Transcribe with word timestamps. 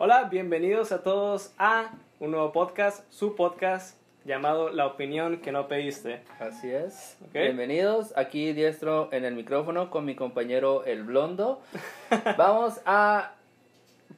Hola, 0.00 0.28
bienvenidos 0.30 0.92
a 0.92 1.02
todos 1.02 1.52
a 1.58 1.90
un 2.20 2.30
nuevo 2.30 2.52
podcast, 2.52 3.04
su 3.10 3.34
podcast 3.34 3.98
llamado 4.24 4.70
La 4.70 4.86
opinión 4.86 5.38
que 5.38 5.50
no 5.50 5.66
pediste. 5.66 6.20
Así 6.38 6.70
es. 6.70 7.16
Ok. 7.26 7.32
Bienvenidos, 7.32 8.16
aquí 8.16 8.52
diestro 8.52 9.08
en 9.10 9.24
el 9.24 9.34
micrófono 9.34 9.90
con 9.90 10.04
mi 10.04 10.14
compañero 10.14 10.84
el 10.84 11.02
blondo. 11.02 11.60
Vamos 12.38 12.80
a 12.86 13.32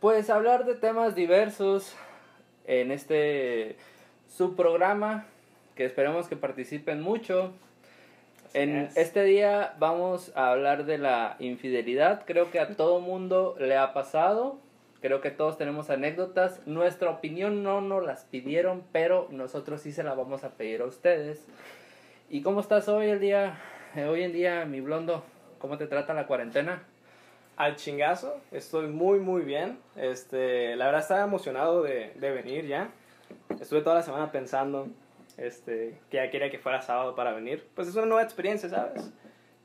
pues 0.01 0.29
hablar 0.29 0.67
de 0.67 0.75
temas 0.75 1.15
diversos 1.15 1.97
en 2.67 2.91
este 2.91 3.79
subprograma 4.29 5.25
que 5.77 5.87
esperemos 5.87 6.29
que 6.29 6.37
participen 6.37 7.01
mucho. 7.01 7.55
En 8.53 8.77
es. 8.77 8.99
este 8.99 9.25
día 9.25 9.77
vamos 9.79 10.31
a 10.35 10.51
hablar 10.51 10.85
de 10.85 10.99
la 10.99 11.37
infidelidad. 11.39 12.25
Creo 12.27 12.51
que 12.51 12.61
a 12.61 12.77
todo 12.77 13.01
mundo 13.01 13.57
le 13.59 13.79
ha 13.79 13.95
pasado. 13.95 14.59
Creo 15.01 15.21
que 15.21 15.31
todos 15.31 15.57
tenemos 15.57 15.91
anécdotas. 15.91 16.61
Nuestra 16.67 17.11
opinión 17.11 17.63
no 17.63 17.81
nos 17.81 18.05
las 18.05 18.25
pidieron, 18.25 18.85
pero 18.93 19.29
nosotros 19.31 19.81
sí 19.81 19.93
se 19.93 20.03
la 20.03 20.15
vamos 20.15 20.45
a 20.45 20.51
pedir 20.51 20.83
a 20.83 20.87
ustedes. 20.87 21.47
¿Y 22.29 22.43
cómo 22.43 22.61
estás 22.61 22.89
hoy 22.89 23.09
el 23.09 23.21
día? 23.21 23.59
eh, 23.97 24.05
hoy 24.05 24.23
en 24.23 24.33
día, 24.33 24.65
mi 24.65 24.81
blondo, 24.81 25.25
¿cómo 25.59 25.79
te 25.79 25.87
trata 25.87 26.15
la 26.15 26.27
cuarentena? 26.27 26.83
Al 27.57 27.77
chingazo, 27.77 28.41
estoy 28.53 28.87
muy 28.89 29.19
muy 29.19 29.43
bien. 29.43 29.79
Este, 29.97 30.77
la 30.77 30.87
verdad 30.87 31.03
estaba 31.03 31.25
emocionado 31.25 31.83
de, 31.83 32.13
de 32.15 32.31
venir 32.31 32.67
ya. 32.67 32.91
Estuve 33.61 33.83
toda 33.83 33.97
la 33.97 34.03
semana 34.03 34.33
pensando 34.33 34.89
este, 35.37 35.99
que 36.11 36.17
ya 36.19 36.31
quería 36.31 36.51
que 36.51 36.59
fuera 36.59 36.81
sábado 36.81 37.15
para 37.15 37.33
venir. 37.33 37.67
Pues 37.75 37.89
es 37.89 37.97
una 37.97 38.07
nueva 38.07 38.23
experiencia, 38.23 38.69
¿sabes? 38.69 39.13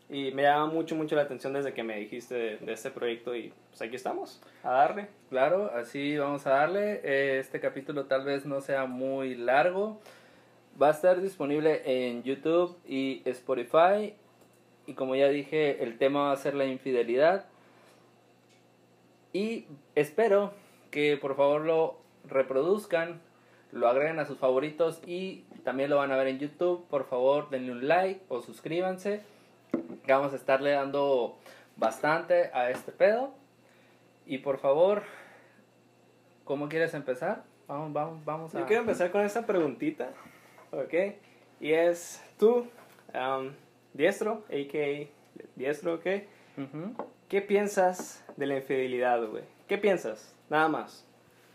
Y 0.09 0.31
me 0.31 0.43
llama 0.43 0.67
mucho 0.67 0.95
mucho 0.95 1.15
la 1.15 1.23
atención 1.23 1.53
desde 1.53 1.73
que 1.73 1.83
me 1.83 1.97
dijiste 1.97 2.35
de, 2.35 2.57
de 2.57 2.73
este 2.73 2.91
proyecto 2.91 3.35
y 3.35 3.51
pues 3.69 3.81
aquí 3.81 3.95
estamos, 3.95 4.39
a 4.63 4.69
darle. 4.71 5.07
Claro, 5.29 5.71
así 5.73 6.15
vamos 6.17 6.45
a 6.45 6.51
darle. 6.51 7.01
Eh, 7.03 7.39
Este 7.39 7.59
capítulo 7.59 8.05
tal 8.05 8.23
vez 8.23 8.45
no 8.45 8.61
sea 8.61 8.85
muy 8.85 9.35
largo. 9.35 9.99
Va 10.79 10.89
a 10.89 10.91
estar 10.91 11.21
disponible 11.21 11.81
en 11.85 12.21
YouTube 12.23 12.77
y 12.87 13.23
Spotify. 13.25 14.13
Y 14.85 14.93
como 14.93 15.15
ya 15.15 15.27
dije, 15.29 15.83
el 15.83 15.97
tema 15.97 16.25
va 16.25 16.31
a 16.33 16.37
ser 16.37 16.53
la 16.53 16.65
infidelidad. 16.65 17.45
Y 19.33 19.65
espero 19.95 20.53
que 20.91 21.17
por 21.17 21.35
favor 21.35 21.61
lo 21.61 21.97
reproduzcan, 22.25 23.21
lo 23.71 23.87
agreguen 23.89 24.19
a 24.19 24.25
sus 24.25 24.37
favoritos 24.37 25.01
y 25.05 25.45
también 25.63 25.89
lo 25.89 25.97
van 25.97 26.11
a 26.11 26.17
ver 26.17 26.27
en 26.27 26.39
YouTube. 26.39 26.85
Por 26.89 27.05
favor, 27.05 27.49
denle 27.49 27.71
un 27.71 27.87
like 27.87 28.21
o 28.29 28.41
suscríbanse. 28.41 29.23
Vamos 30.07 30.33
a 30.33 30.35
estarle 30.35 30.71
dando 30.71 31.37
bastante 31.77 32.51
a 32.53 32.69
este 32.69 32.91
pedo. 32.91 33.33
Y 34.25 34.39
por 34.39 34.57
favor, 34.57 35.03
¿cómo 36.43 36.69
quieres 36.69 36.93
empezar? 36.93 37.43
Vamos, 37.67 37.93
vamos, 37.93 38.25
vamos 38.25 38.55
a... 38.55 38.59
Yo 38.59 38.65
quiero 38.65 38.81
empezar 38.81 39.11
con 39.11 39.21
esta 39.21 39.45
preguntita, 39.45 40.09
¿ok? 40.71 40.93
Y 41.59 41.71
es, 41.73 42.23
tú, 42.37 42.67
um, 43.13 43.51
diestro, 43.93 44.43
a.k.a. 44.49 45.07
diestro, 45.55 45.95
¿ok? 45.95 46.05
¿Qué 47.29 47.41
piensas 47.41 48.23
de 48.37 48.45
la 48.45 48.57
infidelidad, 48.57 49.25
güey? 49.27 49.43
¿Qué 49.67 49.77
piensas? 49.77 50.35
Nada 50.49 50.67
más. 50.67 51.05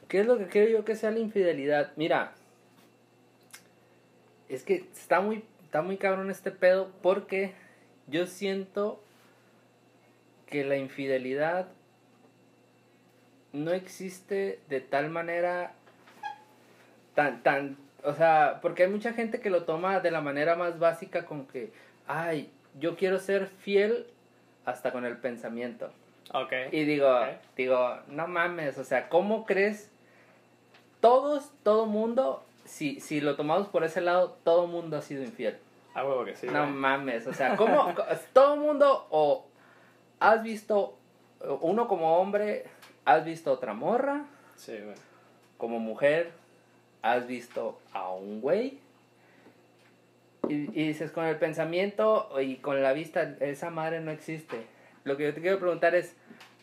¿Qué 0.08 0.20
es 0.20 0.26
lo 0.26 0.38
que 0.38 0.48
creo 0.48 0.68
yo 0.68 0.84
que 0.84 0.96
sea 0.96 1.12
la 1.12 1.20
infidelidad? 1.20 1.92
Mira, 1.96 2.32
es 4.48 4.64
que 4.64 4.86
está 4.92 5.20
muy, 5.20 5.44
está 5.62 5.82
muy 5.82 5.96
cabrón 5.96 6.30
este 6.30 6.50
pedo 6.50 6.90
porque 7.02 7.54
yo 8.10 8.26
siento 8.26 9.02
que 10.46 10.64
la 10.64 10.76
infidelidad 10.76 11.68
no 13.52 13.72
existe 13.72 14.60
de 14.68 14.80
tal 14.80 15.10
manera 15.10 15.72
tan, 17.14 17.42
tan, 17.42 17.76
o 18.04 18.14
sea, 18.14 18.58
porque 18.62 18.84
hay 18.84 18.90
mucha 18.90 19.12
gente 19.12 19.40
que 19.40 19.50
lo 19.50 19.64
toma 19.64 20.00
de 20.00 20.10
la 20.10 20.20
manera 20.20 20.56
más 20.56 20.78
básica 20.78 21.24
con 21.24 21.46
que, 21.46 21.70
ay, 22.06 22.50
yo 22.78 22.96
quiero 22.96 23.18
ser 23.18 23.46
fiel 23.46 24.06
hasta 24.64 24.92
con 24.92 25.04
el 25.04 25.16
pensamiento. 25.16 25.90
Ok. 26.32 26.52
Y 26.70 26.84
digo, 26.84 27.18
digo, 27.56 27.98
no 28.08 28.28
mames, 28.28 28.78
o 28.78 28.84
sea, 28.84 29.08
¿cómo 29.08 29.44
crees? 29.44 29.90
Todos, 31.00 31.52
todo 31.62 31.86
mundo, 31.86 32.44
si, 32.64 33.00
si 33.00 33.20
lo 33.20 33.36
tomamos 33.36 33.68
por 33.68 33.84
ese 33.84 34.00
lado, 34.00 34.36
todo 34.44 34.66
mundo 34.66 34.96
ha 34.96 35.02
sido 35.02 35.22
infiel. 35.22 35.58
A 35.94 36.04
huevo 36.04 36.24
que 36.24 36.36
sí, 36.36 36.46
no 36.46 36.60
güey. 36.62 36.72
mames, 36.72 37.26
o 37.26 37.32
sea, 37.32 37.56
¿cómo? 37.56 37.94
todo 38.32 38.56
mundo, 38.56 39.06
o 39.10 39.46
has 40.20 40.42
visto, 40.42 40.96
uno 41.60 41.88
como 41.88 42.18
hombre, 42.18 42.64
has 43.04 43.24
visto 43.24 43.50
otra 43.52 43.72
morra, 43.74 44.24
Sí, 44.56 44.78
güey. 44.78 44.94
como 45.58 45.78
mujer, 45.80 46.30
has 47.02 47.26
visto 47.26 47.78
a 47.92 48.10
un 48.12 48.40
güey. 48.40 48.78
Y, 50.48 50.54
y 50.54 50.88
dices, 50.88 51.10
con 51.12 51.24
el 51.26 51.36
pensamiento 51.36 52.30
y 52.40 52.56
con 52.56 52.82
la 52.82 52.92
vista, 52.92 53.36
esa 53.40 53.70
madre 53.70 54.00
no 54.00 54.10
existe. 54.10 54.66
Lo 55.04 55.16
que 55.16 55.24
yo 55.24 55.34
te 55.34 55.40
quiero 55.40 55.58
preguntar 55.58 55.94
es, 55.94 56.16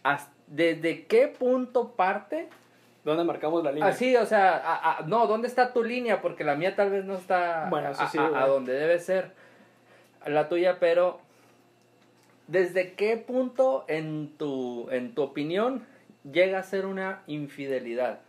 ¿has- 0.03 0.29
¿desde 0.47 1.05
qué 1.05 1.27
punto 1.27 1.91
parte? 1.91 2.49
¿Dónde 3.07 3.23
marcamos 3.23 3.63
la 3.63 3.71
línea? 3.71 3.87
Así, 3.87 4.17
o 4.17 4.25
sea, 4.25 4.57
a- 4.57 4.97
a- 4.97 5.01
no, 5.03 5.27
¿dónde 5.27 5.47
está 5.47 5.71
tu 5.71 5.81
línea? 5.81 6.21
Porque 6.21 6.43
la 6.43 6.55
mía 6.55 6.75
tal 6.75 6.89
vez 6.91 7.05
no 7.05 7.15
está 7.15 7.67
Bueno, 7.69 7.89
eso 7.91 8.01
a, 8.01 8.09
sí, 8.09 8.17
a- 8.17 8.45
donde 8.47 8.73
debe 8.73 8.99
ser. 8.99 9.31
La 10.25 10.49
tuya, 10.49 10.77
pero 10.77 11.21
¿desde 12.47 12.95
qué 12.95 13.15
punto 13.15 13.85
en 13.87 14.35
tu, 14.37 14.89
en 14.91 15.15
tu 15.15 15.21
opinión 15.23 15.85
llega 16.29 16.59
a 16.59 16.63
ser 16.63 16.85
una 16.85 17.21
infidelidad? 17.27 18.19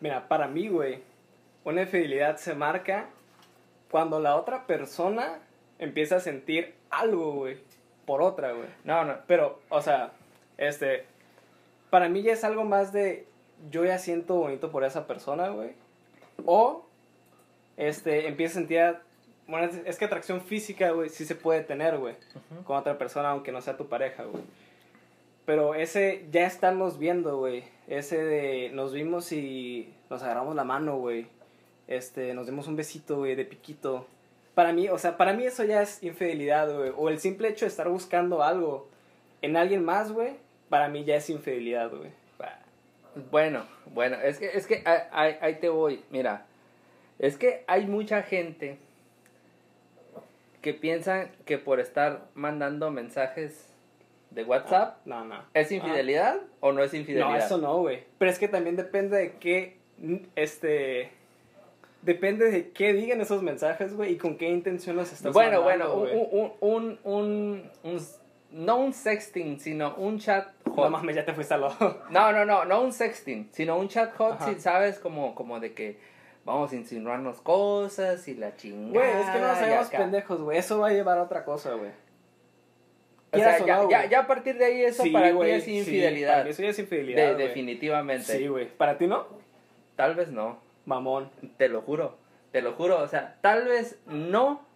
Mira, 0.00 0.26
para 0.26 0.48
mí, 0.48 0.66
güey, 0.66 1.04
una 1.62 1.82
infidelidad 1.82 2.38
se 2.38 2.56
marca 2.56 3.06
cuando 3.88 4.18
la 4.18 4.34
otra 4.34 4.66
persona 4.66 5.38
empieza 5.78 6.16
a 6.16 6.20
sentir 6.20 6.74
algo, 6.90 7.34
güey, 7.34 7.58
por 8.04 8.20
otra, 8.20 8.50
güey. 8.50 8.66
No, 8.82 9.04
no, 9.04 9.14
Pero, 9.28 9.60
o 9.68 9.80
sea, 9.80 10.10
este, 10.58 11.04
para 11.88 12.08
mí 12.08 12.22
ya 12.22 12.32
es 12.32 12.42
algo 12.42 12.64
más 12.64 12.92
de, 12.92 13.26
yo 13.70 13.84
ya 13.84 13.98
siento 13.98 14.36
bonito 14.36 14.70
por 14.70 14.84
esa 14.84 15.06
persona, 15.06 15.48
güey. 15.48 15.70
O, 16.46 16.86
este, 17.76 18.28
empieza 18.28 18.52
a 18.52 18.60
sentir, 18.60 18.96
bueno, 19.46 19.70
es, 19.84 19.98
que 19.98 20.04
atracción 20.04 20.40
física, 20.40 20.90
güey, 20.90 21.08
sí 21.08 21.24
se 21.24 21.34
puede 21.34 21.62
tener, 21.62 21.98
güey, 21.98 22.14
con 22.64 22.76
otra 22.76 22.96
persona, 22.96 23.30
aunque 23.30 23.52
no 23.52 23.60
sea 23.60 23.76
tu 23.76 23.88
pareja, 23.88 24.24
güey. 24.24 24.42
Pero 25.44 25.74
ese, 25.74 26.26
ya 26.30 26.46
estarnos 26.46 26.98
viendo, 26.98 27.38
güey, 27.38 27.64
ese 27.88 28.22
de, 28.22 28.70
nos 28.72 28.92
vimos 28.92 29.32
y 29.32 29.92
nos 30.08 30.22
agarramos 30.22 30.54
la 30.54 30.64
mano, 30.64 30.98
güey. 30.98 31.26
Este, 31.88 32.34
nos 32.34 32.46
dimos 32.46 32.68
un 32.68 32.76
besito, 32.76 33.18
güey, 33.18 33.34
de 33.34 33.44
piquito. 33.44 34.06
Para 34.54 34.72
mí, 34.72 34.88
o 34.88 34.98
sea, 34.98 35.16
para 35.16 35.32
mí 35.32 35.44
eso 35.44 35.64
ya 35.64 35.82
es 35.82 36.02
infidelidad, 36.02 36.72
güey. 36.72 36.92
O 36.96 37.08
el 37.08 37.18
simple 37.18 37.48
hecho 37.48 37.64
de 37.64 37.70
estar 37.70 37.88
buscando 37.88 38.42
algo 38.42 38.88
en 39.42 39.56
alguien 39.56 39.84
más, 39.84 40.12
güey, 40.12 40.34
para 40.68 40.88
mí 40.88 41.04
ya 41.04 41.16
es 41.16 41.28
infidelidad, 41.30 41.90
güey. 41.90 42.19
Bueno, 43.30 43.64
bueno, 43.92 44.16
es 44.22 44.38
que, 44.38 44.46
es 44.46 44.66
que 44.66 44.82
ahí- 44.84 45.02
ahí, 45.12 45.36
ahí 45.40 45.54
te 45.56 45.68
voy, 45.68 46.02
mira, 46.10 46.46
es 47.18 47.36
que 47.36 47.64
hay 47.66 47.86
mucha 47.86 48.22
gente 48.22 48.78
que 50.62 50.74
piensa 50.74 51.28
que 51.46 51.58
por 51.58 51.80
estar 51.80 52.26
mandando 52.34 52.90
mensajes 52.90 53.66
de 54.30 54.44
WhatsApp 54.44 54.98
No, 55.06 55.24
no. 55.24 55.42
es 55.54 55.72
infidelidad 55.72 56.36
o 56.60 56.72
no 56.72 56.82
es 56.84 56.94
infidelidad. 56.94 57.30
No, 57.30 57.36
eso 57.36 57.58
no, 57.58 57.78
güey. 57.78 58.04
Pero 58.18 58.30
es 58.30 58.38
que 58.38 58.46
también 58.48 58.76
depende 58.76 59.16
de 59.16 59.32
qué, 59.32 59.76
este... 60.36 61.10
Depende 62.02 62.50
de 62.50 62.70
qué 62.70 62.94
digan 62.94 63.20
esos 63.20 63.42
mensajes, 63.42 63.94
güey, 63.94 64.12
y 64.12 64.16
con 64.16 64.38
qué 64.38 64.48
intención 64.48 64.96
los 64.96 65.12
estás 65.12 65.34
bueno, 65.34 65.62
mandando, 65.62 65.96
bueno, 65.96 66.18
un, 66.22 66.52
un, 66.60 66.98
un, 67.04 67.12
un, 67.12 67.70
un- 67.82 68.00
no 68.52 68.76
un 68.78 68.92
sexting, 68.92 69.60
sino 69.60 69.94
un 69.96 70.18
chat 70.18 70.48
No 70.66 70.72
hot. 70.74 70.90
mames, 70.90 71.16
ya 71.16 71.24
te 71.24 71.32
fuiste 71.32 71.54
al 71.54 71.62
lado. 71.62 72.02
No, 72.10 72.32
no, 72.32 72.44
no, 72.44 72.64
no 72.64 72.80
un 72.82 72.92
sexting, 72.92 73.48
sino 73.52 73.76
un 73.78 73.88
chat 73.88 74.14
hot, 74.16 74.40
si 74.42 74.60
sabes, 74.60 74.98
como, 74.98 75.34
como 75.34 75.60
de 75.60 75.72
que 75.74 75.98
vamos 76.44 76.72
a 76.72 76.76
insinuarnos 76.76 77.40
cosas 77.40 78.26
y 78.28 78.34
la 78.34 78.56
chingada. 78.56 78.92
Güey, 78.92 79.20
es 79.22 79.30
que 79.30 79.38
no 79.40 79.46
nos 79.48 79.58
hagamos 79.58 79.88
pendejos, 79.90 80.40
güey. 80.40 80.58
Eso 80.58 80.78
va 80.80 80.88
a 80.88 80.92
llevar 80.92 81.18
a 81.18 81.22
otra 81.22 81.44
cosa, 81.44 81.74
güey. 81.74 81.90
O 83.32 83.36
sea, 83.38 83.64
ya, 83.64 83.76
no, 83.76 83.88
ya, 83.90 84.06
ya 84.06 84.20
a 84.20 84.26
partir 84.26 84.58
de 84.58 84.64
ahí 84.64 84.82
eso 84.82 85.04
Sí, 85.04 85.10
para 85.10 85.30
ti 85.30 85.50
es 85.50 85.62
sí, 85.64 85.78
infidelidad. 85.78 86.32
para 86.32 86.44
mí 86.44 86.50
eso 86.50 86.62
ya 86.62 86.70
es 86.70 86.78
infidelidad, 86.80 87.36
De- 87.36 87.44
definitivamente. 87.46 88.24
Sí, 88.36 88.48
güey. 88.48 88.66
¿Para 88.68 88.98
ti 88.98 89.06
no? 89.06 89.24
Tal 89.94 90.16
vez 90.16 90.32
no, 90.32 90.58
Mamón. 90.84 91.30
te 91.56 91.68
lo 91.68 91.82
juro, 91.82 92.16
te 92.50 92.60
lo 92.60 92.72
juro. 92.72 92.98
O 93.00 93.06
sea, 93.06 93.36
tal 93.40 93.66
vez 93.68 94.00
no, 94.06 94.66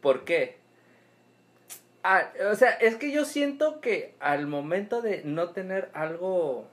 ¿por 0.00 0.24
qué? 0.24 0.56
Ah, 2.02 2.30
o 2.50 2.54
sea, 2.54 2.70
es 2.72 2.96
que 2.96 3.12
yo 3.12 3.24
siento 3.24 3.80
que 3.80 4.14
al 4.20 4.46
momento 4.46 5.02
de 5.02 5.22
no 5.24 5.50
tener 5.50 5.90
algo, 5.92 6.64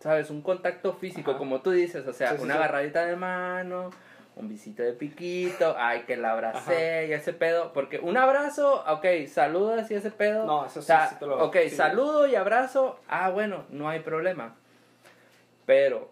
¿sabes? 0.00 0.30
Un 0.30 0.40
contacto 0.42 0.94
físico, 0.94 1.32
Ajá. 1.32 1.38
como 1.38 1.60
tú 1.60 1.70
dices, 1.70 2.06
o 2.06 2.12
sea, 2.12 2.30
Sí, 2.30 2.36
sí, 2.38 2.42
una 2.44 2.54
sí. 2.54 2.58
agarradita 2.58 3.04
de 3.04 3.16
mano, 3.16 3.90
un 4.36 4.48
visito 4.48 4.82
de 4.82 4.92
piquito, 4.94 5.74
ay, 5.78 6.04
que 6.06 6.16
la 6.16 6.32
abracé 6.32 7.08
y 7.08 7.12
ese 7.12 7.32
pedo, 7.34 7.72
porque 7.74 7.98
un 7.98 8.16
abrazo, 8.16 8.82
ok, 8.88 9.04
saludas 9.28 9.90
y 9.90 9.94
ese 9.96 10.10
pedo. 10.10 10.46
No, 10.46 10.64
eso 10.64 10.78
o 10.78 10.82
sí, 10.82 10.86
sea, 10.86 11.08
sí 11.08 11.16
te 11.18 11.26
lo- 11.26 11.44
Ok, 11.44 11.56
saludo 11.70 12.26
y 12.26 12.34
abrazo, 12.34 12.98
ah, 13.08 13.28
bueno, 13.28 13.64
no 13.70 13.88
hay 13.88 14.00
problema. 14.00 14.54
Pero 15.66 16.10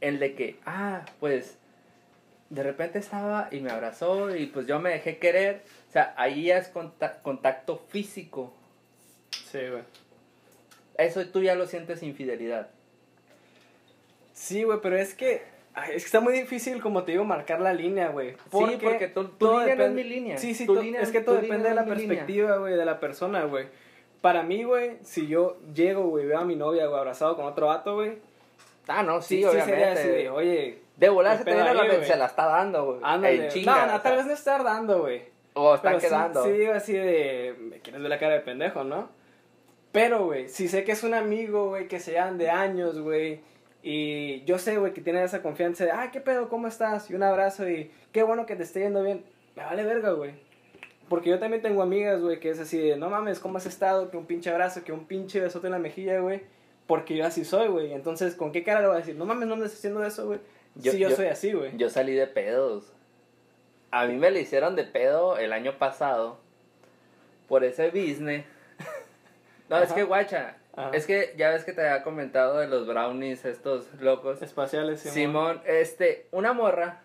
el 0.00 0.18
de 0.18 0.34
que, 0.34 0.58
ah, 0.64 1.02
pues 1.20 1.58
de 2.48 2.62
repente 2.62 2.98
estaba 3.00 3.48
y 3.50 3.60
me 3.60 3.70
abrazó 3.70 4.34
y 4.34 4.46
pues 4.46 4.66
yo 4.68 4.78
me 4.78 4.90
dejé 4.90 5.18
querer. 5.18 5.62
O 5.88 5.92
sea, 5.92 6.14
ahí 6.16 6.44
ya 6.44 6.58
es 6.58 6.68
conta- 6.68 7.20
contacto 7.22 7.78
físico. 7.88 8.52
Sí, 9.30 9.58
güey. 9.70 9.82
Eso 10.98 11.24
tú 11.26 11.42
ya 11.42 11.54
lo 11.54 11.66
sientes 11.66 12.02
infidelidad. 12.02 12.68
Sí, 14.32 14.62
güey, 14.64 14.78
pero 14.82 14.96
es 14.96 15.14
que. 15.14 15.42
ay, 15.74 15.92
es 15.94 16.02
que 16.02 16.06
está 16.06 16.20
muy 16.20 16.34
difícil, 16.34 16.80
como 16.82 17.04
te 17.04 17.12
digo, 17.12 17.24
marcar 17.24 17.60
la 17.60 17.72
línea, 17.72 18.08
güey. 18.08 18.32
sí, 18.32 18.78
porque 18.82 19.08
tu, 19.08 19.24
todo 19.28 19.60
línea 19.60 19.74
no 19.76 19.84
es 19.84 19.88
depende- 19.90 19.94
mi 19.94 20.08
línea. 20.08 20.38
Sí, 20.38 20.54
sí, 20.54 20.66
Tu 20.66 20.74
línea- 20.80 21.00
es 21.00 21.10
que 21.10 21.20
todo 21.20 21.36
depende 21.36 21.68
de 21.68 21.74
la 21.74 21.84
perspectiva, 21.84 22.56
güey, 22.58 22.74
de 22.74 22.84
la 22.84 23.00
persona, 23.00 23.44
güey. 23.44 23.66
Para 24.20 24.42
mí, 24.42 24.64
güey, 24.64 24.96
si 25.02 25.26
yo 25.28 25.58
llego, 25.74 26.08
güey, 26.08 26.26
veo 26.26 26.38
a 26.38 26.44
mi 26.44 26.56
novia, 26.56 26.86
güey, 26.86 26.98
abrazado 26.98 27.36
con 27.36 27.44
otro 27.46 27.66
vato, 27.68 27.94
güey. 27.94 28.18
Ah, 28.88 29.02
no, 29.02 29.20
sí, 29.20 29.42
sería 29.42 29.50
obviamente. 29.64 29.84
así 30.00 30.08
de, 30.08 30.30
oye, 30.30 30.78
de 30.96 31.08
volar 31.08 31.38
se 31.38 31.44
te 31.44 31.54
viene 31.54 31.74
la 31.74 32.04
se 32.04 32.16
la 32.16 32.26
está 32.26 32.46
dando, 32.46 32.84
güey. 32.86 32.98
ándale. 33.02 33.50
No, 33.64 33.86
no, 33.86 34.00
tal 34.00 34.16
vez 34.16 34.26
no 34.26 34.32
estar 34.32 34.62
dando, 34.64 35.00
güey. 35.00 35.35
O 35.58 35.74
está 35.74 35.88
Pero 35.88 36.00
sí- 36.00 36.06
quedando. 36.06 36.44
Sí, 36.44 36.50
digo 36.52 36.72
así 36.72 36.92
de, 36.92 37.54
me 37.58 37.80
quieres 37.80 38.00
ver 38.02 38.10
la 38.10 38.18
cara 38.18 38.34
de 38.34 38.40
pendejo, 38.40 38.84
¿no? 38.84 39.08
Pero, 39.92 40.26
güey, 40.26 40.48
si 40.48 40.68
sé 40.68 40.84
que 40.84 40.92
es 40.92 41.02
un 41.02 41.14
amigo, 41.14 41.68
güey, 41.70 41.88
que 41.88 41.98
se 42.00 42.12
llevan 42.12 42.36
de 42.36 42.50
años, 42.50 42.98
güey, 43.00 43.40
y 43.82 44.44
yo 44.44 44.58
sé, 44.58 44.76
güey, 44.76 44.92
que 44.92 45.00
tiene 45.00 45.22
esa 45.24 45.40
confianza 45.42 45.84
de, 45.84 45.92
ah, 45.92 46.10
¿qué 46.12 46.20
pedo? 46.20 46.48
¿Cómo 46.50 46.68
estás? 46.68 47.10
Y 47.10 47.14
un 47.14 47.22
abrazo 47.22 47.68
y 47.68 47.90
qué 48.12 48.22
bueno 48.22 48.44
que 48.44 48.56
te 48.56 48.64
esté 48.64 48.80
yendo 48.80 49.02
bien. 49.02 49.24
Me 49.54 49.62
vale 49.64 49.84
verga, 49.84 50.10
güey. 50.12 50.32
Porque 51.08 51.30
yo 51.30 51.38
también 51.38 51.62
tengo 51.62 51.82
amigas, 51.82 52.20
güey, 52.20 52.40
que 52.40 52.50
es 52.50 52.58
así 52.60 52.76
de, 52.78 52.96
no 52.96 53.08
mames, 53.08 53.38
¿cómo 53.38 53.56
has 53.58 53.64
estado? 53.66 54.10
Que 54.10 54.16
un 54.18 54.26
pinche 54.26 54.50
abrazo, 54.50 54.84
que 54.84 54.92
un 54.92 55.06
pinche 55.06 55.40
besote 55.40 55.68
en 55.68 55.72
la 55.72 55.78
mejilla, 55.78 56.18
güey. 56.20 56.42
Porque 56.86 57.16
yo 57.16 57.24
así 57.24 57.44
soy, 57.44 57.68
güey. 57.68 57.92
Entonces, 57.92 58.34
¿con 58.34 58.52
qué 58.52 58.62
cara 58.62 58.80
le 58.80 58.88
voy 58.88 58.96
a 58.96 58.98
decir? 58.98 59.16
No 59.16 59.24
mames, 59.24 59.48
no 59.48 59.56
me 59.56 59.64
estás 59.64 59.78
haciendo 59.78 60.04
eso, 60.04 60.26
güey. 60.26 60.40
Yo- 60.74 60.92
sí, 60.92 60.98
yo, 60.98 61.08
yo- 61.08 61.16
soy 61.16 61.26
así, 61.28 61.52
güey. 61.52 61.76
Yo 61.76 61.88
salí 61.88 62.12
de 62.12 62.26
pedos. 62.26 62.92
A 63.90 64.06
mí 64.06 64.14
me 64.16 64.30
le 64.30 64.40
hicieron 64.40 64.76
de 64.76 64.84
pedo 64.84 65.38
el 65.38 65.52
año 65.52 65.78
pasado 65.78 66.38
por 67.48 67.64
ese 67.64 67.90
business. 67.90 68.44
No, 69.68 69.78
es 69.78 69.92
que 69.92 70.04
guacha, 70.04 70.58
Ajá. 70.76 70.90
es 70.92 71.06
que 71.08 71.34
ya 71.36 71.50
ves 71.50 71.64
que 71.64 71.72
te 71.72 71.80
había 71.84 72.04
comentado 72.04 72.58
de 72.58 72.68
los 72.68 72.86
brownies 72.86 73.44
estos 73.44 73.92
locos. 74.00 74.40
Espaciales, 74.40 75.00
Simón. 75.00 75.14
Simón, 75.14 75.62
este, 75.66 76.28
una 76.30 76.52
morra 76.52 77.00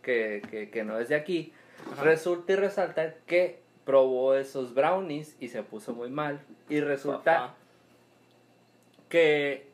que, 0.00 0.40
que, 0.48 0.70
que 0.70 0.84
no 0.84 0.96
es 1.00 1.08
de 1.08 1.16
aquí, 1.16 1.52
Ajá. 1.92 2.04
resulta 2.04 2.52
y 2.52 2.54
resalta 2.54 3.14
que 3.26 3.58
probó 3.84 4.36
esos 4.36 4.74
brownies 4.74 5.36
y 5.40 5.48
se 5.48 5.64
puso 5.64 5.92
muy 5.92 6.08
mal. 6.08 6.40
Y 6.68 6.80
resulta 6.82 7.54
que, 9.08 9.66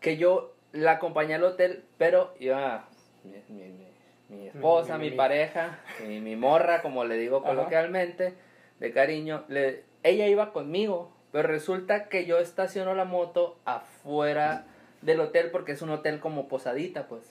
que 0.00 0.18
yo 0.18 0.52
la 0.72 0.92
acompañé 0.92 1.36
al 1.36 1.44
hotel, 1.44 1.84
pero 1.96 2.34
iba 2.38 2.86
mi, 3.24 3.42
mi, 3.48 3.68
mi- 3.72 3.86
mi 4.28 4.48
esposa, 4.48 4.98
Mi- 4.98 5.04
mi, 5.04 5.10
mi- 5.10 5.16
pareja, 5.16 5.78
mi, 6.06 6.20
mi 6.20 6.36
morra, 6.36 6.82
como 6.82 7.04
le 7.04 7.16
digo 7.18 7.42
coloquialmente, 7.42 8.34
de 8.80 8.92
cariño, 8.92 9.44
le, 9.48 9.84
ella 10.02 10.26
iba 10.26 10.52
conmigo, 10.52 11.12
pero 11.32 11.48
resulta 11.48 12.08
que 12.08 12.26
yo 12.26 12.38
estaciono 12.38 12.94
la 12.94 13.04
moto 13.04 13.56
afuera 13.64 14.64
del 15.02 15.20
hotel 15.20 15.50
porque 15.50 15.72
es 15.72 15.82
un 15.82 15.90
hotel 15.90 16.20
como 16.20 16.48
posadita, 16.48 17.06
pues. 17.08 17.22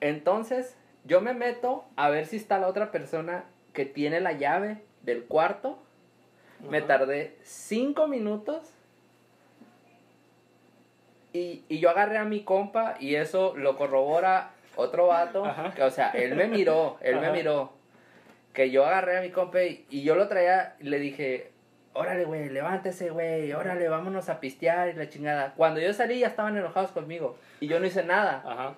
Entonces, 0.00 0.76
yo 1.04 1.20
me 1.20 1.34
meto 1.34 1.84
a 1.96 2.10
ver 2.10 2.26
si 2.26 2.36
está 2.36 2.58
la 2.58 2.66
otra 2.68 2.90
persona 2.90 3.44
que 3.72 3.84
tiene 3.86 4.20
la 4.20 4.32
llave 4.32 4.82
del 5.02 5.24
cuarto. 5.24 5.78
Me 6.68 6.82
tardé 6.82 7.36
cinco 7.44 8.08
minutos. 8.08 8.72
Y, 11.32 11.62
y 11.68 11.78
yo 11.78 11.90
agarré 11.90 12.18
a 12.18 12.24
mi 12.24 12.42
compa 12.42 12.96
y 12.98 13.14
eso 13.14 13.54
lo 13.56 13.76
corrobora 13.76 14.50
otro 14.78 15.08
vato. 15.08 15.44
Ajá. 15.44 15.72
Que, 15.74 15.82
o 15.82 15.90
sea, 15.90 16.10
él 16.10 16.34
me 16.36 16.46
miró, 16.46 16.96
él 17.00 17.16
me 17.16 17.26
Ajá. 17.26 17.32
miró. 17.32 17.72
Que 18.52 18.70
yo 18.70 18.86
agarré 18.86 19.18
a 19.18 19.20
mi 19.20 19.30
compa 19.30 19.62
y, 19.62 19.86
y 19.90 20.02
yo 20.02 20.14
lo 20.14 20.28
traía 20.28 20.76
y 20.80 20.84
le 20.84 20.98
dije, 20.98 21.50
órale, 21.92 22.24
güey, 22.24 22.48
levántese, 22.48 23.10
güey, 23.10 23.52
órale, 23.52 23.88
vámonos 23.88 24.28
a 24.28 24.40
pistear 24.40 24.88
y 24.88 24.92
la 24.94 25.08
chingada. 25.08 25.52
Cuando 25.56 25.80
yo 25.80 25.92
salí 25.92 26.20
ya 26.20 26.28
estaban 26.28 26.56
enojados 26.56 26.92
conmigo 26.92 27.36
y 27.60 27.66
yo 27.68 27.78
no 27.80 27.86
hice 27.86 28.04
nada. 28.04 28.42
Ajá. 28.46 28.74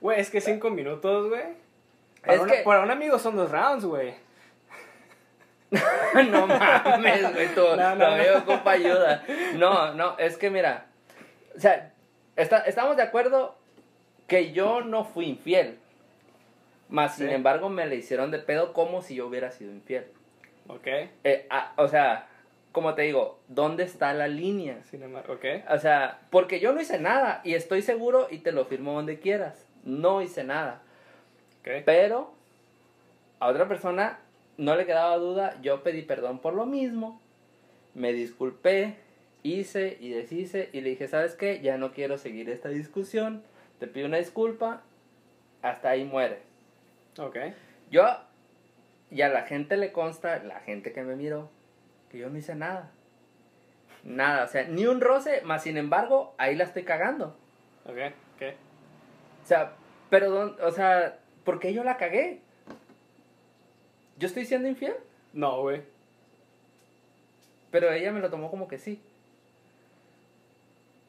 Güey, 0.00 0.20
es 0.20 0.30
que 0.30 0.40
cinco 0.40 0.70
minutos, 0.70 1.28
güey. 1.28 1.42
Para, 2.22 2.34
Es 2.34 2.40
una- 2.40 2.52
que- 2.52 2.62
para 2.62 2.80
un 2.82 2.90
amigo 2.90 3.18
son 3.18 3.36
dos 3.36 3.50
rounds, 3.50 3.84
güey. 3.84 4.14
no 6.30 6.46
mames, 6.46 7.32
güey, 7.32 7.48
tu, 7.54 7.62
No, 7.76 7.94
no, 7.96 8.06
amigo 8.06 8.44
compa 8.44 8.72
ayuda. 8.72 9.24
No, 9.54 9.94
no, 9.94 10.18
es 10.18 10.36
que 10.36 10.50
mira, 10.50 10.86
o 11.56 11.60
sea, 11.60 11.92
está- 12.36 12.58
estamos 12.66 12.96
de 12.96 13.02
acuerdo 13.02 13.56
que 14.32 14.52
yo 14.52 14.80
no 14.80 15.04
fui 15.04 15.26
infiel. 15.26 15.76
Más, 16.88 17.16
sin 17.16 17.28
embargo, 17.28 17.68
me 17.68 17.86
le 17.86 17.96
hicieron 17.96 18.30
de 18.30 18.38
pedo 18.38 18.72
como 18.72 19.02
si 19.02 19.14
yo 19.14 19.26
hubiera 19.26 19.50
sido 19.50 19.72
infiel. 19.72 20.06
Ok. 20.68 20.86
Eh, 21.24 21.46
ah, 21.50 21.74
o 21.76 21.86
sea, 21.86 22.28
como 22.72 22.94
te 22.94 23.02
digo, 23.02 23.40
¿dónde 23.48 23.84
está 23.84 24.14
la 24.14 24.28
línea? 24.28 24.82
Sin 24.84 25.02
embargo, 25.02 25.34
ok. 25.34 25.44
O 25.68 25.78
sea, 25.78 26.20
porque 26.30 26.60
yo 26.60 26.72
no 26.72 26.80
hice 26.80 26.98
nada 26.98 27.42
y 27.44 27.52
estoy 27.52 27.82
seguro 27.82 28.28
y 28.30 28.38
te 28.38 28.52
lo 28.52 28.64
firmo 28.64 28.94
donde 28.94 29.18
quieras. 29.18 29.66
No 29.84 30.22
hice 30.22 30.44
nada. 30.44 30.80
Ok. 31.60 31.82
Pero 31.84 32.32
a 33.38 33.48
otra 33.48 33.68
persona 33.68 34.18
no 34.56 34.76
le 34.76 34.86
quedaba 34.86 35.18
duda, 35.18 35.60
yo 35.60 35.82
pedí 35.82 36.00
perdón 36.00 36.38
por 36.38 36.54
lo 36.54 36.64
mismo, 36.64 37.20
me 37.92 38.14
disculpé, 38.14 38.94
hice 39.42 39.98
y 40.00 40.08
deshice 40.08 40.70
y 40.72 40.80
le 40.80 40.90
dije, 40.90 41.06
¿sabes 41.06 41.34
qué? 41.34 41.60
Ya 41.60 41.76
no 41.76 41.92
quiero 41.92 42.16
seguir 42.16 42.48
esta 42.48 42.70
discusión, 42.70 43.42
te 43.82 43.88
pido 43.88 44.06
una 44.06 44.18
disculpa, 44.18 44.80
hasta 45.60 45.90
ahí 45.90 46.04
muere. 46.04 46.38
Ok. 47.18 47.36
Yo, 47.90 48.04
y 49.10 49.22
a 49.22 49.28
la 49.28 49.42
gente 49.42 49.76
le 49.76 49.90
consta, 49.90 50.38
la 50.44 50.60
gente 50.60 50.92
que 50.92 51.02
me 51.02 51.16
miró, 51.16 51.50
que 52.08 52.18
yo 52.18 52.30
no 52.30 52.38
hice 52.38 52.54
nada. 52.54 52.92
Nada, 54.04 54.44
o 54.44 54.46
sea, 54.46 54.68
ni 54.68 54.86
un 54.86 55.00
roce, 55.00 55.40
más 55.42 55.64
sin 55.64 55.76
embargo, 55.78 56.32
ahí 56.38 56.54
la 56.54 56.62
estoy 56.62 56.84
cagando. 56.84 57.36
Ok. 57.84 57.96
Ok. 58.36 58.42
O 59.42 59.46
sea, 59.46 59.72
pero, 60.10 60.30
don- 60.30 60.56
o 60.62 60.70
sea, 60.70 61.18
¿por 61.44 61.58
qué 61.58 61.74
yo 61.74 61.82
la 61.82 61.96
cagué? 61.96 62.38
¿Yo 64.16 64.28
estoy 64.28 64.44
siendo 64.44 64.68
infiel? 64.68 64.94
No, 65.32 65.60
güey. 65.62 65.82
Pero 67.72 67.90
ella 67.90 68.12
me 68.12 68.20
lo 68.20 68.30
tomó 68.30 68.48
como 68.48 68.68
que 68.68 68.78
sí. 68.78 69.02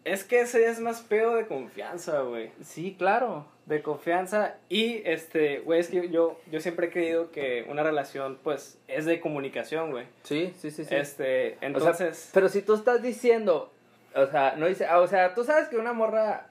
Es 0.05 0.23
que 0.23 0.41
ese 0.41 0.67
es 0.67 0.79
más 0.79 1.01
pedo 1.01 1.35
de 1.35 1.47
confianza, 1.47 2.21
güey. 2.21 2.51
Sí, 2.61 2.95
claro. 2.97 3.45
De 3.65 3.81
confianza. 3.81 4.55
Y, 4.67 5.01
este, 5.05 5.59
güey, 5.59 5.79
es 5.79 5.87
que 5.87 6.09
yo, 6.09 6.37
yo 6.51 6.59
siempre 6.59 6.87
he 6.87 6.89
creído 6.89 7.31
que 7.31 7.65
una 7.69 7.83
relación, 7.83 8.37
pues, 8.43 8.77
es 8.87 9.05
de 9.05 9.21
comunicación, 9.21 9.91
güey. 9.91 10.05
Sí, 10.23 10.53
sí, 10.59 10.71
sí, 10.71 10.83
sí. 10.83 10.95
Este, 10.95 11.55
O 11.55 11.59
sea, 11.59 11.67
entonces. 11.67 12.29
pero 12.33 12.49
si 12.49 12.61
tú 12.61 12.73
estás 12.73 13.01
diciendo, 13.01 13.71
o 14.15 14.27
sea, 14.27 14.55
no 14.57 14.67
dice, 14.67 14.85
ah, 14.85 14.99
o 14.99 15.07
sea, 15.07 15.33
tú 15.33 15.43
sabes 15.45 15.69
que 15.69 15.77
una 15.77 15.93
morra, 15.93 16.47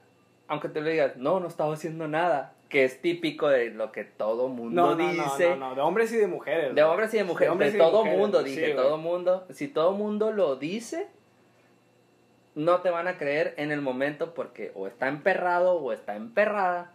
aunque 0.47 0.69
te 0.69 0.81
lo 0.81 0.89
digas, 0.89 1.15
no, 1.17 1.39
no 1.39 1.47
estaba 1.47 1.73
haciendo 1.73 2.07
nada, 2.07 2.53
que 2.69 2.85
es 2.85 3.01
típico 3.01 3.49
de 3.49 3.69
lo 3.69 3.91
que 3.91 4.03
todo 4.03 4.47
mundo 4.47 4.81
no, 4.81 4.95
no, 4.95 5.13
no, 5.13 5.23
dice. 5.23 5.49
no, 5.51 5.69
no, 5.69 5.75
de 5.75 5.81
hombres 5.81 6.11
y 6.11 6.17
de 6.17 6.25
mujeres. 6.25 6.73
De 6.73 6.81
hombres 6.81 7.13
y 7.13 7.17
de 7.17 7.23
mujeres, 7.23 7.49
de, 7.49 7.51
hombres 7.51 7.69
y 7.69 7.77
de 7.77 7.83
todo 7.83 7.97
mujeres, 7.99 8.19
mundo, 8.19 8.43
dije, 8.43 8.65
sí, 8.65 8.71
güey. 8.71 8.83
todo 8.83 8.97
mundo. 8.97 9.45
Si 9.51 9.67
todo 9.67 9.91
mundo 9.91 10.31
lo 10.31 10.55
dice, 10.55 11.07
no 12.55 12.81
te 12.81 12.89
van 12.89 13.07
a 13.07 13.17
creer 13.17 13.53
en 13.57 13.71
el 13.71 13.81
momento 13.81 14.33
porque 14.33 14.71
o 14.75 14.87
está 14.87 15.07
emperrado 15.07 15.75
o 15.75 15.91
está 15.91 16.15
emperrada. 16.15 16.91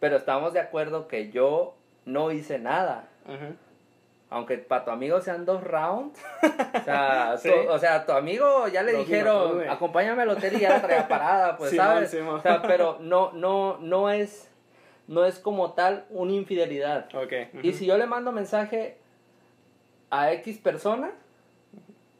Pero 0.00 0.16
estamos 0.16 0.52
de 0.52 0.60
acuerdo 0.60 1.08
que 1.08 1.30
yo 1.30 1.74
no 2.04 2.30
hice 2.32 2.58
nada. 2.58 3.08
Aunque 4.30 4.56
para 4.58 4.84
tu 4.84 4.90
amigo 4.90 5.20
sean 5.20 5.44
dos 5.44 5.62
rounds. 5.62 6.18
O 6.74 6.84
sea, 6.84 7.36
Sí. 7.38 7.48
tu, 7.50 7.70
o 7.70 7.78
sea, 7.78 8.04
tu 8.06 8.12
amigo 8.12 8.66
ya 8.68 8.82
le 8.82 8.92
dijeron, 8.94 9.54
güey. 9.54 9.68
acompáñame 9.68 10.22
al 10.22 10.30
hotel 10.30 10.54
y 10.56 10.60
ya 10.60 10.70
la 10.70 10.82
traía 10.82 11.06
parada, 11.08 11.56
pues, 11.56 11.70
Simón, 11.70 11.86
¿sabes? 11.86 12.14
O 12.14 12.40
sea, 12.40 12.62
pero 12.62 12.98
no, 13.00 13.30
no, 13.32 13.76
no 13.78 14.10
es, 14.10 14.50
no 15.06 15.24
es 15.24 15.38
como 15.38 15.72
tal 15.74 16.06
una 16.10 16.32
infidelidad. 16.32 17.08
Ok. 17.14 17.32
Y 17.62 17.68
ujú. 17.68 17.78
si 17.78 17.86
yo 17.86 17.96
le 17.98 18.06
mando 18.06 18.32
mensaje 18.32 18.96
a 20.10 20.32
X 20.32 20.58
persona, 20.58 21.12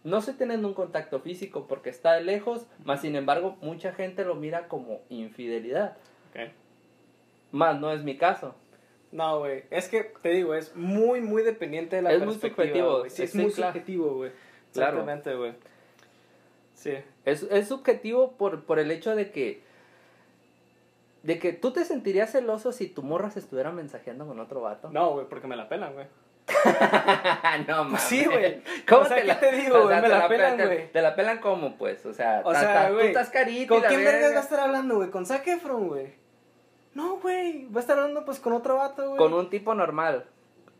no 0.04 0.18
estoy 0.18 0.34
teniendo 0.34 0.68
un 0.68 0.74
contacto 0.74 1.20
físico 1.20 1.66
porque 1.68 1.90
está 1.90 2.14
de 2.14 2.22
lejos, 2.22 2.66
más 2.84 3.00
sin 3.00 3.16
embargo, 3.16 3.56
mucha 3.60 3.92
gente 3.92 4.24
lo 4.24 4.34
mira 4.34 4.68
como 4.68 5.00
infidelidad. 5.08 5.96
Ok. 6.30 6.50
Más 7.52 7.78
no 7.80 7.92
es 7.92 8.02
mi 8.02 8.16
caso. 8.16 8.54
No, 9.12 9.40
güey. 9.40 9.64
Es 9.70 9.88
que 9.88 10.04
te 10.22 10.30
digo, 10.30 10.54
es 10.54 10.74
muy, 10.74 11.20
muy 11.20 11.42
dependiente 11.42 11.96
de 11.96 12.02
la 12.02 12.12
Es 12.12 12.18
muy 12.24 12.34
perspectiva, 12.36 12.64
subjetivo, 12.64 12.98
güey. 12.98 13.10
Sí, 13.10 13.22
es 13.22 13.30
sí, 13.30 13.38
muy 13.38 13.52
claro. 13.52 13.72
subjetivo, 13.72 14.14
güey. 14.14 14.32
Exactamente, 14.70 15.34
güey. 15.34 15.52
Sí. 16.74 16.94
Es, 17.24 17.42
es 17.44 17.68
subjetivo 17.68 18.32
por, 18.32 18.64
por 18.64 18.78
el 18.78 18.90
hecho 18.90 19.14
de 19.14 19.30
que 19.30 19.62
de 21.22 21.38
que 21.38 21.52
tú 21.52 21.72
te 21.72 21.84
sentirías 21.84 22.32
celoso 22.32 22.72
si 22.72 22.88
tu 22.88 23.02
morra 23.02 23.30
se 23.30 23.38
estuviera 23.38 23.70
mensajeando 23.70 24.26
con 24.26 24.40
otro 24.40 24.60
vato. 24.60 24.90
No, 24.90 25.12
güey, 25.12 25.26
porque 25.28 25.46
me 25.46 25.56
la 25.56 25.68
pelan, 25.68 25.94
güey. 25.94 26.06
no 27.68 27.84
mames. 27.84 27.90
Pues 27.90 28.02
sí, 28.02 28.24
güey. 28.24 28.62
¿Cómo 28.88 29.02
O 29.02 29.04
sea, 29.06 29.16
te 29.16 29.22
¿qué 29.22 29.28
la, 29.28 29.40
te 29.40 29.52
digo, 29.52 29.76
o 29.80 29.82
güey? 29.84 29.88
sea, 29.94 30.02
Me 30.02 30.08
te 30.08 30.14
la 30.14 30.28
pe- 30.28 30.34
pelan, 30.36 30.56
güey. 30.56 30.92
Te 30.92 31.02
la 31.02 31.14
pelan 31.14 31.38
como, 31.38 31.76
pues, 31.76 32.04
o 32.06 32.12
sea, 32.14 32.42
O 32.44 32.54
sea, 32.54 32.88
tú 32.88 33.00
estás 33.00 33.30
carita 33.30 33.62
y 33.62 33.66
¿Con 33.66 33.82
la 33.82 33.88
quién 33.88 34.00
vergas 34.04 34.20
verga. 34.22 34.34
va 34.34 34.40
a 34.40 34.44
estar 34.44 34.60
hablando, 34.60 34.96
güey? 34.96 35.10
¿Con 35.10 35.26
Zac 35.26 35.46
Efron, 35.46 35.88
güey? 35.88 36.14
No, 36.94 37.16
güey. 37.16 37.66
Va 37.72 37.78
a 37.78 37.80
estar 37.80 37.96
hablando, 37.98 38.24
pues, 38.24 38.38
con 38.40 38.52
otro 38.52 38.76
vato, 38.76 39.04
güey. 39.06 39.18
Con 39.18 39.32
un 39.34 39.48
tipo 39.50 39.74
normal. 39.74 40.26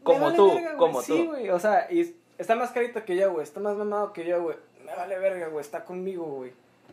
Como 0.02 0.21
vale 0.26 0.37
tú, 0.37 0.55
verga, 0.55 0.76
como 0.76 1.00
Sí, 1.02 1.12
tú. 1.25 1.26
güey. 1.31 1.49
O 1.50 1.59
sea, 1.61 1.87
y 1.91 2.14
está 2.38 2.55
más 2.57 2.71
carito 2.73 3.05
que 3.05 3.17
yo, 3.17 3.33
güey. 3.33 3.45
Está 3.45 3.61
más 3.61 3.76
mamado 3.76 4.12
que 4.12 4.25
yo, 4.25 4.43
güey. 4.43 4.57
Me 4.85 4.95
vale 4.95 5.19
verga, 5.19 5.47
güey. 5.49 5.61
Está 5.61 5.85
conmigo, 5.85 6.25
güey. 6.25 6.52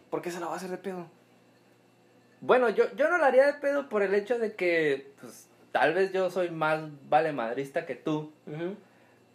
¿Por 0.10 0.22
qué 0.22 0.32
se 0.32 0.40
la 0.40 0.46
va 0.48 0.54
a 0.54 0.56
hacer 0.58 0.70
de 0.70 0.78
pedo? 0.78 1.06
Bueno, 2.42 2.70
yo, 2.70 2.86
yo 2.96 3.10
no 3.10 3.18
lo 3.18 3.26
haría 3.26 3.46
de 3.48 3.54
pedo 3.56 3.90
por 3.90 4.02
el 4.02 4.14
hecho 4.14 4.40
de 4.40 4.56
que, 4.56 5.12
pues, 5.20 5.49
tal 5.72 5.94
vez 5.94 6.12
yo 6.12 6.30
soy 6.30 6.50
más 6.50 6.82
vale 7.10 7.32
madrista 7.32 7.86
que 7.86 7.96
tú. 7.96 8.32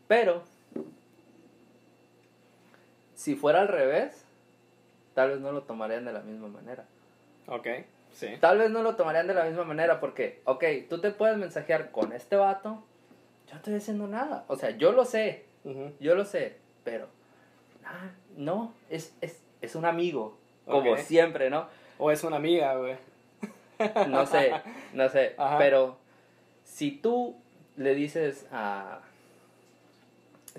Pero, 0.08 0.42
si 3.14 3.34
fuera 3.34 3.60
al 3.60 3.68
revés, 3.68 4.24
tal 5.14 5.30
vez 5.30 5.40
no 5.40 5.52
lo 5.52 5.62
tomarían 5.62 6.04
de 6.04 6.12
la 6.12 6.20
misma 6.20 6.48
manera. 6.48 6.84
Ok, 7.46 7.66
sí. 8.12 8.28
Tal 8.40 8.58
vez 8.58 8.70
no 8.70 8.82
lo 8.82 8.96
tomarían 8.96 9.26
de 9.26 9.34
la 9.34 9.44
misma 9.44 9.64
manera 9.64 10.00
porque, 10.00 10.40
ok, 10.44 10.64
tú 10.88 11.00
te 11.00 11.10
puedes 11.10 11.36
mensajear 11.36 11.90
con 11.90 12.12
este 12.12 12.36
vato, 12.36 12.82
yo 13.46 13.52
no 13.52 13.56
estoy 13.56 13.74
haciendo 13.74 14.06
nada. 14.06 14.44
O 14.48 14.56
sea, 14.56 14.70
yo 14.70 14.92
lo 14.92 15.04
sé, 15.04 15.44
yo 16.00 16.14
lo 16.14 16.24
sé, 16.24 16.56
pero, 16.82 17.08
ah, 17.84 18.10
no, 18.36 18.74
es, 18.90 19.16
es, 19.20 19.42
es 19.60 19.74
un 19.74 19.84
amigo, 19.84 20.36
como 20.66 20.96
siempre, 20.96 21.50
¿no? 21.50 21.66
O 21.98 22.10
es 22.10 22.24
una 22.24 22.36
amiga, 22.36 22.74
güey. 22.76 22.96
No 24.08 24.26
sé, 24.26 24.52
no 24.92 25.08
sé, 25.08 25.34
Ajá. 25.38 25.58
pero 25.58 25.96
si 26.64 26.90
tú 26.90 27.36
le 27.76 27.94
dices 27.94 28.46
a... 28.52 29.00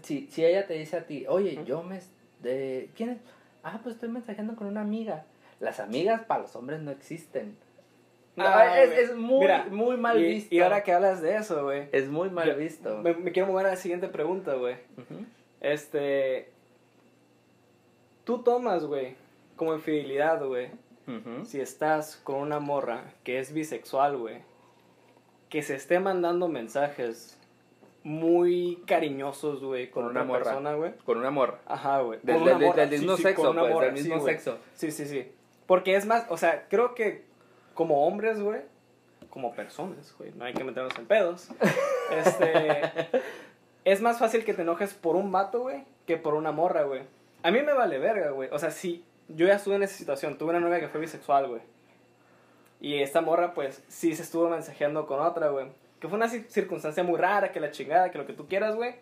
Si, 0.02 0.28
si 0.32 0.46
ella 0.46 0.68
te 0.68 0.74
dice 0.76 0.98
a 0.98 1.06
ti, 1.06 1.26
oye, 1.28 1.64
yo 1.66 1.84
me... 1.84 2.00
De, 2.42 2.90
¿Quién 2.96 3.10
es? 3.12 3.18
Ah, 3.64 3.80
pues 3.82 3.96
estoy 3.96 4.10
mensajeando 4.10 4.56
con 4.56 4.68
una 4.68 4.82
amiga. 4.82 5.26
Las 5.60 5.80
amigas 5.80 6.22
para 6.26 6.42
los 6.44 6.56
hombres 6.56 6.80
no 6.82 6.92
existen. 6.92 7.56
No, 8.36 8.44
Ah, 8.46 8.82
es, 8.84 8.92
es 9.10 9.16
muy, 9.16 9.40
Mira, 9.40 9.66
muy 9.72 9.96
mal 9.98 10.20
y, 10.22 10.28
visto. 10.28 10.54
Y 10.54 10.60
ahora 10.60 10.84
que 10.84 10.92
hablas 10.92 11.22
de 11.22 11.38
eso, 11.38 11.64
güey. 11.64 11.88
Es 11.94 12.10
muy 12.10 12.30
mal 12.30 12.48
yo- 12.50 12.58
visto. 12.58 12.98
Me, 12.98 13.14
me 13.14 13.32
quiero 13.32 13.48
mover 13.52 13.66
a 13.68 13.70
la 13.70 13.76
siguiente 13.78 14.10
pregunta, 14.10 14.56
güey. 14.56 14.76
Este. 15.62 16.50
Tú 18.26 18.40
tomas, 18.44 18.84
güey, 18.86 19.16
como 19.56 19.74
infidelidad, 19.74 20.46
güey. 20.46 20.68
Ujú. 21.08 21.46
Si 21.46 21.62
estás 21.62 22.18
con 22.18 22.36
una 22.38 22.60
morra 22.60 23.14
que 23.24 23.40
es 23.40 23.54
bisexual, 23.54 24.18
güey. 24.18 24.40
Que 25.50 25.62
se 25.62 25.76
esté 25.76 26.00
mandando 26.00 26.48
mensajes 26.48 27.38
muy 28.04 28.84
cariñosos, 28.86 29.64
güey, 29.64 29.90
con, 29.90 30.04
Con 30.04 30.12
una 30.12 30.22
una 30.22 30.28
morra. 30.28 30.44
persona, 30.44 30.74
güey. 30.76 30.94
Con 31.06 31.18
una 31.18 31.32
morra. 31.32 31.60
Ajá, 31.66 32.02
güey. 32.02 32.20
Del, 32.24 32.36
Con 32.36 32.44
una 32.44 32.52
del- 32.52 32.60
del- 32.60 32.68
morra, 32.70 32.82
del 32.86 32.90
sí, 32.92 32.98
mismo 33.06 33.18
sí, 33.18 33.24
sexo, 33.24 33.42
con 33.42 33.52
una 33.52 33.62
pues, 33.62 33.74
morra, 33.74 33.86
del 33.88 33.98
sí, 33.98 34.04
mismo 34.04 34.20
güey. 34.22 34.34
sexo. 34.34 34.58
Sí, 34.76 34.92
sí, 34.92 35.06
sí. 35.08 35.32
Porque 35.66 35.96
es 35.96 36.06
más, 36.06 36.26
o 36.30 36.38
sea, 36.38 36.68
creo 36.70 36.94
que 36.94 37.24
como 37.74 38.06
hombres, 38.06 38.40
güey, 38.40 38.62
como 39.30 39.54
personas, 39.56 40.14
güey, 40.18 40.32
no 40.36 40.46
hay 40.46 40.54
que 40.54 40.64
meternos 40.64 40.98
en 41.00 41.06
pedos. 41.08 41.50
este. 42.12 42.82
Es 43.84 44.02
más 44.02 44.18
fácil 44.20 44.46
que 44.46 44.54
te 44.54 44.62
enojes 44.64 44.94
por 44.94 45.16
un 45.16 45.32
vato, 45.32 45.62
güey, 45.62 45.84
que 46.08 46.18
por 46.18 46.34
una 46.36 46.52
morra, 46.52 46.84
güey. 46.84 47.02
A 47.44 47.52
mí 47.52 47.62
me 47.62 47.74
vale 47.74 48.00
verga, 48.00 48.32
güey. 48.32 48.50
O 48.52 48.60
sea, 48.60 48.72
si 48.72 49.04
yo 49.28 49.46
ya 49.48 49.56
estuve 49.56 49.76
en 49.76 49.84
esa 49.84 49.96
situación, 49.98 50.38
tuve 50.38 50.52
una 50.52 50.60
novia 50.60 50.80
que 50.80 50.88
fue 50.90 51.00
bisexual, 51.02 51.48
güey. 51.48 51.62
Y 52.82 53.02
esta 53.02 53.22
morra, 53.22 53.54
pues, 53.54 53.84
sí 53.88 54.16
se 54.16 54.24
estuvo 54.24 54.50
mensajeando 54.50 55.06
con 55.08 55.20
otra, 55.20 55.50
güey. 55.50 55.68
Que 56.00 56.08
fue 56.08 56.18
una 56.18 56.28
ci- 56.28 56.48
circunstancia 56.48 57.04
muy 57.04 57.18
rara, 57.18 57.52
que 57.52 57.60
la 57.60 57.72
chingada, 57.72 58.12
que 58.12 58.18
lo 58.18 58.26
que 58.26 58.34
tú 58.34 58.48
quieras, 58.48 58.76
güey. 58.76 58.96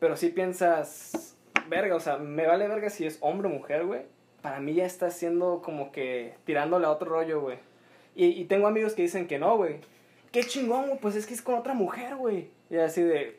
Pero 0.00 0.16
sí 0.16 0.28
piensas, 0.30 1.36
verga, 1.68 1.94
o 1.96 2.00
sea, 2.00 2.16
me 2.16 2.46
vale 2.46 2.66
verga 2.68 2.88
si 2.90 3.06
es 3.06 3.18
hombre 3.20 3.48
o 3.48 3.50
mujer, 3.50 3.84
güey. 3.84 4.02
Para 4.42 4.60
mí 4.60 4.74
ya 4.74 4.86
está 4.86 5.10
siendo 5.10 5.60
como 5.62 5.92
que 5.92 6.34
tirándole 6.44 6.86
a 6.86 6.90
otro 6.90 7.10
rollo, 7.10 7.40
güey. 7.40 7.58
Y, 8.14 8.26
y 8.26 8.44
tengo 8.46 8.66
amigos 8.66 8.94
que 8.94 9.02
dicen 9.02 9.26
que 9.26 9.38
no, 9.38 9.56
güey. 9.56 9.80
Qué 10.32 10.42
chingón, 10.44 10.86
güey, 10.86 10.98
pues 10.98 11.14
es 11.16 11.26
que 11.26 11.34
es 11.34 11.42
con 11.42 11.54
otra 11.56 11.74
mujer, 11.74 12.16
güey. 12.16 12.50
Y 12.70 12.76
así 12.76 13.02
de, 13.02 13.38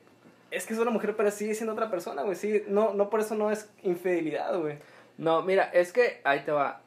es 0.51 0.65
que 0.65 0.74
es 0.74 0.79
una 0.79 0.91
mujer, 0.91 1.15
pero 1.15 1.32
sigue 1.32 1.53
siendo 1.56 1.74
otra 1.74 1.89
persona, 1.89 2.22
güey. 2.24 2.36
Sí, 2.36 2.63
no, 2.68 2.94
no 2.94 3.10
por 3.10 3.20
eso 3.22 3.36
no 3.36 3.51
es 3.51 3.70
infidelidad, 3.84 4.58
güey. 4.60 4.77
No, 5.18 5.41
mira, 5.41 5.63
es 5.74 5.91
que 5.94 6.22
ahí 6.24 6.41
te 6.41 6.51
va. 6.51 6.82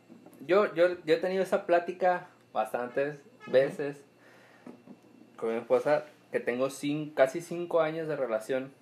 Yo, 0.46 0.74
yo, 0.74 0.88
yo 1.04 1.14
he 1.14 1.18
tenido 1.18 1.42
esa 1.42 1.66
plática 1.66 2.28
bastantes 2.52 3.18
veces 3.46 4.02
con 5.36 5.50
mi 5.52 5.56
esposa, 5.58 6.04
que 6.30 6.40
tengo 6.40 6.68
cin- 6.68 7.14
casi 7.14 7.40
cinco 7.40 7.80
años 7.80 8.06
de 8.08 8.16
relación, 8.16 8.72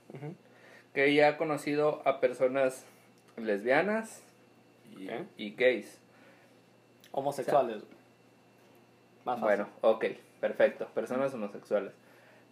que 0.92 1.06
ella 1.06 1.28
ha 1.28 1.36
conocido 1.36 2.02
a 2.04 2.20
personas 2.20 2.84
lesbianas 3.36 4.22
y, 5.36 5.50
gays. 5.54 5.98
Homosexuales. 7.12 7.82
Más 9.24 9.40
fácil. 9.40 9.42
Bueno, 9.42 9.68
ok, 9.80 10.04
perfecto, 10.40 10.86
personas 10.94 11.32
homosexuales. 11.34 11.92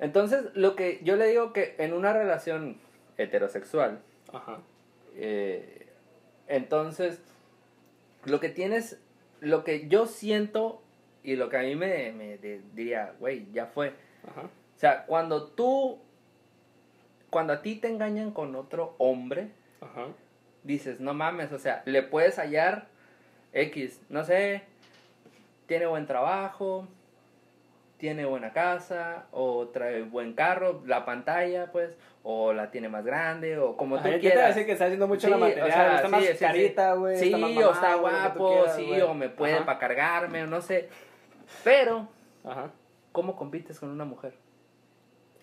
Entonces, 0.00 0.46
lo 0.54 0.74
que 0.76 1.00
yo 1.02 1.16
le 1.16 1.26
digo 1.26 1.52
que 1.52 1.74
en 1.78 1.92
una 1.92 2.12
relación 2.12 2.76
heterosexual, 3.16 4.00
Ajá. 4.32 4.58
Eh, 5.16 5.86
entonces, 6.46 7.20
lo 8.24 8.40
que 8.40 8.48
tienes, 8.48 8.98
lo 9.40 9.64
que 9.64 9.88
yo 9.88 10.06
siento 10.06 10.80
y 11.22 11.36
lo 11.36 11.48
que 11.48 11.56
a 11.56 11.60
mí 11.62 11.74
me, 11.76 12.12
me 12.12 12.38
diría, 12.38 13.12
güey, 13.18 13.46
ya 13.52 13.66
fue. 13.66 13.92
Ajá. 14.30 14.42
O 14.42 14.78
sea, 14.78 15.04
cuando 15.06 15.48
tú, 15.48 15.98
cuando 17.30 17.52
a 17.52 17.62
ti 17.62 17.76
te 17.76 17.88
engañan 17.88 18.30
con 18.30 18.54
otro 18.56 18.94
hombre, 18.98 19.48
Ajá. 19.80 20.06
dices, 20.62 21.00
no 21.00 21.14
mames, 21.14 21.52
o 21.52 21.58
sea, 21.58 21.82
le 21.84 22.02
puedes 22.02 22.38
hallar 22.38 22.86
X, 23.52 24.00
no 24.08 24.24
sé, 24.24 24.62
tiene 25.66 25.86
buen 25.86 26.06
trabajo, 26.06 26.86
tiene 27.96 28.24
buena 28.24 28.52
casa, 28.52 29.26
o 29.32 29.66
trae 29.68 30.02
buen 30.02 30.32
carro, 30.34 30.82
la 30.86 31.04
pantalla, 31.04 31.72
pues, 31.72 31.96
o 32.22 32.52
la 32.52 32.70
tiene 32.70 32.88
más 32.88 33.04
grande, 33.04 33.58
o 33.58 33.76
como 33.76 33.96
Ajá, 33.96 34.04
tú 34.04 34.10
¿qué 34.10 34.14
te 34.16 34.20
quieras. 34.20 34.48
decir 34.54 34.66
que 34.66 34.72
está 34.72 34.84
haciendo 34.84 35.08
mucho 35.08 35.26
Sí, 35.26 35.30
la 35.32 35.38
material? 35.38 35.68
o 35.68 35.72
sea, 35.72 35.96
está 35.96 36.08
más 36.08 36.20
sí, 36.20 36.26
sí, 36.28 36.34
sí. 36.38 36.44
carita, 36.44 36.92
güey. 36.94 37.16
Sí, 37.18 37.24
está 37.26 37.38
más 37.38 37.50
o 37.50 37.54
mamado, 37.54 37.72
está 37.72 37.94
guapo, 37.96 38.48
quieras, 38.52 38.76
sí, 38.76 38.86
güey. 38.86 39.00
o 39.00 39.14
me 39.14 39.28
puede 39.28 39.54
Ajá. 39.56 39.66
para 39.66 39.78
cargarme, 39.80 40.44
o 40.44 40.46
no 40.46 40.60
sé. 40.62 40.88
Pero, 41.64 42.08
Ajá. 42.44 42.70
¿cómo 43.12 43.36
compites 43.36 43.78
con 43.80 43.90
una 43.90 44.04
mujer? 44.04 44.34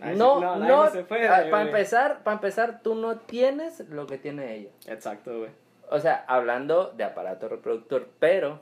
Ahí 0.01 0.15
no, 0.17 0.41
no, 0.41 0.55
no 0.57 0.89
se 0.89 1.03
puede, 1.03 1.27
para 1.27 1.61
empezar, 1.61 2.23
para 2.23 2.35
empezar, 2.35 2.81
tú 2.83 2.95
no 2.95 3.17
tienes 3.17 3.79
lo 3.89 4.07
que 4.07 4.17
tiene 4.17 4.53
ella. 4.55 4.69
Exacto, 4.87 5.37
güey. 5.39 5.51
O 5.89 5.99
sea, 5.99 6.25
hablando 6.27 6.91
de 6.97 7.03
aparato 7.05 7.47
reproductor, 7.47 8.09
pero 8.19 8.59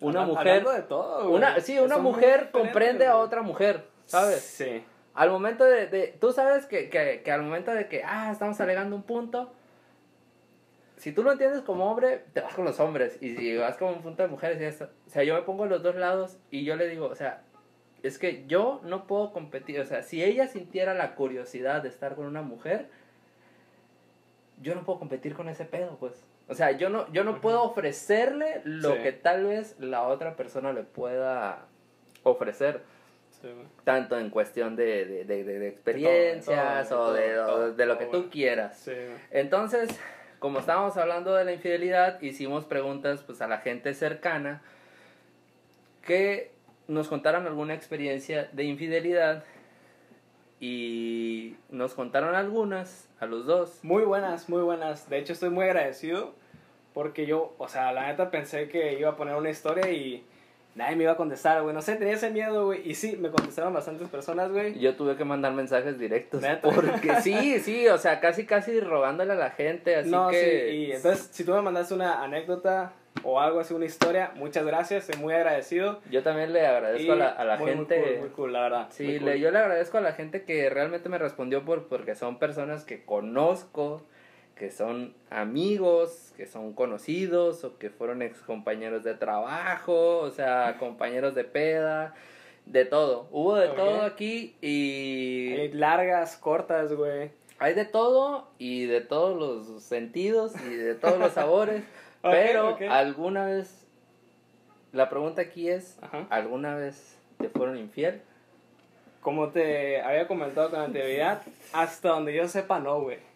una 0.00 0.22
Habla- 0.22 0.32
mujer, 0.32 0.48
hablando 0.48 0.70
de 0.72 0.82
todo, 0.82 1.22
güey. 1.24 1.34
una, 1.34 1.60
sí, 1.60 1.78
una 1.78 1.96
Son 1.96 2.04
mujer 2.04 2.50
comprende 2.52 3.06
a 3.06 3.16
otra 3.18 3.42
mujer, 3.42 3.84
¿sabes? 4.06 4.40
Sí. 4.40 4.82
Al 5.12 5.28
momento 5.30 5.64
de, 5.64 5.88
de 5.88 6.16
tú 6.20 6.32
sabes 6.32 6.64
que, 6.66 6.88
que, 6.88 7.20
que 7.22 7.32
al 7.32 7.42
momento 7.42 7.72
de 7.72 7.88
que, 7.88 8.02
ah, 8.04 8.30
estamos 8.32 8.58
alegando 8.60 8.96
un 8.96 9.02
punto, 9.02 9.52
si 11.00 11.12
tú 11.12 11.22
lo 11.22 11.32
entiendes 11.32 11.62
como 11.62 11.90
hombre, 11.90 12.24
te 12.32 12.40
vas 12.40 12.54
con 12.54 12.64
los 12.64 12.78
hombres, 12.78 13.16
y 13.20 13.34
si 13.36 13.56
vas 13.56 13.76
como 13.76 13.92
un 13.92 14.02
punto 14.02 14.22
de 14.22 14.28
mujeres 14.28 14.60
y 14.60 14.64
esto, 14.64 14.88
o 15.06 15.10
sea, 15.10 15.22
yo 15.24 15.34
me 15.34 15.42
pongo 15.42 15.66
los 15.66 15.82
dos 15.82 15.94
lados 15.96 16.38
y 16.50 16.64
yo 16.64 16.76
le 16.76 16.86
digo, 16.88 17.06
o 17.06 17.14
sea, 17.14 17.42
es 18.02 18.18
que 18.18 18.44
yo 18.46 18.80
no 18.84 19.06
puedo 19.06 19.32
competir, 19.32 19.80
o 19.80 19.84
sea, 19.84 20.02
si 20.02 20.22
ella 20.22 20.46
sintiera 20.46 20.94
la 20.94 21.14
curiosidad 21.14 21.82
de 21.82 21.88
estar 21.88 22.14
con 22.14 22.26
una 22.26 22.42
mujer, 22.42 22.88
yo 24.62 24.74
no 24.74 24.84
puedo 24.84 24.98
competir 24.98 25.34
con 25.34 25.48
ese 25.48 25.64
pedo, 25.64 25.96
pues. 25.98 26.12
O 26.48 26.54
sea, 26.54 26.72
yo 26.72 26.90
no, 26.90 27.10
yo 27.12 27.24
no 27.24 27.40
puedo 27.40 27.62
ofrecerle 27.62 28.60
lo 28.64 28.94
Sí. 28.96 29.02
que 29.02 29.12
tal 29.12 29.46
vez 29.46 29.76
la 29.78 30.02
otra 30.02 30.36
persona 30.36 30.72
le 30.72 30.82
pueda 30.82 31.66
ofrecer 32.24 32.82
Sí, 33.40 33.48
tanto 33.84 34.18
en 34.18 34.28
cuestión 34.28 34.76
de, 34.76 35.04
de, 35.06 35.24
de- 35.24 35.44
de- 35.44 35.68
experiencias 35.68 36.88
de 36.90 36.94
todo, 36.94 37.08
o 37.08 37.12
de 37.12 37.22
de, 37.28 37.34
todo, 37.36 37.44
o 37.44 37.48
todo, 37.56 37.72
de 37.72 37.86
lo 37.86 37.96
que 37.96 38.06
tú 38.06 38.28
quieras. 38.28 38.76
Sí. 38.78 38.92
Entonces, 39.30 39.88
como 40.40 40.58
estábamos 40.58 40.96
hablando 40.96 41.34
de 41.34 41.44
la 41.44 41.52
infidelidad, 41.52 42.20
hicimos 42.22 42.64
preguntas 42.64 43.22
pues 43.22 43.40
a 43.42 43.46
la 43.46 43.58
gente 43.58 43.94
cercana 43.94 44.62
que 46.02 46.50
nos 46.88 47.08
contaron 47.08 47.46
alguna 47.46 47.74
experiencia 47.74 48.48
de 48.52 48.64
infidelidad 48.64 49.44
y 50.58 51.56
nos 51.68 51.94
contaron 51.94 52.34
algunas 52.34 53.08
a 53.20 53.26
los 53.26 53.46
dos. 53.46 53.78
Muy 53.82 54.02
buenas, 54.02 54.48
muy 54.48 54.62
buenas. 54.62 55.08
De 55.08 55.18
hecho, 55.18 55.34
estoy 55.34 55.50
muy 55.50 55.66
agradecido 55.66 56.34
porque 56.94 57.26
yo, 57.26 57.54
o 57.58 57.68
sea, 57.68 57.92
la 57.92 58.08
neta 58.08 58.30
pensé 58.30 58.68
que 58.68 58.98
iba 58.98 59.10
a 59.10 59.16
poner 59.16 59.36
una 59.36 59.50
historia 59.50 59.90
y 59.90 60.24
nadie 60.80 60.96
me 60.96 61.04
iba 61.04 61.12
a 61.12 61.16
contestar, 61.16 61.62
güey. 61.62 61.74
No 61.74 61.80
sé, 61.82 61.94
tenía 61.96 62.14
ese 62.14 62.30
miedo, 62.30 62.66
güey. 62.66 62.88
Y 62.88 62.94
sí, 62.94 63.16
me 63.16 63.30
contestaron 63.30 63.72
bastantes 63.72 64.08
personas, 64.08 64.50
güey. 64.50 64.78
Yo 64.78 64.96
tuve 64.96 65.16
que 65.16 65.24
mandar 65.24 65.52
mensajes 65.52 65.98
directos 65.98 66.42
¿Neta? 66.42 66.68
porque 66.68 67.14
sí, 67.22 67.60
sí, 67.60 67.86
o 67.88 67.98
sea, 67.98 68.20
casi 68.20 68.44
casi 68.46 68.80
rogándole 68.80 69.32
a 69.32 69.36
la 69.36 69.50
gente, 69.50 69.94
así 69.96 70.10
no, 70.10 70.28
que 70.30 70.66
sí, 70.70 70.76
y 70.76 70.92
entonces, 70.92 71.28
si 71.32 71.44
tú 71.44 71.52
me 71.52 71.62
mandaste 71.62 71.94
una 71.94 72.22
anécdota, 72.24 72.92
o 73.22 73.40
algo 73.40 73.60
así, 73.60 73.74
una 73.74 73.84
historia, 73.84 74.32
muchas 74.36 74.64
gracias, 74.64 75.06
estoy 75.08 75.20
muy 75.22 75.34
agradecido. 75.34 76.00
Yo 76.10 76.22
también 76.22 76.52
le 76.52 76.66
agradezco 76.66 77.06
Y 77.08 77.10
a 77.10 77.14
la, 77.16 77.28
a 77.28 77.44
la 77.44 77.56
muy, 77.56 77.66
muy 77.66 77.74
gente. 77.86 78.02
cool, 78.02 78.18
Muy 78.20 78.28
cool, 78.30 78.52
la 78.52 78.60
verdad. 78.62 78.86
Sí, 78.90 79.18
le- 79.18 79.38
yo 79.40 79.50
le 79.50 79.58
agradezco 79.58 79.98
a 79.98 80.00
la 80.00 80.12
gente 80.12 80.44
que 80.44 80.70
realmente 80.70 81.08
me 81.08 81.18
respondió 81.18 81.64
por, 81.64 81.88
porque 81.88 82.14
son 82.14 82.38
personas 82.38 82.84
que 82.84 83.04
conozco, 83.04 84.02
que 84.60 84.70
son 84.70 85.14
amigos, 85.30 86.34
que 86.36 86.44
son 86.44 86.74
conocidos 86.74 87.64
o 87.64 87.78
que 87.78 87.88
fueron 87.88 88.20
ex 88.20 88.40
compañeros 88.40 89.02
de 89.04 89.14
trabajo, 89.14 90.18
o 90.18 90.30
sea, 90.30 90.76
compañeros 90.78 91.34
de 91.34 91.44
peda, 91.44 92.14
de 92.66 92.84
todo. 92.84 93.26
Hubo 93.30 93.54
de 93.56 93.68
todo 93.68 94.02
aquí 94.02 94.54
y 94.60 95.68
largas, 95.72 96.36
cortas, 96.36 96.92
güey. 96.92 97.30
hay 97.58 97.72
de 97.72 97.86
todo 97.86 98.50
y 98.58 98.84
de 98.84 99.00
todos 99.00 99.34
los 99.34 99.82
sentidos 99.82 100.52
y 100.60 100.74
de 100.74 100.94
todos 100.94 101.18
los 101.18 101.32
sabores, 101.32 101.82
pero 102.22 102.76
alguna 102.90 103.46
vez, 103.46 103.86
la 104.92 105.08
pregunta 105.08 105.40
aquí 105.40 105.70
es, 105.70 105.98
Ajá. 106.02 106.26
¿alguna 106.28 106.74
vez 106.74 107.16
te 107.38 107.48
fueron 107.48 107.78
infiel? 107.78 108.20
Como 109.22 109.48
te 109.48 110.02
había 110.02 110.28
comentado 110.28 110.68
con 110.68 110.80
anterioridad, 110.80 111.40
hasta 111.72 112.10
donde 112.10 112.34
yo 112.34 112.46
sepa, 112.46 112.78
no, 112.78 113.00
güey. 113.00 113.29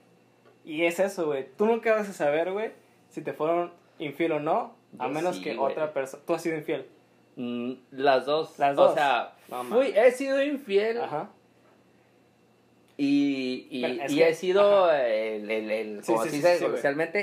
Y 0.65 0.85
es 0.85 0.99
eso, 1.01 1.27
güey. 1.27 1.47
Tú 1.57 1.67
nunca 1.67 1.93
vas 1.95 2.09
a 2.09 2.13
saber, 2.13 2.51
güey, 2.53 2.71
si 3.11 3.21
te 3.23 3.33
fueron 3.33 3.73
infiel 3.99 4.33
o 4.33 4.41
no, 4.41 4.75
a 4.99 5.07
Yo 5.09 5.13
menos 5.13 5.37
sí, 5.37 5.43
que 5.43 5.59
otra 5.59 5.93
persona. 5.93 6.23
Tú 6.27 6.35
has 6.35 6.43
sido 6.43 6.57
infiel. 6.57 6.87
Mm, 7.37 7.73
las 7.93 8.27
dos. 8.27 8.59
Las 8.59 8.79
O 8.79 8.83
dos. 8.85 8.95
sea, 8.95 9.35
No 9.49 9.65
fui, 9.65 9.93
he 9.95 10.11
sido 10.13 10.43
infiel 10.43 11.01
Ajá. 11.01 11.29
y, 12.97 13.67
y, 13.71 13.85
y 13.85 14.17
que- 14.17 14.29
he 14.29 14.35
sido 14.35 14.85
ajá. 14.87 15.07
el, 15.09 15.51
el, 15.51 15.71
el 15.71 16.05
Sí, 16.05 16.13
como 16.13 16.25
sí, 16.25 16.31
se 16.31 16.37
dice 16.37 16.59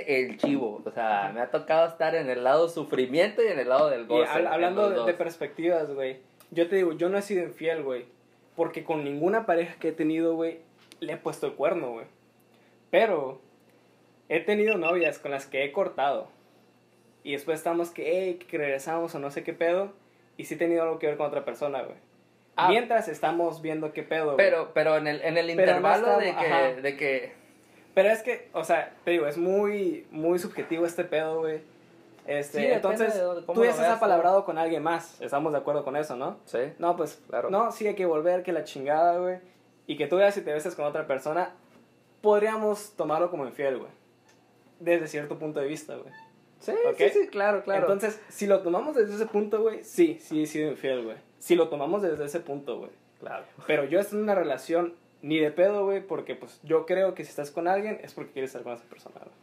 el 0.08 0.38
chivo. 0.38 0.82
O 0.86 0.92
sea, 0.92 1.32
me 1.34 1.40
ha 1.40 1.50
tocado 1.50 1.88
estar 1.88 2.14
en 2.16 2.30
el 2.30 2.44
lado 2.44 2.68
sufrimiento 2.68 3.42
y 3.42 3.48
en 3.48 3.58
el 3.60 3.70
lado 3.70 3.90
del 3.90 4.02
Y 4.02 4.06
hab- 4.14 4.40
en 4.40 4.48
hablando 4.48 4.90
de, 4.90 5.06
de 5.06 5.14
perspectivas, 5.14 5.90
güey. 5.94 6.18
Yo 6.52 6.68
te 6.68 6.76
digo, 6.76 6.92
yo 6.94 7.08
no 7.10 7.18
he 7.18 7.22
sido 7.22 7.44
infiel, 7.44 7.84
güey. 7.84 8.06
Porque 8.58 8.84
con 8.84 9.06
ninguna 9.06 9.46
pareja 9.46 9.76
que 9.80 9.88
he 9.90 9.94
tenido, 9.94 10.36
güey, 10.36 10.60
le 11.00 11.14
he 11.14 11.18
puesto 11.18 11.48
el 11.48 11.54
cuerno, 11.54 11.92
güey. 11.94 12.06
Pero 12.92 13.42
he 14.30 14.40
tenido 14.42 14.78
novias 14.78 15.18
con 15.18 15.32
las 15.32 15.48
que 15.48 15.64
he 15.64 15.72
cortado. 15.72 16.28
Y 17.24 17.34
después 17.34 17.60
estamos 17.60 17.90
que, 17.90 18.04
hey, 18.12 18.40
que 18.48 18.58
regresamos 18.58 19.16
o 19.16 19.20
no 19.20 19.32
sé 19.32 19.44
qué 19.44 19.54
pedo. 19.54 19.94
Y 20.38 20.46
sí 20.46 20.56
he 20.56 20.58
tenido 20.58 20.84
algo 20.84 21.00
que 21.00 21.08
ver 21.08 21.18
con 21.18 21.28
otra 21.28 21.46
persona, 21.46 21.82
güey. 21.82 21.98
Ah. 22.56 22.70
Mientras 22.70 23.08
estamos 23.08 23.62
viendo 23.62 23.94
qué 23.94 24.04
pedo, 24.04 24.26
güey. 24.26 24.38
Pero, 24.38 24.72
pero 24.74 24.98
en 24.98 25.08
el, 25.08 25.22
en 25.22 25.38
el 25.38 25.48
no 25.48 25.52
intervalo 25.54 26.18
de, 26.18 26.26
que, 26.26 26.32
ajá. 26.32 26.62
de 26.74 26.98
que... 26.98 27.34
Pero 27.94 28.10
es 28.10 28.22
que, 28.24 28.50
o 28.54 28.64
sea, 28.64 28.94
te 29.04 29.12
digo, 29.12 29.28
es 29.28 29.38
muy, 29.38 30.08
muy 30.12 30.40
subjetivo 30.40 30.86
este 30.86 31.04
pedo, 31.04 31.40
güey. 31.40 31.62
Este, 32.26 32.60
Sí, 32.60 32.66
entonces, 32.68 33.14
de 33.16 33.42
tú 33.54 33.64
ya 33.64 33.72
estás 33.72 33.90
apalabrado 33.98 34.46
con 34.46 34.58
alguien 34.58 34.84
más. 34.84 35.20
Estamos 35.22 35.52
de 35.52 35.58
acuerdo 35.60 35.84
con 35.84 35.96
eso, 35.98 36.16
¿no? 36.16 36.38
Sí. 36.46 36.60
No, 36.80 36.96
pues, 36.96 37.22
Claro. 37.30 37.50
no, 37.50 37.72
sí 37.72 37.88
hay 37.88 37.96
que 37.96 38.06
volver, 38.06 38.44
que 38.44 38.54
la 38.54 38.64
chingada, 38.64 39.18
güey. 39.18 39.40
Y 39.88 39.98
que 39.98 40.08
tú 40.08 40.18
veas 40.18 40.34
si 40.34 40.42
te 40.42 40.54
besas 40.54 40.76
con 40.76 40.86
otra 40.86 41.08
persona, 41.08 41.54
podríamos 42.22 42.94
tomarlo 42.96 43.30
como 43.30 43.46
infiel, 43.46 43.78
güey. 43.80 43.92
Desde 44.80 45.08
cierto 45.08 45.38
punto 45.38 45.60
de 45.60 45.68
vista, 45.68 45.96
güey. 45.96 46.14
Sí, 46.60 46.72
Ok. 46.90 46.98
sí, 46.98 47.10
sí, 47.10 47.28
claro, 47.28 47.64
claro. 47.64 47.82
Entonces, 47.82 48.20
si 48.30 48.46
lo 48.48 48.62
tomamos 48.62 48.96
desde 48.96 49.16
ese 49.16 49.26
punto, 49.26 49.62
güey, 49.62 49.84
sí, 49.84 50.20
sí 50.22 50.44
he 50.44 50.46
sido 50.46 50.70
infiel, 50.72 51.04
güey. 51.04 51.18
Si 51.40 51.56
lo 51.56 51.70
tomamos 51.70 52.02
desde 52.04 52.24
ese 52.26 52.40
punto, 52.40 52.78
güey. 52.78 52.92
claro. 53.20 53.46
Pero 53.68 53.86
yo 53.86 54.00
estoy 54.00 54.18
en 54.20 54.24
una 54.24 54.36
relación 54.36 54.94
ni 55.24 55.40
de 55.40 55.52
pedo, 55.52 55.86
güey, 55.86 56.02
porque 56.06 56.36
pues 56.36 56.60
yo 56.64 56.86
creo 56.86 57.14
que 57.16 57.24
si 57.24 57.30
estás 57.30 57.52
con 57.52 57.68
alguien 57.68 58.00
es 58.04 58.14
porque 58.14 58.32
quieres 58.32 58.50
estar 58.52 58.64
con 58.64 58.74
esa 58.74 58.86
persona, 58.86 59.16
güey. 59.20 59.36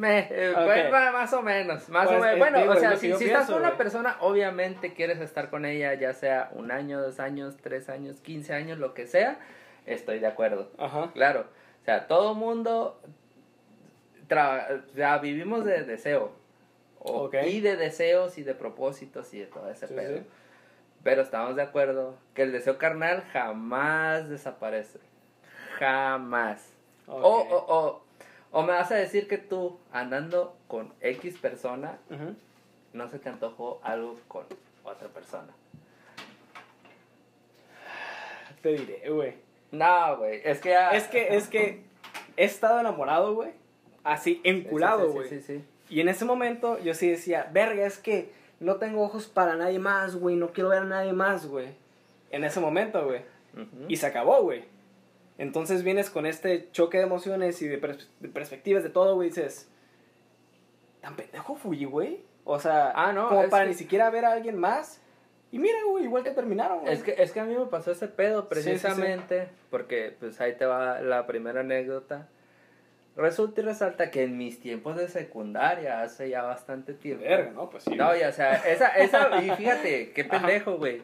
Me, 0.00 0.20
eh, 0.30 0.52
pues, 0.54 0.90
más 0.90 1.32
o 1.34 1.42
menos, 1.42 1.88
más 1.90 2.06
Pues, 2.06 2.18
o 2.18 2.20
menos. 2.22 2.36
eh, 2.36 2.38
Bueno, 2.38 2.58
digo, 2.60 2.72
o 2.72 2.76
sea, 2.76 2.96
si, 2.96 3.10
estás 3.12 3.46
con 3.48 3.58
una 3.58 3.76
persona, 3.76 4.16
obviamente 4.20 4.94
quieres 4.94 5.20
estar 5.20 5.50
con 5.50 5.64
ella, 5.66 5.92
ya 5.94 6.14
sea 6.14 6.48
un 6.52 6.70
año, 6.70 7.00
dos 7.02 7.20
años, 7.20 7.56
tres 7.62 7.88
años, 7.90 8.20
quince 8.20 8.54
años, 8.54 8.78
lo 8.78 8.94
que 8.94 9.06
sea, 9.06 9.38
estoy 9.84 10.18
de 10.18 10.26
acuerdo. 10.26 10.70
Ajá. 10.78 11.10
Claro, 11.12 11.46
o 11.82 11.84
sea, 11.84 12.06
todo 12.06 12.34
mundo, 12.34 12.98
tra- 14.28 14.82
sea, 14.94 15.18
vivimos 15.18 15.64
de 15.64 15.84
deseo. 15.84 16.32
O-. 17.00 17.30
Y 17.46 17.60
de 17.60 17.76
deseos 17.76 18.38
y 18.38 18.42
de 18.42 18.54
propósitos 18.54 19.32
y 19.34 19.40
de 19.40 19.46
todo 19.46 19.68
ese 19.70 19.86
Sí, 19.86 19.94
pedo. 19.94 20.18
sí. 20.18 20.26
Pero 21.02 21.22
estamos 21.22 21.56
de 21.56 21.62
acuerdo 21.62 22.14
que 22.34 22.42
el 22.42 22.52
deseo 22.52 22.78
carnal 22.78 23.22
jamás 23.32 24.28
desaparece. 24.28 24.98
Jamás. 25.78 26.72
O, 27.06 27.16
o, 27.16 27.64
o, 27.68 28.02
o 28.52 28.62
me 28.62 28.72
vas 28.72 28.90
a 28.90 28.96
decir 28.96 29.28
que 29.28 29.38
tú, 29.38 29.78
andando 29.92 30.56
con 30.66 30.92
X 31.00 31.38
persona, 31.38 31.98
no 32.92 33.08
se 33.08 33.18
te 33.18 33.28
antojó 33.28 33.80
algo 33.82 34.18
con 34.28 34.44
otra 34.84 35.08
persona. 35.08 35.48
Te 38.62 38.70
diré, 38.70 39.10
güey. 39.10 39.34
No, 39.70 40.18
güey, 40.18 40.40
es 40.44 40.60
que 40.60 40.70
ya... 40.70 40.90
Es 40.90 41.06
que, 41.06 41.36
es 41.36 41.48
que 41.48 41.82
he 42.36 42.44
estado 42.44 42.80
enamorado, 42.80 43.34
güey. 43.34 43.52
Así, 44.02 44.34
Sí, 44.34 44.40
sí, 44.42 44.48
enculado, 44.48 45.10
güey. 45.12 45.28
Sí, 45.28 45.40
sí, 45.40 45.58
sí. 45.58 45.64
Y 45.88 46.00
en 46.00 46.08
ese 46.08 46.24
momento 46.24 46.78
yo 46.78 46.94
sí 46.94 47.10
decía, 47.10 47.48
verga, 47.52 47.86
es 47.86 47.98
que 47.98 48.32
no 48.60 48.76
tengo 48.76 49.02
ojos 49.02 49.26
para 49.26 49.56
nadie 49.56 49.78
más, 49.78 50.16
güey. 50.16 50.36
No 50.36 50.52
quiero 50.52 50.70
ver 50.70 50.80
a 50.80 50.84
nadie 50.84 51.12
más, 51.12 51.46
güey. 51.46 51.68
En 52.30 52.44
ese 52.44 52.60
momento, 52.60 53.04
güey. 53.04 53.22
Y 53.88 53.96
se 53.96 54.06
acabó, 54.06 54.42
güey. 54.42 54.64
Entonces 55.40 55.82
vienes 55.82 56.10
con 56.10 56.26
este 56.26 56.70
choque 56.70 56.98
de 56.98 57.04
emociones 57.04 57.62
y 57.62 57.66
de, 57.68 57.80
pers- 57.80 58.08
de 58.20 58.28
perspectivas 58.28 58.82
de 58.82 58.90
todo, 58.90 59.14
güey. 59.14 59.28
Y 59.28 59.30
dices, 59.30 59.68
¿tan 61.00 61.16
pendejo 61.16 61.54
fui, 61.54 61.84
güey? 61.86 62.20
O 62.44 62.58
sea, 62.60 62.92
Ah, 62.94 63.12
no, 63.12 63.28
como 63.28 63.48
para 63.48 63.64
que- 63.64 63.70
ni 63.70 63.74
siquiera 63.74 64.10
ver 64.10 64.24
a 64.26 64.32
alguien 64.32 64.58
más. 64.58 65.00
Y 65.52 65.58
mira, 65.58 65.78
güey, 65.88 66.04
igual 66.04 66.22
que 66.24 66.30
terminaron, 66.30 66.80
güey. 66.80 66.92
Es 66.92 67.02
que, 67.02 67.14
es 67.18 67.32
que 67.32 67.40
a 67.40 67.44
mí 67.44 67.56
me 67.56 67.66
pasó 67.66 67.90
ese 67.90 68.06
pedo 68.06 68.42
Sí, 68.42 68.48
sí, 68.48 68.60
sí. 68.62 68.68
precisamente 68.70 69.48
porque 69.70 70.14
pues 70.20 70.40
ahí 70.40 70.54
te 70.54 70.64
va 70.66 71.00
la 71.00 71.26
primera 71.26 71.60
anécdota. 71.60 72.28
Resulta 73.16 73.60
y 73.60 73.64
resalta 73.64 74.10
que 74.10 74.22
en 74.22 74.36
mis 74.38 74.60
tiempos 74.60 74.96
de 74.96 75.08
secundaria, 75.08 76.02
hace 76.02 76.28
ya 76.28 76.42
bastante 76.42 76.94
tiempo. 76.94 77.24
Verga, 77.24 77.50
¿no? 77.50 77.68
Pues 77.70 77.82
sí. 77.84 77.96
No, 77.96 78.14
ya, 78.14 78.28
o 78.28 78.32
sea, 78.32 78.54
esa, 78.56 78.88
esa, 78.88 79.42
y 79.42 79.50
fíjate, 79.50 80.12
qué 80.12 80.24
pendejo, 80.24 80.76
güey. 80.76 81.02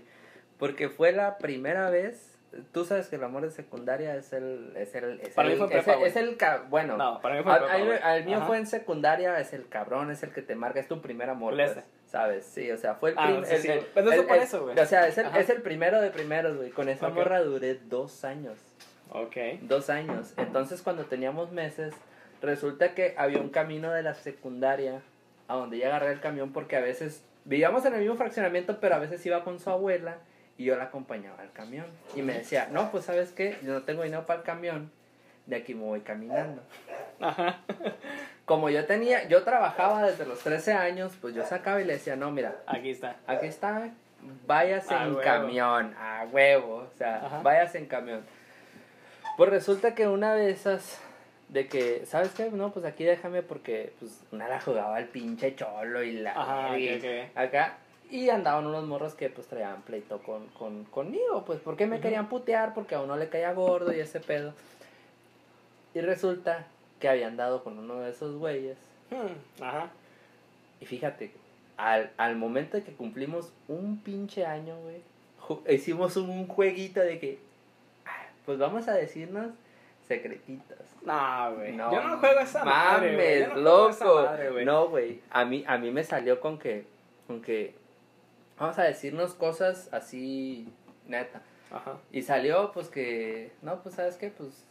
Porque 0.59 0.89
fue 0.89 1.11
la 1.13 1.37
primera 1.39 1.91
vez, 1.91 2.36
tú 2.73 2.85
sabes 2.85 3.09
que 3.09 3.17
el 3.17 3.25
amor 3.25 3.43
de 3.43 3.51
secundaria 3.51 4.15
es 4.17 4.33
el, 4.33 4.73
es 4.77 4.95
el, 4.95 5.21
es 5.21 5.31
Para 5.35 5.49
mí 5.49 5.55
el, 5.55 5.59
fue 5.59 5.67
es 5.77 5.85
prepa, 5.85 6.01
es 6.07 6.17
el, 6.17 6.37
bueno, 6.69 6.97
No, 6.97 7.21
para 7.21 7.37
mí 7.37 7.43
fue 7.43 7.57
prepa, 7.59 7.75
a 7.75 7.79
mí- 7.79 7.85
güey. 7.87 7.99
al 8.03 8.25
mío 8.25 8.39
Ajá. 8.39 8.47
fue 8.47 8.59
en 8.59 8.67
secundaria, 8.67 9.39
es 9.41 9.53
el 9.53 9.69
cabrón, 9.69 10.11
es 10.11 10.23
el 10.23 10.33
que 10.33 10.43
te 10.43 10.55
marca, 10.55 10.81
es 10.81 10.89
tu 10.89 11.01
primer 11.03 11.29
amor, 11.31 11.55
pues. 11.55 11.77
¿sabes? 12.07 12.47
Sí, 12.47 12.71
o 12.71 12.77
sea, 12.77 12.95
fue 12.95 13.11
el 13.11 13.17
Ah, 13.19 13.27
prim- 13.27 13.45
sí, 13.45 13.55
el- 13.55 13.61
sí, 13.63 13.69
el- 13.69 14.09
eso 14.13 14.27
por 14.27 14.37
eso, 14.37 14.63
güey. 14.65 14.79
O 14.79 14.87
sea, 14.87 15.07
es 15.09 15.19
el, 15.19 15.27
Ajá. 15.27 15.41
es 15.41 15.51
el 15.51 15.61
primero 15.63 16.01
de 16.01 16.11
primeros, 16.11 16.57
güey. 16.57 16.71
Con 16.71 16.89
esa 16.89 17.09
morra 17.09 17.41
duré 17.43 17.75
dos 17.75 18.25
años. 18.25 18.57
Ok. 19.11 19.37
Dos 19.63 19.91
años. 19.91 20.33
Entonces, 20.37 20.83
cuando 20.83 21.05
teníamos 21.05 21.53
meses, 21.53 21.95
resulta 22.43 22.95
que 22.95 23.15
había 23.19 23.41
un 23.41 23.51
camino 23.51 23.91
de 23.93 24.03
la 24.03 24.15
secundaria 24.15 25.01
a 25.49 25.55
donde 25.57 25.79
ya 25.79 25.89
agarré 25.89 26.13
el 26.13 26.21
camión 26.21 26.53
porque 26.53 26.77
a 26.77 26.81
veces 26.81 27.23
vivíamos 27.45 27.85
en 27.87 27.95
el 27.95 28.01
mismo 28.01 28.17
fraccionamiento, 28.17 28.79
pero 28.81 28.95
a 28.97 28.99
veces 28.99 29.25
iba 29.27 29.45
con 29.45 29.59
su 29.61 29.71
abuela 29.71 30.17
y 30.59 30.65
yo 30.65 30.77
la 30.77 30.85
acompañaba 30.85 31.41
al 31.43 31.53
camión. 31.53 31.87
Y 32.15 32.23
me 32.23 32.35
decía, 32.35 32.69
no, 32.73 32.91
pues 32.91 33.05
sabes 33.05 33.31
qué, 33.33 33.59
yo 33.63 33.73
no 33.73 33.83
tengo 33.83 34.03
dinero 34.03 34.25
para 34.27 34.41
el 34.41 34.45
camión, 34.45 34.91
de 35.47 35.57
aquí 35.57 35.75
me 35.75 35.85
voy 35.85 36.01
caminando. 36.01 36.63
Ajá. 37.21 37.59
Como 38.45 38.71
yo 38.71 38.85
tenía, 38.87 39.27
yo 39.29 39.43
trabajaba 39.43 40.05
desde 40.05 40.25
los 40.27 40.39
13 40.41 40.73
años, 40.73 41.13
pues 41.21 41.35
yo 41.35 41.45
sacaba 41.45 41.81
y 41.81 41.85
le 41.85 41.95
decía, 41.95 42.17
no, 42.17 42.31
mira, 42.31 42.57
Aquí 42.67 42.91
está. 42.91 43.17
aquí 43.27 43.47
está, 43.47 43.91
váyase 44.47 44.95
A 44.95 45.03
en 45.05 45.09
huevo. 45.11 45.21
camión, 45.23 45.95
a 45.99 46.27
huevo, 46.31 46.77
o 46.93 46.99
sea, 46.99 47.17
Ajá. 47.27 47.41
váyase 47.43 47.79
en 47.79 47.87
camión. 47.87 48.21
Pues 49.37 49.51
resulta 49.51 49.95
que 49.95 50.07
una 50.09 50.35
de 50.35 50.51
esas, 50.51 51.01
de 51.49 51.67
que, 51.69 52.07
¿sabes 52.07 52.31
qué? 52.31 52.51
No, 52.51 52.73
pues 52.73 52.85
aquí 52.87 53.05
déjame 53.05 53.43
porque, 53.43 53.93
pues, 53.99 54.23
una 54.33 54.49
la 54.49 54.61
jugaba 54.61 54.97
al 54.97 55.07
pinche 55.07 55.55
cholo 55.57 56.03
y 56.03 56.13
la... 56.13 56.31
Ajá, 56.33 56.79
y 56.79 56.95
ok, 56.97 57.05
ok. 57.05 57.37
Acá, 57.39 57.77
y 58.11 58.29
andaban 58.31 58.67
unos 58.67 58.85
morros 58.87 59.15
que, 59.15 59.29
pues, 59.31 59.47
traían 59.47 59.83
pleito 59.83 60.23
con, 60.23 60.47
con, 60.49 60.85
conmigo, 60.85 61.45
pues, 61.45 61.61
porque 61.61 61.87
me 61.87 62.01
querían 62.01 62.29
putear, 62.29 62.75
porque 62.75 62.95
a 62.95 63.01
uno 63.01 63.17
le 63.17 63.29
caía 63.29 63.53
gordo 63.53 63.93
y 63.95 64.01
ese 64.01 64.21
pedo. 64.21 64.53
Y 65.95 66.01
resulta 66.01 66.67
que 67.01 67.09
habían 67.09 67.37
dado 67.37 67.63
con 67.65 67.79
uno 67.79 68.01
de 68.01 68.11
esos 68.11 68.37
güeyes 68.37 68.77
Hmm, 69.11 69.63
Ajá. 69.63 69.91
y 70.81 70.87
fíjate, 70.87 71.31
al, 71.77 72.11
al 72.17 72.35
momento 72.37 72.77
de 72.77 72.83
que 72.83 72.93
cumplimos 72.93 73.53
un 73.69 74.01
pinche 74.03 74.45
año, 74.45 74.77
güey, 74.81 75.01
hicimos 75.75 76.17
un 76.17 76.49
jueguito 76.49 77.01
de 77.01 77.19
que, 77.21 77.39
ah, 78.05 78.27
pues 78.45 78.59
vamos 78.59 78.89
a 78.89 78.95
decirnos 78.95 79.53
secretitos. 80.09 80.79
No, 81.03 81.55
güey. 81.55 81.73
No, 81.77 81.93
yo 81.93 82.03
no 82.03 82.19
juego 82.19 82.41
esa 82.41 82.65
madre, 82.65 83.13
mames, 83.13 83.49
no 83.51 83.61
loco. 83.61 84.23
madre, 84.25 84.65
no, 84.65 84.89
güey, 84.89 85.21
a 85.31 85.45
mí, 85.45 85.65
a 85.69 85.79
mí 85.79 85.91
me 85.93 86.03
salió 86.03 86.41
con 86.41 86.59
que, 86.59 86.85
con 87.29 87.41
que, 87.41 87.75
vamos 88.59 88.79
a 88.79 88.85
decirnos 88.85 89.35
cosas 89.35 89.89
así, 89.93 90.69
neta. 91.07 91.43
Ajá. 91.71 91.99
Y 92.13 92.23
salió, 92.23 92.73
pues 92.73 92.89
que, 92.89 93.53
no, 93.63 93.83
pues 93.83 93.97
sabes 93.97 94.17
qué, 94.17 94.31
pues, 94.31 94.65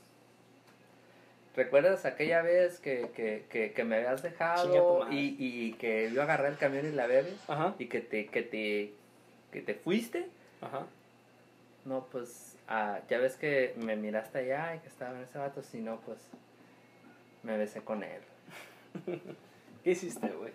¿Recuerdas 1.56 2.04
aquella 2.04 2.42
vez 2.42 2.80
que, 2.80 3.12
que, 3.16 3.46
que, 3.50 3.72
que 3.72 3.84
me 3.86 3.96
habías 3.96 4.22
dejado 4.22 5.10
y, 5.10 5.38
y 5.40 5.74
que 5.74 6.12
yo 6.12 6.22
agarré 6.22 6.50
el 6.50 6.58
camión 6.58 6.86
y 6.86 6.92
la 6.92 7.08
Ajá, 7.48 7.76
y 7.80 7.86
que 7.88 8.02
te, 8.02 8.28
que 8.28 8.42
te, 8.42 8.94
que 9.52 9.62
te 9.62 9.74
fuiste? 9.74 10.28
ajá. 10.62 10.86
No, 11.86 12.08
pues, 12.12 12.58
ah, 12.68 13.00
ya 13.10 13.20
ves 13.20 13.38
que 13.38 13.74
me 13.78 13.96
miraste 13.96 14.40
allá 14.40 14.76
y 14.76 14.80
que 14.80 14.88
estaba 14.88 15.16
en 15.16 15.24
ese 15.24 15.38
vato, 15.38 15.62
si 15.62 15.80
no, 15.80 16.02
pues, 16.02 16.18
me 17.44 17.58
besé 17.58 17.82
con 17.82 18.04
él. 18.04 18.22
¿Qué 19.84 19.92
hiciste, 19.92 20.28
güey? 20.30 20.52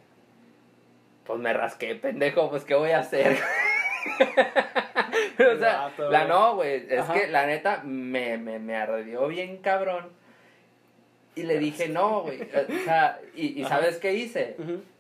Pues 1.30 1.40
me 1.42 1.52
rasqué, 1.52 1.94
pendejo, 1.94 2.50
pues, 2.50 2.64
¿qué 2.64 2.74
voy 2.74 2.90
a 2.90 2.98
hacer? 2.98 3.36
o 5.38 5.58
sea, 5.58 5.82
vato, 5.82 6.10
la 6.10 6.24
no, 6.24 6.56
güey, 6.56 6.86
es 6.88 6.98
Ajá. 6.98 7.14
que 7.14 7.28
la 7.28 7.46
neta 7.46 7.82
me, 7.84 8.36
me, 8.36 8.58
me 8.58 8.74
arrodió 8.76 9.28
bien 9.28 9.58
cabrón. 9.58 10.08
Y 11.36 11.44
le 11.44 11.60
dije, 11.60 11.88
no, 11.88 12.22
güey, 12.22 12.42
o 12.42 12.84
sea, 12.84 13.20
y, 13.36 13.60
y. 13.60 13.64
¿sabes 13.64 13.98
qué 13.98 14.12
hice? 14.14 14.56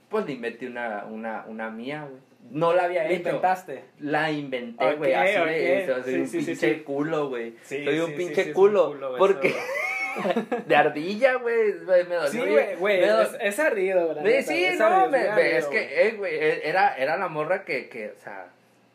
Pues 0.08 0.24
le 0.26 0.32
inventé 0.34 0.68
una, 0.68 1.04
una, 1.06 1.44
una 1.48 1.68
mía, 1.70 2.06
güey. 2.08 2.20
No 2.52 2.74
la 2.74 2.84
había 2.84 3.02
¿Le 3.02 3.14
hecho. 3.16 3.28
intentaste? 3.28 3.82
La 3.98 4.30
inventé, 4.30 4.94
güey, 4.94 5.10
Ok, 5.12 5.18
así 5.18 5.36
ok. 5.40 5.46
de, 5.46 5.86
soy 5.86 6.02
Sí, 6.14 6.20
un 6.20 6.26
sí, 6.28 6.36
pinche 6.38 6.74
sí. 6.76 6.80
culo, 6.82 7.28
güey. 7.28 7.54
Sí, 7.62 7.84
soy 7.84 7.98
un 7.98 8.14
pinche 8.14 8.52
culo. 8.52 8.92
culo, 8.92 9.16
porque 9.18 9.52
de 10.66 10.76
ardilla, 10.76 11.34
güey, 11.34 11.72
me 11.84 12.14
dolió. 12.16 12.26
Sí, 12.28 12.38
güey, 12.38 12.76
güey, 12.76 13.04
es, 13.04 13.36
es 13.40 13.58
ardido, 13.58 14.14
güey. 14.14 14.42
Sí, 14.42 14.64
es 14.64 14.78
no, 14.78 14.86
ardido, 14.86 15.10
me- 15.34 15.56
es 15.56 15.66
que, 15.66 16.06
eh, 16.08 16.12
güey, 16.12 16.34
eh, 16.34 16.68
era, 16.68 16.96
era 16.96 17.16
la 17.16 17.28
morra 17.28 17.64
que, 17.64 17.88
que, 17.88 18.10
o 18.10 18.18
sea, 18.18 18.46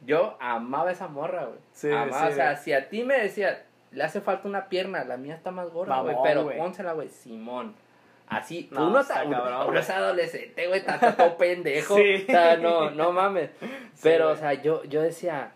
yo 0.06 0.38
amaba 0.39 0.91
esa 0.91 1.08
morra, 1.08 1.45
güey. 1.45 1.60
Sí, 1.73 1.91
amaba, 1.91 2.28
sí, 2.28 2.34
o 2.34 2.36
sea, 2.36 2.56
si 2.58 2.73
a 2.73 2.89
ti 2.89 3.04
me 3.04 3.17
decía, 3.19 3.63
le 3.91 4.04
hace 4.04 4.21
falta 4.21 4.47
una 4.47 4.69
pierna, 4.69 5.04
la 5.04 5.17
mía 5.17 5.36
está 5.36 5.51
más 5.51 5.69
gorda, 5.71 6.01
güey, 6.01 6.15
pero 6.23 6.43
güey. 6.43 6.58
pónsela, 6.58 6.93
güey, 6.93 7.10
Simón. 7.10 7.75
Así, 8.28 8.67
No, 8.71 8.88
uno, 8.88 9.01
está 9.01 9.23
cabrón, 9.30 9.67
uno 9.69 9.80
es 9.80 9.89
adolescente, 9.89 10.65
güey, 10.67 10.80
está 10.80 11.15
todo 11.15 11.38
pendejo. 11.38 11.95
Sí. 11.95 12.25
O 12.28 12.32
sea, 12.32 12.58
no, 12.58 12.89
no 12.89 13.12
mames. 13.12 13.51
Pero, 14.01 14.32
o 14.32 14.36
sea, 14.36 14.54
yo, 14.54 14.84
yo 14.86 15.01
decía, 15.04 15.51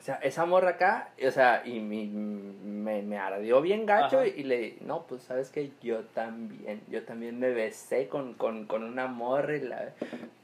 o 0.00 0.02
sea, 0.02 0.14
esa 0.16 0.46
morra 0.46 0.70
acá, 0.70 1.10
o 1.24 1.30
sea, 1.30 1.62
y 1.64 1.78
mi- 1.80 2.06
me, 2.08 3.02
me 3.02 3.18
ardió 3.18 3.60
bien 3.60 3.84
gacho 3.84 4.24
y, 4.24 4.30
y 4.30 4.44
le 4.44 4.76
no, 4.80 5.02
pues, 5.06 5.22
¿sabes 5.22 5.50
que 5.50 5.70
Yo 5.82 6.00
también, 6.14 6.80
yo 6.88 7.04
también 7.04 7.38
me 7.38 7.50
besé 7.50 8.08
con, 8.08 8.32
con, 8.34 8.64
con 8.66 8.82
una 8.82 9.06
morra 9.06 9.56
y 9.56 9.60
la... 9.60 9.92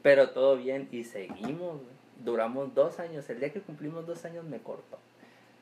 Pero 0.02 0.30
todo 0.30 0.56
bien 0.56 0.88
y 0.92 1.04
seguimos, 1.04 1.76
güey. 1.80 1.96
Duramos 2.22 2.74
dos 2.74 3.00
años, 3.00 3.28
el 3.30 3.40
día 3.40 3.52
que 3.52 3.60
cumplimos 3.60 4.06
dos 4.06 4.24
años 4.24 4.44
me 4.44 4.58
cortó. 4.58 4.98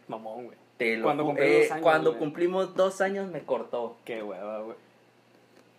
Mamón, 0.09 0.47
güey. 0.47 0.59
Te 0.77 0.97
lo 0.97 1.05
Cuando 1.05 1.35
eh, 1.39 1.61
dos 1.63 1.71
años, 1.71 1.83
cuando 1.83 2.11
güey. 2.11 2.19
cumplimos 2.21 2.75
dos 2.75 3.01
años 3.01 3.31
me 3.31 3.41
cortó. 3.45 3.97
Qué 4.05 4.23
hueva, 4.23 4.61
güey. 4.61 4.77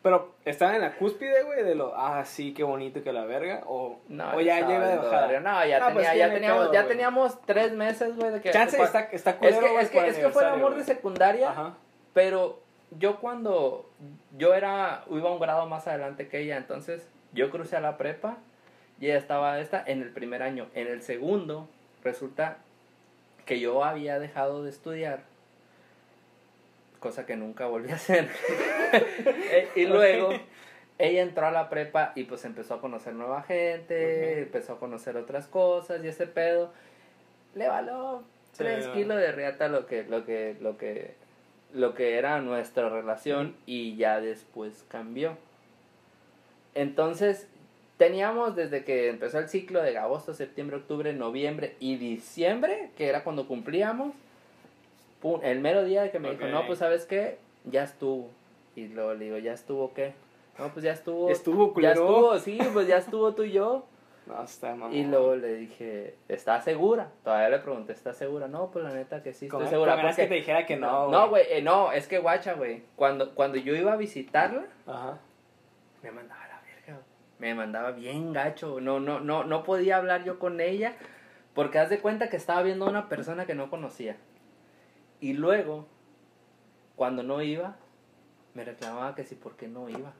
Pero, 0.05 0.35
¿están 0.45 0.75
en 0.75 0.81
la 0.81 0.93
cúspide, 0.93 1.41
güey? 1.45 1.63
De 1.63 1.73
lo, 1.73 1.95
ah, 1.95 2.23
sí, 2.25 2.53
qué 2.53 2.61
bonito 2.61 3.01
que 3.01 3.11
la 3.11 3.25
verga. 3.25 3.63
O, 3.65 3.97
No, 4.07 4.35
o 4.35 4.39
ya 4.39 4.59
estaba 4.59 4.71
lleva 4.71 4.87
de 4.87 4.97
bajada. 4.97 5.39
No, 5.39 5.65
ya, 5.65 5.79
No, 5.79 5.93
pues 5.93 6.07
tenía, 6.07 6.15
ya, 6.15 6.27
no 6.27 6.33
teníamos, 6.35 6.61
pedo, 6.61 6.73
ya 6.73 6.87
teníamos 6.87 7.41
tres 7.47 7.71
meses, 7.71 8.15
güey, 8.15 8.31
de 8.31 8.39
que... 8.39 8.51
Chance 8.51 8.79
está, 8.83 8.99
está 9.11 9.31
Es 9.31 9.57
que, 9.57 9.79
es 9.79 9.89
que, 9.89 10.07
es 10.07 10.17
que 10.19 10.29
fue 10.29 10.43
el 10.43 10.49
amor 10.49 10.75
de 10.75 10.83
secundaria, 10.83 11.49
Ajá. 11.49 11.73
pero 12.13 12.59
yo 12.91 13.19
cuando 13.19 13.89
yo 14.37 14.53
era, 14.53 15.05
iba 15.09 15.31
un 15.31 15.39
grado 15.39 15.65
más 15.65 15.87
adelante 15.87 16.27
que 16.27 16.41
ella, 16.41 16.57
entonces 16.57 17.09
yo 17.33 17.49
crucé 17.49 17.75
a 17.75 17.81
la 17.81 17.97
prepa 17.97 18.37
y 19.01 19.07
ella 19.07 19.17
estaba 19.17 19.59
esta 19.59 19.83
en 19.87 20.03
el 20.03 20.11
primer 20.11 20.43
año. 20.43 20.67
En 20.75 20.85
el 20.85 21.01
segundo, 21.01 21.67
resulta 22.03 22.57
que 23.47 23.59
yo 23.59 23.83
había 23.83 24.19
dejado 24.19 24.63
de 24.63 24.69
estudiar, 24.69 25.23
cosa 27.05 27.25
que 27.27 27.35
nunca 27.35 27.67
volví 27.67 27.91
a 27.91 27.95
hacer. 27.95 28.27
Eh, 29.51 29.67
y 29.75 29.85
luego 29.85 30.29
ella 30.97 31.21
entró 31.21 31.47
a 31.47 31.51
la 31.51 31.69
prepa 31.69 32.13
y 32.15 32.23
pues 32.23 32.45
empezó 32.45 32.75
a 32.75 32.81
conocer 32.81 33.13
nueva 33.13 33.43
gente, 33.43 34.43
empezó 34.43 34.73
a 34.73 34.79
conocer 34.79 35.17
otras 35.17 35.47
cosas 35.47 36.01
y 36.03 36.07
ese 36.07 36.27
pedo 36.27 36.71
le 37.55 37.67
való 37.67 38.23
Sí, 38.53 38.59
tres 38.59 38.87
kilos 38.87 39.17
de 39.17 39.33
riata 39.33 39.67
lo 39.67 39.85
que, 39.85 40.03
lo 40.05 40.25
que, 40.25 40.55
lo 40.61 40.77
que, 40.77 41.15
lo 41.73 41.93
que 41.93 42.17
era 42.17 42.39
nuestra 42.39 42.87
relación 42.87 43.53
y 43.65 43.97
ya 43.97 44.21
después 44.21 44.85
cambió. 44.87 45.37
Entonces, 46.73 47.49
teníamos 47.97 48.55
desde 48.55 48.85
que 48.85 49.09
empezó 49.09 49.39
el 49.39 49.49
ciclo 49.49 49.83
de 49.83 49.97
agosto, 49.97 50.33
septiembre, 50.33 50.77
octubre, 50.77 51.11
noviembre 51.11 51.75
y 51.81 51.97
diciembre, 51.97 52.91
que 52.95 53.09
era 53.09 53.25
cuando 53.25 53.45
cumplíamos, 53.45 54.13
pum, 55.25 55.39
el 55.43 55.59
mero 55.59 55.83
día 55.83 56.11
que 56.11 56.19
me 56.19 56.29
dijo, 56.29 56.45
no, 56.45 56.67
pues 56.67 56.77
sabes 56.77 57.07
qué, 57.07 57.39
ya 57.63 57.81
estuvo. 57.81 58.29
Y 58.75 58.89
luego 58.89 59.15
le 59.15 59.25
digo, 59.25 59.37
¿ya 59.39 59.53
estuvo 59.53 59.91
qué? 59.91 60.13
No, 60.59 60.69
pues 60.69 60.85
ya 60.85 60.91
estuvo. 60.91 61.31
Estuvo 61.31 61.69
ya 61.69 61.73
culero. 61.73 61.91
estuvo, 61.93 62.37
sí, 62.37 62.59
pues 62.73 62.87
ya 62.87 62.97
estuvo 62.97 63.33
tú 63.33 63.41
y 63.43 63.51
yo. 63.53 63.87
No, 64.27 64.43
está 64.43 64.71
mamón. 64.75 64.93
Y 64.95 65.03
luego 65.03 65.35
le 65.35 65.53
dije, 65.53 66.15
¿estás 66.27 66.63
segura? 66.63 67.09
Todavía 67.23 67.49
le 67.49 67.59
pregunté, 67.59 67.93
¿estás 67.93 68.17
segura? 68.17 68.47
No, 68.47 68.71
pues 68.71 68.83
la 68.83 68.91
neta 68.91 69.21
que 69.21 69.33
sí, 69.33 69.45
estoy 69.45 69.67
segura. 69.67 69.95
ganas 69.95 70.15
que 70.15 70.23
porque- 70.23 70.29
te 70.29 70.35
dijera 70.39 70.65
que 70.65 70.77
no, 70.77 71.09
no, 71.11 71.29
güey, 71.29 71.43
eh, 71.49 71.61
no, 71.61 71.91
es 71.91 72.07
que 72.07 72.17
guacha, 72.17 72.53
güey. 72.53 72.81
Cuando, 72.95 73.35
cuando 73.35 73.57
yo 73.57 73.75
iba 73.75 73.93
a 73.93 73.97
visitarla, 73.97 74.65
Ajá. 74.87 75.19
me 76.01 76.09
mandaba 76.11 76.43
a 76.43 76.47
la 76.47 76.61
verga. 76.61 77.01
Me 77.37 77.53
mandaba 77.53 77.91
bien 77.91 78.33
gacho. 78.33 78.79
No, 78.81 78.99
no, 78.99 79.19
no, 79.19 79.43
no 79.43 79.63
podía 79.63 79.97
hablar 79.97 80.23
yo 80.23 80.39
con 80.39 80.59
ella. 80.59 80.93
Porque 81.53 81.77
haz 81.77 81.89
de 81.91 81.99
cuenta 81.99 82.27
que 82.29 82.37
estaba 82.37 82.63
viendo 82.63 82.85
a 82.85 82.89
una 82.89 83.09
persona 83.09 83.45
que 83.45 83.53
no 83.53 83.69
conocía. 83.69 84.17
Y 85.21 85.33
luego, 85.33 85.87
cuando 86.95 87.23
no 87.23 87.41
iba, 87.41 87.75
me 88.53 88.63
reclamaba 88.63 89.15
que 89.15 89.23
sí, 89.23 89.35
¿por 89.35 89.55
qué 89.55 89.67
no 89.67 89.89
iba? 89.89 90.13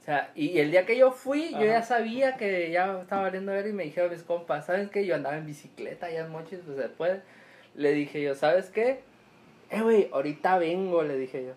O 0.00 0.04
sea, 0.04 0.32
y 0.34 0.58
el 0.58 0.70
día 0.70 0.86
que 0.86 0.96
yo 0.96 1.10
fui, 1.10 1.50
yo 1.52 1.64
ya 1.64 1.82
sabía 1.82 2.36
que 2.36 2.70
ya 2.70 3.00
estaba 3.02 3.22
valiendo 3.22 3.52
ver 3.52 3.66
y 3.66 3.72
me 3.72 3.84
dijeron 3.84 4.10
mis 4.10 4.22
compas, 4.22 4.66
¿sabes 4.66 4.88
qué? 4.90 5.04
Yo 5.04 5.14
andaba 5.14 5.36
en 5.36 5.44
bicicleta 5.44 6.06
allá 6.06 6.24
en 6.24 6.30
Mochis, 6.30 6.60
pues 6.64 6.78
después 6.78 7.20
le 7.74 7.92
dije 7.92 8.22
yo, 8.22 8.34
¿sabes 8.34 8.70
qué? 8.70 9.00
Eh, 9.70 9.82
güey, 9.82 10.08
ahorita 10.10 10.58
vengo, 10.58 11.02
le 11.02 11.16
dije 11.16 11.44
yo. 11.44 11.52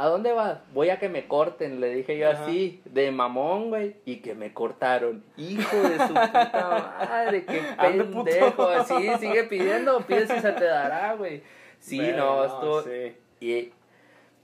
¿A 0.00 0.06
dónde 0.06 0.32
vas? 0.32 0.60
Voy 0.72 0.90
a 0.90 1.00
que 1.00 1.08
me 1.08 1.26
corten, 1.26 1.80
le 1.80 1.92
dije 1.92 2.16
yo 2.16 2.30
Ajá. 2.30 2.44
así, 2.44 2.80
de 2.84 3.10
mamón, 3.10 3.70
güey, 3.70 3.96
y 4.04 4.18
que 4.18 4.36
me 4.36 4.54
cortaron. 4.54 5.24
Hijo 5.36 5.76
de 5.76 5.98
su 5.98 6.14
puta 6.14 6.96
madre, 7.10 7.44
qué 7.44 7.60
pendejo, 7.80 8.68
así, 8.68 9.10
sigue 9.18 9.42
pidiendo, 9.44 10.00
pide 10.02 10.28
si 10.28 10.38
se 10.38 10.52
te 10.52 10.64
dará, 10.66 11.14
güey. 11.14 11.42
Sí, 11.80 11.98
Verga, 11.98 12.16
no, 12.16 12.44
estuvo, 12.44 12.82
sí. 12.82 13.16
y 13.40 13.72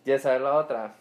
ya 0.04 0.18
sabes 0.18 0.40
la 0.40 0.54
otra. 0.54 0.94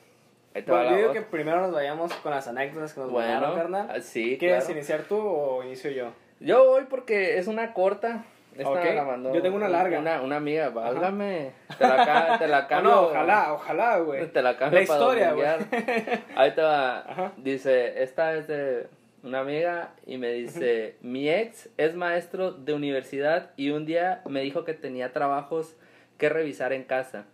Bueno, 0.54 0.74
va 0.76 0.89
yo 0.92 0.98
digo 0.98 1.12
que 1.13 1.22
primero 1.24 1.62
nos 1.62 1.72
vayamos 1.72 2.13
con 2.13 2.32
las 2.32 2.48
anécdotas 2.48 2.94
que 2.94 3.00
nos 3.00 3.12
mandaron, 3.12 3.56
carnal. 3.56 3.88
ah, 3.89 4.02
sí, 4.02 4.38
¿Quieres 4.38 4.66
claro. 4.66 4.78
iniciar 4.78 5.02
tú 5.10 5.18
o 5.18 5.63
inicio 5.63 5.89
yo? 5.89 6.12
Yo 6.39 6.63
voy 6.66 6.84
porque 6.88 7.39
es 7.39 7.48
una 7.48 7.74
corta. 7.74 8.24
Esta 8.56 8.70
Ok, 8.70 8.84
me 8.84 8.94
la 8.94 9.04
mandó 9.04 9.34
yo 9.34 9.42
tengo 9.42 9.56
una 9.56 9.70
larga. 9.70 10.00
Una, 10.00 10.22
una 10.22 10.36
amiga, 10.38 10.70
válgame. 10.70 11.54
Te 11.78 11.88
la, 11.88 12.38
te 12.38 12.48
la 12.48 12.68
cambio. 12.68 12.92
no, 12.92 13.02
ojalá, 13.04 13.54
ojalá, 13.54 13.98
güey. 14.00 14.28
Te 14.28 14.42
la 14.42 14.58
cambio 14.58 14.80
La 14.80 14.84
historia, 14.84 15.34
güey. 15.34 15.48
Ahí 16.36 16.52
te 16.52 16.62
va. 16.62 17.00
Ajá. 17.00 17.32
Dice, 17.38 18.04
esta 18.04 18.36
es 18.36 18.48
de 18.48 18.88
una 19.24 19.39
amiga 19.39 19.94
y 20.06 20.18
me 20.18 20.32
dice, 20.34 20.98
mi 21.02 21.30
ex 21.30 21.70
es 21.78 21.96
maestro 21.96 22.52
de 22.52 22.74
universidad 22.74 23.52
y 23.56 23.70
un 23.70 23.86
día 23.86 24.22
me 24.26 24.42
dijo 24.42 24.66
que 24.66 24.74
tenía 24.74 25.13
trabajos 25.13 25.78
que 26.18 26.30
revisar 26.30 26.74
en 26.74 26.84
casa, 26.84 27.26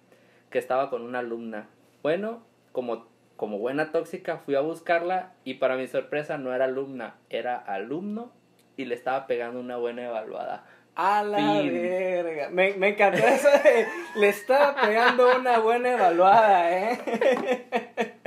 que 0.51 0.59
estaba 0.59 0.89
con 0.89 1.01
una 1.01 1.19
alumna. 1.19 1.67
Bueno, 2.03 2.43
como, 2.71 3.07
como 3.35 3.57
buena 3.57 3.91
tóxica 3.91 4.37
fui 4.37 4.55
a 4.55 4.61
buscarla 4.61 5.33
y 5.43 5.55
para 5.55 5.75
mi 5.75 5.87
sorpresa 5.87 6.37
no 6.37 6.53
era 6.53 6.65
alumna, 6.65 7.15
era 7.29 7.57
alumno 7.57 8.31
y 8.77 8.85
le 8.85 8.95
estaba 8.95 9.27
pegando 9.27 9.59
una 9.59 9.77
buena 9.77 10.05
evaluada. 10.05 10.65
A 11.01 11.23
la 11.23 11.37
Fin. 11.37 11.73
verga. 11.73 12.49
Me, 12.49 12.73
me 12.73 12.89
encantó 12.89 13.25
eso 13.25 13.47
de, 13.49 13.87
le 14.15 14.27
estaba 14.29 14.75
pegando 14.81 15.37
una 15.39 15.59
buena 15.59 15.93
evaluada, 15.93 16.71
¿eh? 16.77 16.99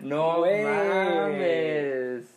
No 0.00 0.38
Güey. 0.40 0.64
mames. 0.64 2.28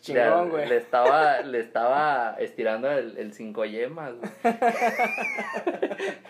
Chingón, 0.00 0.50
güey. 0.50 0.68
Le 0.68 0.76
estaba, 0.76 1.40
le 1.40 1.58
estaba 1.60 2.36
estirando 2.38 2.90
el, 2.90 3.16
el 3.18 3.32
cinco 3.32 3.64
yemas, 3.64 4.12
güey. 4.14 4.30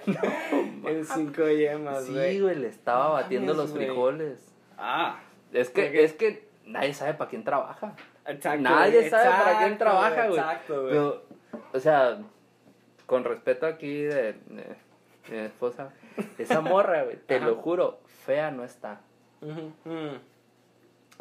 El 0.87 1.05
cinco 1.05 1.47
yemas, 1.49 2.05
Sí, 2.05 2.13
güey. 2.13 2.41
güey, 2.41 2.55
le 2.57 2.69
estaba 2.69 3.05
No 3.09 3.13
batiendo 3.15 3.53
mames, 3.55 3.67
los 3.71 3.75
güey. 3.77 3.87
frijoles. 3.87 4.55
Ah, 4.79 5.19
Es 5.53 5.69
que, 5.71 6.03
es 6.05 6.13
que 6.15 6.49
nadie 6.65 6.95
sabe 6.95 7.15
para 7.15 7.29
quién 7.29 7.45
trabaja. 7.45 7.95
exacto. 8.27 8.63
Nadie 8.63 8.99
güey, 9.01 9.11
sabe 9.11 9.29
para 9.45 9.59
quién 9.59 9.79
trabaja, 9.79 10.27
güey. 10.29 10.39
Exacto, 10.41 10.83
güey. 10.85 10.99
O 11.75 11.79
sea, 11.81 12.19
con 13.09 13.25
respeto 13.25 13.67
aquí 13.67 14.03
de, 14.05 14.35
de- 14.47 14.77
de 15.29 15.41
mi 15.41 15.47
esposa, 15.47 15.91
esa 16.39 16.61
morra, 16.61 17.03
güey, 17.03 17.17
te 17.17 17.37
Ajá. 17.37 17.47
lo 17.47 17.57
juro, 17.57 17.99
fea 18.25 18.53
no 18.53 18.63
está. 18.63 19.01
Ujú. 19.43 19.73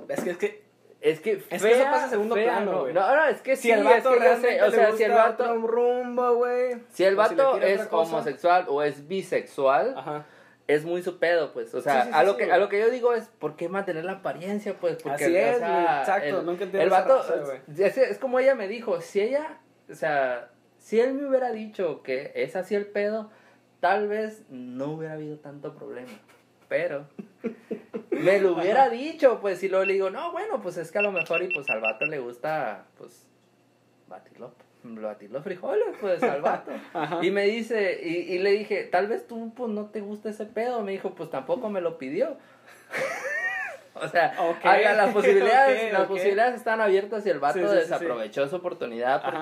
Es 0.07 0.23
que, 0.23 0.29
es 0.31 0.37
que, 0.37 0.63
Es 1.01 1.19
que 1.21 1.37
fea, 1.37 1.57
Es 1.57 1.63
que 1.63 1.71
eso 1.73 1.83
pasa 1.85 2.05
a 2.05 2.09
segundo 2.09 2.35
fea, 2.35 2.45
plano, 2.57 2.71
no. 2.71 2.79
güey. 2.81 2.93
No, 2.93 3.15
no, 3.15 3.25
es 3.25 3.41
que 3.41 3.55
si 3.55 3.63
sí, 3.63 3.71
el 3.71 3.79
es 3.79 3.85
vato 3.85 4.09
que 4.09 4.15
yo 4.15 4.21
realmente 4.21 4.49
sé, 4.59 4.63
o 4.63 4.71
sea, 4.71 4.91
si 4.93 5.03
el 5.03 5.11
vato, 5.11 5.55
rumbo, 5.55 6.35
güey. 6.35 6.77
si 6.89 7.03
el 7.03 7.13
o 7.15 7.17
vato 7.17 7.57
es 7.61 7.87
homosexual 7.91 8.65
o 8.69 8.81
es 8.83 9.07
bisexual, 9.07 9.93
Ajá. 9.97 10.25
es 10.67 10.85
muy 10.85 11.01
su 11.03 11.19
pedo, 11.19 11.51
pues. 11.53 11.73
O 11.75 11.81
sea, 11.81 12.03
Sí, 12.03 12.07
sí, 12.09 12.13
a, 12.15 12.23
lo 12.23 12.37
que, 12.37 12.51
a 12.51 12.57
lo 12.57 12.69
que 12.69 12.79
yo 12.79 12.89
digo 12.89 13.13
es, 13.13 13.27
¿por 13.27 13.55
qué 13.55 13.67
mantener 13.69 14.05
la 14.05 14.13
apariencia, 14.13 14.73
pues? 14.79 14.95
Porque, 15.03 15.25
Así 15.25 15.35
o 15.35 15.37
es, 15.37 15.57
sea, 15.59 15.69
güey, 15.71 15.99
exacto, 15.99 16.39
el, 16.39 16.45
nunca 16.45 16.63
entiendo 16.63 16.81
el 16.81 16.87
esa 16.87 17.01
vato, 17.01 17.17
raza, 17.17 17.53
es, 17.77 17.97
es 17.97 18.17
como 18.17 18.39
ella 18.39 18.55
me 18.55 18.67
dijo, 18.67 18.99
si 19.01 19.21
ella, 19.21 19.59
o 19.91 19.93
sea, 19.95 20.49
si 20.87 21.01
él 21.01 21.15
me 21.15 21.27
hubiera 21.27 21.51
dicho 21.51 22.01
que 22.01 22.31
es 22.33 22.55
así 22.55 22.73
el 22.73 22.85
pedo, 22.85 23.29
tal 23.81 24.07
vez 24.07 24.45
no 24.49 24.93
hubiera 24.93 25.15
habido 25.15 25.37
tanto 25.37 25.75
problema. 25.75 26.13
Pero 26.69 27.09
me 28.11 28.39
lo 28.39 28.53
hubiera 28.53 28.87
dicho, 28.89 29.39
pues, 29.41 29.61
y 29.63 29.67
luego 29.67 29.83
le 29.83 29.91
digo, 29.91 30.09
no, 30.11 30.31
bueno, 30.31 30.61
pues 30.61 30.77
es 30.77 30.89
que 30.89 30.99
a 30.99 31.01
lo 31.01 31.11
mejor 31.11 31.43
y 31.43 31.53
pues 31.53 31.69
al 31.69 31.81
vato 31.81 32.05
le 32.05 32.19
gusta, 32.19 32.85
pues, 32.97 33.27
batirlo, 34.07 34.53
batir 34.81 35.29
los 35.29 35.43
frijoles, 35.43 35.93
pues, 35.99 36.23
al 36.23 36.41
vato. 36.41 36.71
Ajá. 36.93 37.19
Y 37.21 37.31
me 37.31 37.43
dice, 37.43 37.99
y, 38.01 38.35
y 38.35 38.39
le 38.39 38.51
dije, 38.51 38.85
tal 38.85 39.07
vez 39.07 39.27
tú, 39.27 39.53
pues, 39.57 39.69
no 39.69 39.87
te 39.87 39.99
gusta 39.99 40.29
ese 40.29 40.45
pedo. 40.45 40.83
Me 40.83 40.93
dijo, 40.93 41.13
pues, 41.15 41.29
tampoco 41.29 41.69
me 41.69 41.81
lo 41.81 41.97
pidió. 41.97 42.37
o 43.93 44.07
sea, 44.07 44.37
Ok, 44.39 44.65
haga, 44.65 44.93
las 44.93 45.13
posibilidades, 45.13 45.91
las 45.91 46.07
posibilidades 46.07 46.55
están 46.55 46.79
abiertas 46.79 47.25
y 47.25 47.29
el 47.29 47.39
vato 47.39 47.59
Sí, 47.59 47.65
sí, 47.67 47.75
desaprovechó 47.75 48.47
su 48.47 48.55
oportunidad 48.55 49.15
Ajá. 49.15 49.41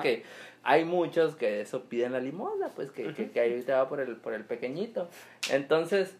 Hay 0.68 0.84
muchos 0.84 1.36
que 1.36 1.60
eso 1.60 1.84
piden 1.84 2.12
la 2.12 2.20
limosna, 2.20 2.68
pues, 2.74 2.90
que, 2.90 3.14
que, 3.14 3.30
que 3.30 3.40
ahorita 3.40 3.76
va 3.78 3.88
por 3.88 4.00
el, 4.00 4.16
por 4.16 4.34
el 4.34 4.44
pequeñito. 4.44 5.08
Entonces, 5.50 6.14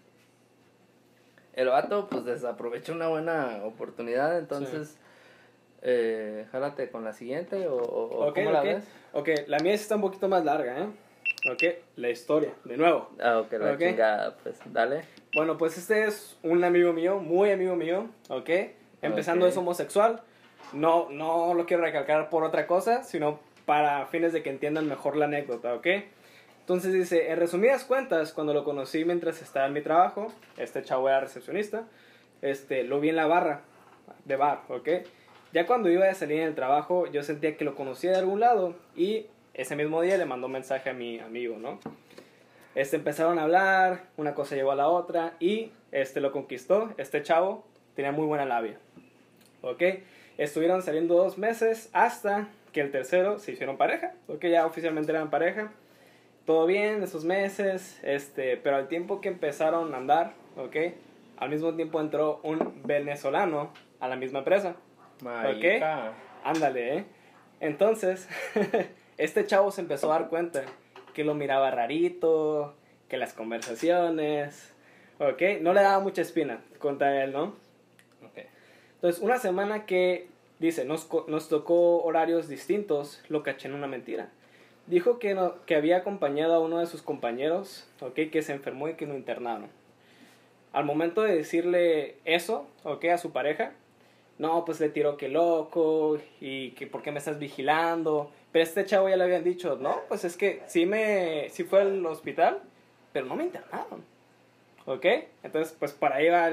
el 1.54 1.68
vato, 1.68 2.06
pues, 2.08 2.24
desaprovechó 2.24 2.92
una 2.92 3.08
buena 3.08 3.60
oportunidad, 3.64 4.38
entonces... 4.38 4.96
Eh, 5.82 6.46
jálate 6.50 6.90
con 6.90 7.04
la 7.04 7.12
siguiente 7.12 7.68
o, 7.68 7.76
o- 7.76 8.24
o 8.24 8.28
Ok, 8.28 8.34
¿cómo 8.36 8.50
la 8.50 8.60
ok. 8.60 8.66
ves? 8.66 8.84
Ok, 9.12 9.28
la 9.46 9.58
mía 9.60 9.76
sí 9.76 9.82
está 9.82 9.94
un 9.96 10.00
poquito 10.00 10.26
más 10.26 10.44
larga, 10.44 10.80
¿eh? 10.80 10.86
Ok, 11.52 11.62
la 11.96 12.08
historia, 12.10 12.50
de 12.64 12.76
nuevo. 12.76 13.10
Ah, 13.22 13.38
ok, 13.40 13.52
la 13.52 13.72
Ok. 13.72 13.78
chingada, 13.78 14.36
pues 14.42 14.58
dale. 14.72 15.02
Bueno, 15.34 15.58
pues 15.58 15.76
este 15.78 16.04
es 16.06 16.36
un 16.42 16.64
amigo 16.64 16.92
mío, 16.92 17.18
muy 17.20 17.50
amigo 17.52 17.76
mío, 17.76 18.08
¿ok? 18.30 18.50
Empezando 19.02 19.46
es 19.46 19.56
homosexual. 19.56 20.22
No, 20.72 21.08
no 21.10 21.54
lo 21.54 21.66
quiero 21.66 21.84
recalcar 21.84 22.30
por 22.30 22.42
otra 22.42 22.66
cosa, 22.66 23.04
sino 23.04 23.38
para 23.66 24.06
fines 24.06 24.32
de 24.32 24.42
que 24.42 24.50
entiendan 24.50 24.88
mejor 24.88 25.16
la 25.16 25.26
anécdota, 25.26 25.74
¿ok? 25.74 25.86
Entonces 26.60 26.92
dice, 26.92 27.30
en 27.30 27.38
resumidas 27.38 27.84
cuentas, 27.84 28.32
cuando 28.32 28.54
lo 28.54 28.64
conocí 28.64 29.04
mientras 29.04 29.42
estaba 29.42 29.66
en 29.66 29.74
mi 29.74 29.82
trabajo, 29.82 30.32
este 30.56 30.82
chavo 30.82 31.08
era 31.08 31.20
recepcionista, 31.20 31.84
este, 32.42 32.82
lo 32.82 33.00
vi 33.00 33.10
en 33.10 33.16
la 33.16 33.26
barra, 33.26 33.60
de 34.24 34.36
bar, 34.36 34.62
¿ok? 34.68 34.88
Ya 35.52 35.66
cuando 35.66 35.90
iba 35.90 36.08
a 36.08 36.14
salir 36.14 36.40
en 36.40 36.48
el 36.48 36.54
trabajo, 36.54 37.06
yo 37.06 37.22
sentía 37.22 37.56
que 37.56 37.64
lo 37.64 37.74
conocía 37.74 38.10
de 38.10 38.16
algún 38.16 38.40
lado 38.40 38.74
y 38.96 39.26
ese 39.54 39.76
mismo 39.76 40.00
día 40.02 40.16
le 40.16 40.24
mandó 40.24 40.46
un 40.46 40.52
mensaje 40.52 40.90
a 40.90 40.92
mi 40.92 41.18
amigo, 41.20 41.56
¿no? 41.58 41.78
Este, 42.74 42.96
empezaron 42.96 43.38
a 43.38 43.44
hablar, 43.44 44.04
una 44.18 44.34
cosa 44.34 44.54
llevó 44.54 44.72
a 44.72 44.76
la 44.76 44.88
otra 44.88 45.34
y 45.40 45.72
este 45.92 46.20
lo 46.20 46.30
conquistó. 46.30 46.92
Este 46.98 47.22
chavo 47.22 47.64
tenía 47.94 48.12
muy 48.12 48.26
buena 48.26 48.44
labia. 48.44 48.78
¿Ok? 49.62 49.82
Estuvieron 50.36 50.82
saliendo 50.82 51.14
dos 51.14 51.38
meses 51.38 51.88
hasta 51.94 52.48
que 52.76 52.82
el 52.82 52.90
tercero 52.90 53.38
se 53.38 53.52
hicieron 53.52 53.78
pareja. 53.78 54.12
¿Ok? 54.28 54.44
Ya 54.44 54.66
oficialmente 54.66 55.10
eran 55.10 55.30
pareja. 55.30 55.72
Todo 56.44 56.66
bien 56.66 57.02
esos 57.02 57.24
meses, 57.24 57.98
este, 58.02 58.58
pero 58.58 58.76
al 58.76 58.88
tiempo 58.88 59.22
que 59.22 59.28
empezaron 59.28 59.94
a 59.94 59.96
andar, 59.96 60.34
¿ok? 60.58 60.76
Al 61.38 61.48
mismo 61.48 61.74
tiempo 61.74 62.02
entró 62.02 62.38
un 62.42 62.82
venezolano 62.84 63.72
a 63.98 64.08
la 64.08 64.16
misma 64.16 64.40
empresa. 64.40 64.76
Marica. 65.22 66.12
Ándale, 66.44 66.98
¿eh? 66.98 67.04
Entonces, 67.60 68.28
este 69.16 69.46
chavo 69.46 69.70
se 69.70 69.80
empezó 69.80 70.12
a 70.12 70.18
dar 70.18 70.28
cuenta 70.28 70.62
que 71.14 71.24
lo 71.24 71.32
miraba 71.32 71.70
rarito, 71.70 72.76
que 73.08 73.16
las 73.16 73.32
conversaciones, 73.32 74.74
¿ok? 75.18 75.62
No 75.62 75.72
le 75.72 75.80
daba 75.80 76.00
mucha 76.00 76.20
espina 76.20 76.60
contra 76.78 77.24
él, 77.24 77.32
¿no? 77.32 77.54
Ok. 78.22 78.38
Entonces, 78.96 79.22
una 79.22 79.38
semana 79.38 79.86
que, 79.86 80.28
dice, 80.58 80.84
nos, 80.84 81.08
nos 81.28 81.48
tocó 81.48 82.02
horarios 82.02 82.48
distintos, 82.48 83.22
lo 83.28 83.42
caché 83.42 83.68
en 83.68 83.74
una 83.74 83.86
mentira. 83.86 84.28
Dijo 84.86 85.18
que, 85.18 85.34
no- 85.34 85.54
que 85.66 85.74
había 85.74 85.98
acompañado 85.98 86.54
a 86.54 86.60
uno 86.60 86.78
de 86.78 86.86
sus 86.86 87.02
compañeros, 87.02 87.86
¿ok? 88.00 88.14
Que 88.30 88.42
se 88.42 88.52
enfermó 88.52 88.88
y 88.88 88.94
que 88.94 89.06
lo 89.06 89.16
internaron. 89.16 89.68
Al 90.72 90.84
momento 90.84 91.22
de 91.22 91.34
decirle 91.36 92.16
eso, 92.24 92.66
¿ok? 92.84 93.06
A 93.06 93.18
su 93.18 93.32
pareja, 93.32 93.72
no, 94.38 94.64
pues 94.64 94.78
le 94.80 94.88
tiró 94.90 95.16
que 95.16 95.28
loco 95.28 96.18
y 96.40 96.70
que 96.72 96.86
por 96.86 97.02
qué 97.02 97.10
me 97.10 97.18
estás 97.18 97.38
vigilando. 97.38 98.30
Pero 98.52 98.62
este 98.62 98.84
chavo 98.84 99.08
ya 99.08 99.16
le 99.16 99.24
habían 99.24 99.42
dicho, 99.44 99.76
no, 99.80 100.00
pues 100.08 100.24
es 100.24 100.36
que 100.36 100.62
sí, 100.66 100.86
me, 100.86 101.48
sí 101.50 101.64
fue 101.64 101.80
al 101.80 102.04
hospital, 102.06 102.60
pero 103.12 103.26
no 103.26 103.34
me 103.34 103.44
internaron. 103.44 104.04
¿Ok? 104.84 105.04
Entonces, 105.42 105.74
pues 105.78 105.92
para 105.92 106.16
ahí 106.16 106.28
va. 106.28 106.50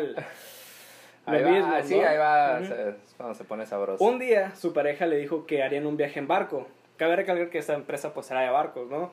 Ahí 1.25 1.39
lo 1.41 1.45
va, 1.45 1.51
mismo, 1.51 1.73
sí, 1.83 1.99
¿no? 1.99 2.07
ahí 2.07 2.17
va, 2.17 2.57
Ujú. 2.59 2.65
se- 2.67 2.89
es 2.89 2.95
cuando 3.17 3.35
se 3.35 3.43
pone 3.45 3.65
sabroso. 3.65 4.03
Un 4.03 4.19
día 4.19 4.55
su 4.55 4.73
pareja 4.73 5.05
le 5.05 5.17
dijo 5.17 5.45
que 5.45 5.63
harían 5.63 5.85
un 5.85 5.95
viaje 5.97 6.19
en 6.19 6.27
barco. 6.27 6.67
Cabe 6.97 7.15
recalcar 7.15 7.49
que 7.49 7.57
esta 7.59 7.73
empresa 7.73 8.13
pues 8.13 8.29
era 8.31 8.41
de 8.41 8.49
barcos, 8.49 8.89
¿no? 8.89 9.11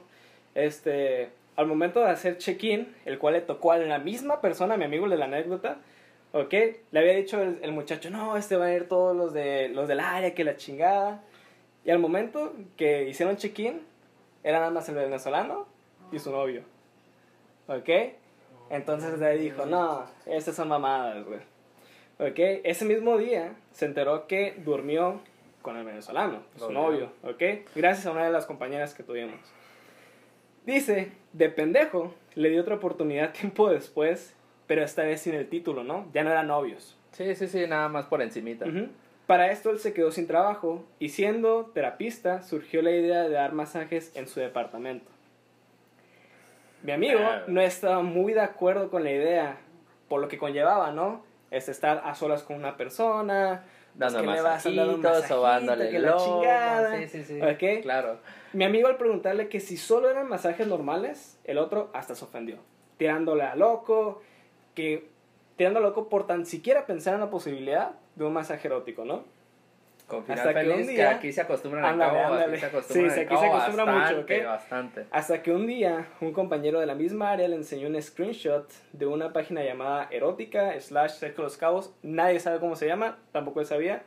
Este, 0.55 1.31
al 1.57 1.66
momento 1.66 2.01
de 2.01 2.11
hacer 2.11 2.38
check-in, 2.38 2.94
el 3.05 3.18
cual 3.18 3.35
le 3.35 3.40
tocó 3.42 3.73
a 3.73 3.79
la 3.79 3.99
misma 3.99 4.40
persona, 4.40 4.77
mi 4.77 4.85
amigo 4.85 5.09
de 5.09 5.16
la 5.16 5.27
anécdota, 5.27 5.77
¿ok? 6.33 6.53
Le 6.90 6.99
había 7.01 7.14
dicho 7.14 7.40
el, 7.40 7.59
el 7.62 7.73
muchacho, 7.73 8.11
no, 8.11 8.37
este 8.37 8.57
van 8.57 8.68
a 8.68 8.75
ir 8.75 8.88
todos 8.88 9.16
los, 9.16 9.33
de, 9.33 9.68
los 9.68 9.87
del 9.88 10.01
área, 10.01 10.35
que 10.35 10.42
la 10.44 10.57
chingada. 10.57 11.23
Y 11.85 11.90
al 11.90 11.99
momento 11.99 12.53
que 12.77 13.09
hicieron 13.09 13.37
check-in, 13.37 13.81
era 14.42 14.59
nada 14.59 14.70
más 14.70 14.88
el 14.88 14.96
venezolano 14.96 15.66
y 16.12 16.18
su 16.18 16.31
novio, 16.33 16.62
¿ok? 17.68 17.88
Entonces 18.70 19.20
ahí 19.23 19.38
dijo, 19.38 19.64
no, 19.66 20.05
estas 20.27 20.55
son 20.57 20.68
mamadas, 20.68 21.25
güey. 21.25 21.40
¿Ok? 22.21 22.39
Ese 22.65 22.85
mismo 22.85 23.17
día 23.17 23.55
se 23.73 23.87
enteró 23.87 24.27
que 24.27 24.55
durmió 24.59 25.21
con 25.63 25.77
el 25.77 25.85
venezolano, 25.85 26.43
su 26.57 26.71
novio, 26.71 27.13
¿ok? 27.23 27.43
Gracias 27.75 28.07
a 28.07 28.13
una 28.13 28.25
de 28.25 28.33
las 28.33 28.47
compañeras 28.47 28.95
que 28.95 29.03
tuvimos. 29.03 29.41
Dice, 30.67 31.13
de 31.33 31.49
pendejo, 31.49 32.15
le 32.35 32.51
dio 32.51 32.61
otra 32.61 32.77
oportunidad 32.77 33.33
tiempo 33.39 33.71
después, 33.71 34.35
pero 34.67 34.83
esta 34.83 35.03
vez 35.03 35.23
sin 35.23 35.35
el 35.35 35.49
título, 35.49 35.83
¿no? 35.83 36.09
Ya 36.13 36.23
no 36.23 36.31
eran 36.31 36.49
novios. 36.49 36.99
Sí, 37.13 37.35
sí, 37.35 37.49
sí, 37.49 37.67
nada 37.67 37.89
más 37.89 38.07
por 38.07 38.23
encimita. 38.23 38.67
Ujú. 38.67 38.89
Para 39.27 39.51
esto 39.51 39.71
él 39.71 39.79
se 39.79 39.93
quedó 39.93 40.11
sin 40.11 40.27
trabajo 40.27 40.85
y 40.99 41.11
siendo 41.11 41.71
terapista 41.73 42.43
surgió 42.43 42.83
la 42.83 42.91
idea 42.91 43.23
de 43.23 43.31
dar 43.31 43.53
masajes 43.53 44.15
en 44.17 44.27
su 44.27 44.41
departamento. 44.41 45.11
Mi 46.83 46.93
amigo 46.93 47.21
no 47.47 47.61
estaba 47.61 48.03
muy 48.03 48.33
de 48.33 48.41
acuerdo 48.41 48.91
con 48.91 49.05
la 49.05 49.13
idea, 49.13 49.59
por 50.09 50.21
lo 50.21 50.29
que 50.29 50.39
conllevaba, 50.39 50.93
¿no? 50.93 51.23
Es 51.51 51.69
estar 51.69 52.03
a 52.05 52.15
solas 52.15 52.43
con 52.43 52.57
una 52.57 52.77
persona, 52.77 53.65
pues, 53.97 54.13
Dando 54.13 54.21
que 54.21 54.41
vas 54.41 54.67
a 54.67 54.71
dar 54.71 54.89
un 54.89 55.01
masajitos, 55.01 55.01
masajito, 55.01 55.35
sobándole 55.35 55.91
que 55.91 55.99
la 55.99 56.17
chingada. 56.17 56.99
Sí, 56.99 57.09
sí, 57.09 57.25
sí. 57.25 57.41
¿Ok? 57.43 57.83
Claro. 57.83 58.19
Mi 58.53 58.65
amigo 58.65 58.89
al 58.89 58.97
preguntarle 58.97 59.49
que 59.49 59.61
si 59.61 59.77
solo 59.77 60.11
eran 60.11 60.29
masajes 60.29 60.67
normales, 60.67 61.39
el 61.45 61.59
otro 61.59 61.91
hasta 61.93 62.15
se 62.15 62.25
ofendió, 62.25 62.57
tirándole 62.97 63.43
a 63.45 63.57
loco, 63.57 64.23
que 64.75 65.09
tirándole 65.57 65.87
a 65.87 65.89
loco 65.89 66.09
por 66.09 66.27
tan 66.27 66.47
siquiera 66.47 66.87
pensar 66.87 67.15
en 67.15 67.21
la 67.21 67.31
posibilidad 67.31 67.93
de 68.15 68.25
un 68.25 68.33
masaje 68.33 68.69
erótico, 68.69 69.05
¿no? 69.05 69.25
Con 70.11 70.25
final 70.25 70.38
Hasta 70.49 70.61
que 70.61 70.68
un 70.70 70.77
que, 70.79 70.87
día- 70.88 71.11
aquí 71.11 71.33
se 71.33 71.40
acostumbran 71.40 71.85
Ándale, 71.85 72.12
cabo, 72.20 72.35
ándale. 72.35 72.53
aquí 72.53 72.61
se 72.61 72.66
acostumbran 72.66 73.11
Sí, 73.14 73.20
aquí 73.20 73.37
se 73.37 73.46
acostumbra 73.46 73.85
mucho. 73.87 74.27
Bastante. 74.46 75.07
Hasta 75.11 75.42
que 75.42 75.53
un 75.53 75.66
día 75.68 76.09
un 76.20 76.33
compañero 76.33 76.81
de 76.81 76.87
la 76.87 76.94
misma 76.96 77.31
área 77.31 77.46
le 77.49 77.55
enseñó 77.57 77.88
un 77.88 78.03
screenshot 78.03 78.68
de 78.92 79.07
una 79.07 79.33
página 79.33 79.62
llamada 79.62 80.09
erótica 80.11 80.79
slash 80.81 81.12
sexo 81.12 81.42
los 81.42 81.57
cabos, 81.57 81.94
nadie 82.03 82.40
sabe 82.40 82.59
cómo 82.59 82.75
se 82.77 82.87
llama, 82.88 83.18
tampoco 83.33 83.61
él 83.61 83.66
sabía, 83.66 84.03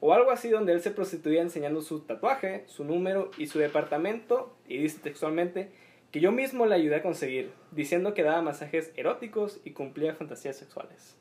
o 0.00 0.12
algo 0.12 0.30
así 0.30 0.48
donde 0.50 0.72
él 0.72 0.80
se 0.82 0.90
prostituía 0.90 1.40
enseñando 1.42 1.80
su 1.80 2.00
tatuaje, 2.00 2.64
su 2.66 2.84
número 2.84 3.30
y 3.38 3.46
su 3.46 3.58
departamento, 3.58 4.54
y 4.68 4.78
dice 4.78 4.98
textualmente 5.02 5.70
que 6.12 6.20
yo 6.20 6.30
mismo 6.30 6.66
le 6.66 6.74
ayudé 6.74 6.96
a 6.96 7.02
conseguir, 7.02 7.52
diciendo 7.72 8.14
que 8.14 8.22
daba 8.22 8.40
masajes 8.42 8.92
eróticos 8.96 9.60
y 9.64 9.70
cumplía 9.72 10.14
fantasías 10.14 10.56
sexuales. 10.56 11.16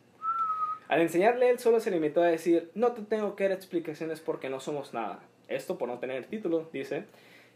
Al 0.88 1.02
enseñarle 1.02 1.50
él 1.50 1.60
solo 1.60 1.80
se 1.80 1.92
limitó 1.92 2.22
a 2.22 2.28
decir, 2.28 2.72
no 2.76 2.94
te 2.94 3.02
tengo 3.02 3.36
que 3.36 3.44
dar 3.46 3.52
explicaciones 3.54 4.20
porque 4.22 4.50
no 4.50 4.60
somos 4.60 4.94
nada. 4.94 5.20
Esto 5.48 5.78
por 5.78 5.90
no 5.90 6.00
tener 6.00 6.26
título, 6.26 6.70
dice. 6.72 7.04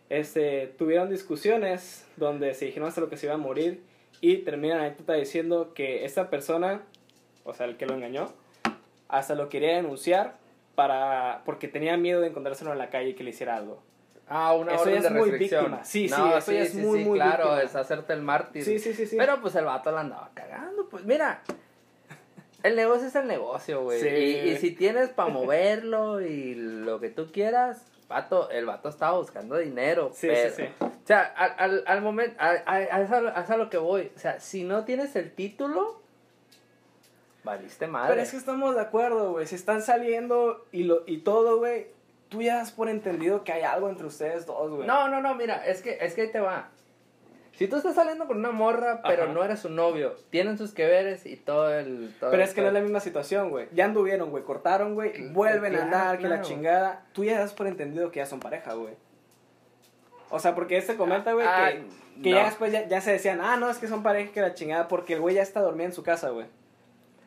Este, 0.10 0.68
tuvieron 0.78 1.10
discusiones 1.10 2.06
donde 2.18 2.54
se 2.54 2.66
dijeron 2.66 2.90
hasta 2.90 3.00
lo 3.02 3.10
que 3.10 3.16
se 3.18 3.28
iba 3.28 3.36
a 3.36 3.38
morir 3.38 3.82
y 4.20 4.38
termina 4.40 4.76
la 4.76 4.82
anécdota 4.84 5.14
diciendo 5.14 5.74
que 5.74 6.04
esta 6.04 6.30
persona, 6.30 6.82
o 7.46 7.54
sea, 7.54 7.66
el 7.66 7.78
que 7.78 7.86
lo 7.86 7.94
engañó, 7.96 8.34
hasta 9.08 9.36
lo 9.36 9.48
quería 9.50 9.76
denunciar 9.76 10.36
para 10.76 11.42
porque 11.46 11.68
tenía 11.70 11.96
miedo 11.98 12.20
de 12.22 12.28
encontrárselo 12.28 12.72
en 12.74 12.78
la 12.78 12.90
calle 12.90 13.10
y 13.10 13.14
que 13.14 13.24
le 13.24 13.30
hiciera 13.30 13.56
algo. 13.56 13.82
Ah, 14.28 14.54
una 14.54 14.74
Eso 14.74 14.84
orden 14.84 14.96
ya 14.96 15.02
de 15.02 15.08
es 15.08 15.14
muy 15.14 15.30
restricción. 15.30 15.62
víctima. 15.66 15.84
Sí, 15.86 16.08
sí, 16.08 16.16
No, 16.18 16.38
eso 16.38 16.52
ya 16.54 16.62
es 16.62 16.72
sí, 16.72 16.78
muy, 16.78 17.00
sí, 17.00 17.06
muy 17.06 17.18
claro, 17.20 17.44
víctima. 17.46 17.62
es 17.64 17.76
hacerte 17.76 18.14
el 18.14 18.22
mártir. 18.22 18.64
Sí, 18.64 18.80
sí, 18.80 18.94
sí, 18.94 19.06
sí. 19.06 19.16
Pero 19.18 19.42
pues 19.42 19.56
el 19.56 19.66
vato 19.66 19.92
la 19.92 20.02
andaba 20.02 20.30
cagando, 20.34 20.88
pues 20.90 21.04
mira. 21.06 21.42
El 22.64 22.76
negocio 22.76 23.08
es 23.08 23.16
el 23.16 23.28
negocio, 23.28 23.84
güey. 23.84 24.02
Sí. 24.02 24.08
Y, 24.08 24.50
y 24.52 24.58
si 24.58 24.72
tienes 24.72 25.10
para 25.10 25.30
moverlo 25.30 26.22
y 26.22 26.56
lo 26.56 27.00
que 27.00 27.10
tú 27.10 27.32
quieras, 27.32 27.86
vato, 28.08 28.50
el 28.50 28.66
vato 28.66 28.90
estaba 28.90 29.18
buscando 29.18 29.58
dinero. 29.58 30.12
Sí, 30.14 30.28
pero 30.28 30.50
sí, 30.56 30.64
sí. 30.64 30.86
Se 31.02 31.08
sea, 31.08 31.22
al, 31.24 31.56
al, 31.58 31.84
al 31.88 32.02
momento, 32.02 32.36
a, 32.40 32.50
a, 32.66 32.76
a 32.76 33.02
eso, 33.02 33.16
a 33.16 33.42
eso 33.42 33.54
a 33.54 33.58
lo 33.58 33.70
que 33.70 33.78
voy. 33.78 34.12
O 34.16 34.20
sea, 34.20 34.40
si 34.40 34.64
no 34.64 34.86
tienes 34.86 35.16
el 35.16 35.32
título, 35.32 36.02
valiste 37.44 37.88
madre. 37.88 38.12
Pero 38.12 38.22
es 38.22 38.32
que 38.32 38.38
estamos 38.38 38.76
de 38.76 38.82
acuerdo, 38.82 39.32
güey. 39.32 39.48
Si 39.48 39.56
están 39.56 39.82
saliendo 39.82 40.66
y, 40.72 40.84
lo, 40.84 41.04
y 41.08 41.20
todo, 41.20 41.58
güey, 41.58 41.88
tú 42.30 42.42
ya 42.42 42.58
das 42.58 42.72
por 42.72 42.88
entendido 42.90 43.44
que 43.44 43.52
hay 43.52 43.64
algo 43.64 43.90
entre 43.90 44.06
ustedes 44.06 44.46
dos, 44.46 44.70
güey. 44.70 44.88
No, 44.88 45.08
no, 45.08 45.22
no, 45.22 45.34
mira, 45.36 45.66
es 45.66 45.82
que, 45.82 45.98
es 46.00 46.14
que 46.14 46.22
ahí 46.22 46.32
te 46.32 46.40
va. 46.40 46.70
Si 47.62 47.68
tú 47.68 47.76
estás 47.76 47.94
saliendo 47.94 48.26
con 48.26 48.38
una 48.40 48.50
morra, 48.50 49.02
pero 49.08 49.26
Ajá. 49.26 49.34
no 49.34 49.44
eres 49.44 49.60
su 49.60 49.70
novio, 49.70 50.16
tienen 50.32 50.58
sus 50.58 50.74
que 50.74 50.88
veres 50.88 51.28
y 51.28 51.36
todo 51.36 51.72
el... 51.78 52.12
todo 52.20 52.32
Pero 52.32 52.42
el- 52.42 52.50
es 52.50 52.56
que 52.56 52.62
no 52.62 52.68
es 52.70 52.74
la 52.74 52.80
misma 52.82 53.00
situación, 53.02 53.52
güey. 53.52 53.68
Ya 53.72 53.86
anduvieron, 53.86 54.32
güey. 54.32 54.44
Cortaron, 54.44 54.96
güey. 54.96 55.28
Vuelven 55.32 55.76
a 55.76 55.78
claro, 55.78 55.96
andar, 55.96 56.18
que 56.18 56.28
la 56.28 56.42
chingada. 56.42 57.06
Tú 57.14 57.24
ya 57.24 57.38
das 57.38 57.54
por 57.54 57.68
entendido 57.68 58.10
que 58.12 58.18
ya 58.18 58.26
son 58.26 58.40
pareja, 58.40 58.74
güey. 58.74 58.96
O 60.32 60.40
sea, 60.40 60.56
porque 60.56 60.78
este 60.78 60.96
comenta, 60.96 61.34
güey, 61.34 61.46
Ah, 61.48 61.70
que, 61.72 62.22
que 62.24 62.30
no. 62.32 62.38
ya 62.38 62.46
después 62.46 62.72
ya, 62.72 62.88
ya 62.88 63.00
se 63.00 63.12
decían, 63.12 63.40
ah, 63.42 63.58
no, 63.58 63.70
es 63.70 63.78
que 63.78 63.88
son 63.88 64.02
pareja, 64.02 64.32
que 64.32 64.42
la 64.42 64.56
chingada, 64.56 64.88
porque 64.88 65.14
el 65.14 65.20
güey 65.20 65.36
ya 65.36 65.44
está 65.44 65.60
dormida 65.62 65.86
en 65.86 65.94
su 65.94 66.02
casa, 66.02 66.30
güey. 66.32 66.48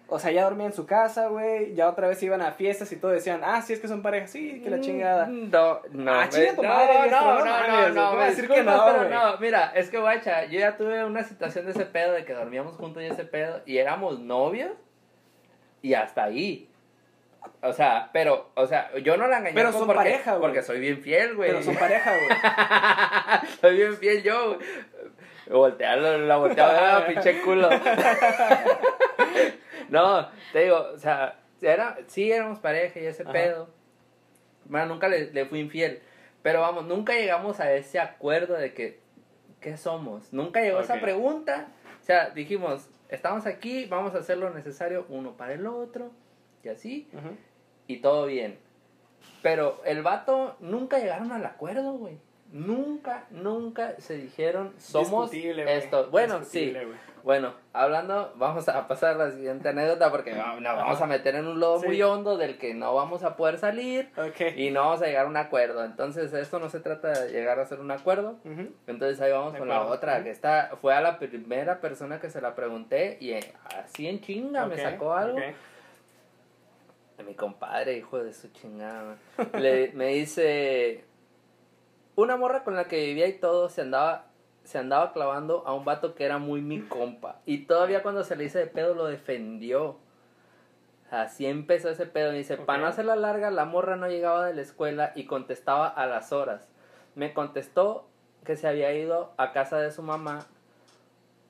O 0.07 0.19
sea, 0.19 0.31
ya 0.31 0.45
dormía 0.45 0.67
en 0.67 0.73
su 0.75 0.85
casa, 0.87 1.29
güey. 1.29 1.75
Ya 1.75 1.88
otra 1.88 2.09
vez 2.09 2.23
iban 2.23 2.43
a 2.43 2.53
fiestas 2.53 2.93
y 2.93 2.97
todo 2.97 3.11
decían, 3.11 3.40
ah, 3.43 3.62
sí, 3.62 3.73
es 3.73 3.81
que 3.81 3.88
son 3.88 4.03
pareja, 4.03 4.27
sí, 4.27 4.61
que 4.62 4.69
la 4.71 4.81
chingada. 4.81 5.27
Mm, 5.27 5.51
No, 5.51 5.81
no. 5.93 6.12
Ah, 6.12 6.29
chinga 6.29 6.55
tu 6.55 6.62
no, 6.62 6.69
madre, 6.69 7.11
no, 7.11 7.21
no, 7.38 7.45
no 7.45 7.67
no, 7.69 7.88
no, 7.88 8.14
güey, 8.17 8.29
decir 8.29 8.47
que 8.49 8.62
no, 8.62 8.85
pero 8.85 8.99
güey. 8.99 9.11
no, 9.11 9.38
mira, 9.38 9.73
es 9.75 9.88
que 9.88 9.99
guacha, 9.99 10.45
yo 10.45 10.61
ya 10.61 10.77
tuve 10.77 11.03
una 11.05 11.23
situación 11.25 11.64
de 11.64 11.71
ese 11.73 11.87
pedo, 11.87 12.12
de 12.12 12.25
que 12.27 12.35
dormíamos 12.35 12.77
juntos 12.77 13.03
y 13.03 13.07
ese 13.07 13.25
pedo, 13.25 13.62
y 13.64 13.79
éramos 13.79 14.21
novios, 14.21 14.73
y 15.81 15.95
hasta 15.95 16.25
ahí. 16.25 16.69
O 17.62 17.73
sea, 17.73 18.11
pero, 18.12 18.51
o 18.55 18.67
sea, 18.67 18.90
yo 19.03 19.17
no 19.17 19.27
la 19.27 19.38
engañé 19.38 19.55
Pero 19.55 19.71
son 19.73 19.87
porque, 19.87 19.97
pareja, 19.97 20.31
güey. 20.33 20.40
porque 20.43 20.62
soy 20.62 20.81
bien 20.81 21.01
fiel, 21.03 21.35
güey. 21.35 21.51
Pero 21.51 21.62
son 21.62 21.77
pareja, 21.77 22.11
güey. 22.14 23.49
soy 23.61 23.77
bien 23.77 23.97
fiel 23.97 24.23
yo. 24.23 24.59
Voltearlo, 25.51 26.19
la 26.19 26.37
volteaba, 26.37 27.07
pinche 27.09 27.40
culo. 27.43 27.69
no, 29.90 30.29
te 30.53 30.64
digo, 30.64 30.88
o 30.94 30.99
sea, 30.99 31.38
era, 31.61 31.99
sí 32.07 32.31
éramos 32.31 32.59
pareja 32.59 33.01
y 33.01 33.07
ese 33.07 33.23
Ajá. 33.23 33.33
pedo. 33.33 33.68
Bueno, 34.66 34.87
nunca 34.87 35.09
le, 35.09 35.33
le 35.33 35.44
fui 35.47 35.61
infiel. 35.61 36.01
Pero 36.42 36.61
vamos, 36.61 36.85
nunca 36.85 37.14
llegamos 37.14 37.61
a 37.61 37.73
ese 37.73 37.99
acuerdo 38.01 38.55
de 38.55 38.75
que, 38.75 39.01
¿qué 39.61 39.77
somos? 39.77 40.33
Nunca 40.33 40.61
llegó 40.61 40.81
esa 40.81 40.94
Ok. 40.97 41.01
pregunta. 41.01 41.68
O 42.03 42.05
sea, 42.05 42.31
dijimos, 42.31 42.87
estamos 43.09 43.47
aquí, 43.47 43.87
vamos 43.87 44.14
a 44.14 44.18
hacer 44.18 44.37
lo 44.37 44.51
necesario 44.51 45.07
uno 45.09 45.37
para 45.38 45.55
el 45.55 45.66
otro, 45.66 46.11
y 46.62 46.68
así, 46.68 47.09
y 47.87 47.99
todo 48.01 48.27
bien. 48.27 48.59
Pero 49.42 49.81
el 49.87 50.03
vato 50.03 50.57
nunca 50.61 50.99
llegaron 50.99 51.33
al 51.33 51.47
acuerdo, 51.47 51.92
güey. 51.92 52.18
Nunca, 52.53 53.25
nunca 53.31 53.94
se 53.99 54.16
dijeron, 54.18 54.75
somos 54.79 55.33
esto. 55.33 56.11
Bueno, 56.11 56.40
Discutible, 56.40 56.81
sí. 56.81 56.87
güey. 56.87 56.99
Bueno, 57.24 57.54
hablando, 57.72 58.34
vamos 58.37 58.68
a 58.68 58.87
pasar 58.87 59.14
a 59.14 59.24
la 59.24 59.30
siguiente 59.30 59.70
anécdota 59.70 60.10
porque 60.10 60.34
no, 60.34 60.60
nos 60.60 60.76
vamos 60.76 61.00
a 61.00 61.06
meter 61.06 61.34
en 61.37 61.46
un 61.46 61.58
lodo 61.58 61.80
Sí. 61.80 61.87
muy 61.87 62.02
hondo 62.02 62.37
del 62.37 62.58
que 62.58 62.74
no 62.74 62.94
vamos 62.94 63.22
a 63.24 63.34
poder 63.34 63.56
salir 63.56 64.10
y 64.56 64.70
no 64.70 64.80
vamos 64.82 65.00
a 65.00 65.06
llegar 65.06 65.24
a 65.24 65.28
un 65.30 65.37
acuerdo. 65.38 65.82
Entonces, 65.87 66.34
esto 66.34 66.58
no 66.58 66.68
se 66.68 66.80
trata 66.80 67.08
de 67.18 67.30
llegar 67.32 67.58
a 67.58 67.62
hacer 67.62 67.80
un 67.80 67.90
acuerdo. 67.90 68.37
Entonces 68.87 69.18
ahí 69.22 69.32
vamos 69.32 69.54
De 69.54 69.58
con 69.58 69.68
la 69.68 69.80
otra, 69.87 70.22
que 70.22 70.28
esta 70.30 70.76
fue 70.82 70.94
a 70.94 71.00
la 71.00 71.18
primera 71.18 71.80
persona 71.80 72.20
que 72.20 72.28
se 72.28 72.42
la 72.42 72.54
pregunté 72.54 73.16
y 73.20 73.30
eh, 73.30 73.54
así 73.82 74.06
en 74.06 74.20
chinga 74.20 74.66
me 74.66 74.76
sacó 74.76 75.14
algo. 75.14 75.38
ok. 75.38 75.44
De 77.16 77.24
mi 77.24 77.34
compadre, 77.34 77.96
hijo 77.96 78.22
de 78.22 78.34
su 78.34 78.48
chingada. 78.48 79.16
Le, 79.58 79.92
me 79.94 80.08
dice, 80.08 81.04
una 82.16 82.37
morra 82.37 82.64
con 82.64 82.76
la 82.76 82.84
que 82.84 82.98
vivía 83.06 83.28
y 83.28 83.34
todo 83.38 83.70
se 83.70 83.80
andaba, 83.80 84.26
se 84.64 84.79
andaba 84.79 85.12
clavando 85.12 85.62
a 85.66 85.74
un 85.74 85.85
vato 85.85 86.14
que 86.14 86.24
era 86.24 86.38
muy 86.38 86.61
mi 86.61 86.81
compa. 86.81 87.40
Y 87.46 87.66
todavía 87.66 88.03
cuando 88.03 88.24
se 88.24 88.35
le 88.35 88.44
hice 88.44 88.59
de 88.59 88.66
pedo 88.66 88.94
lo 88.94 89.07
defendió. 89.07 89.98
Así 91.11 91.46
empezó 91.46 91.90
ese 91.90 92.07
pedo. 92.07 92.33
Me 92.33 92.38
dice, 92.38 92.57
para 92.57 92.81
no 92.81 92.87
hacerla 92.87 93.14
larga, 93.14 93.50
la 93.50 93.66
morra 93.66 93.96
no 93.96 94.09
llegaba 94.09 94.46
de 94.46 94.55
la 94.55 94.62
escuela 94.62 95.12
y 95.14 95.27
contestaba 95.27 95.87
a 95.87 96.07
las 96.07 96.33
horas. 96.33 96.66
Me 97.14 97.35
contestó 97.35 98.09
que 98.44 98.57
se 98.57 98.66
había 98.66 98.92
ido 98.94 99.33
a 99.37 99.53
casa 99.53 99.79
de 99.79 99.92
su 99.92 100.03
mamá. 100.03 100.46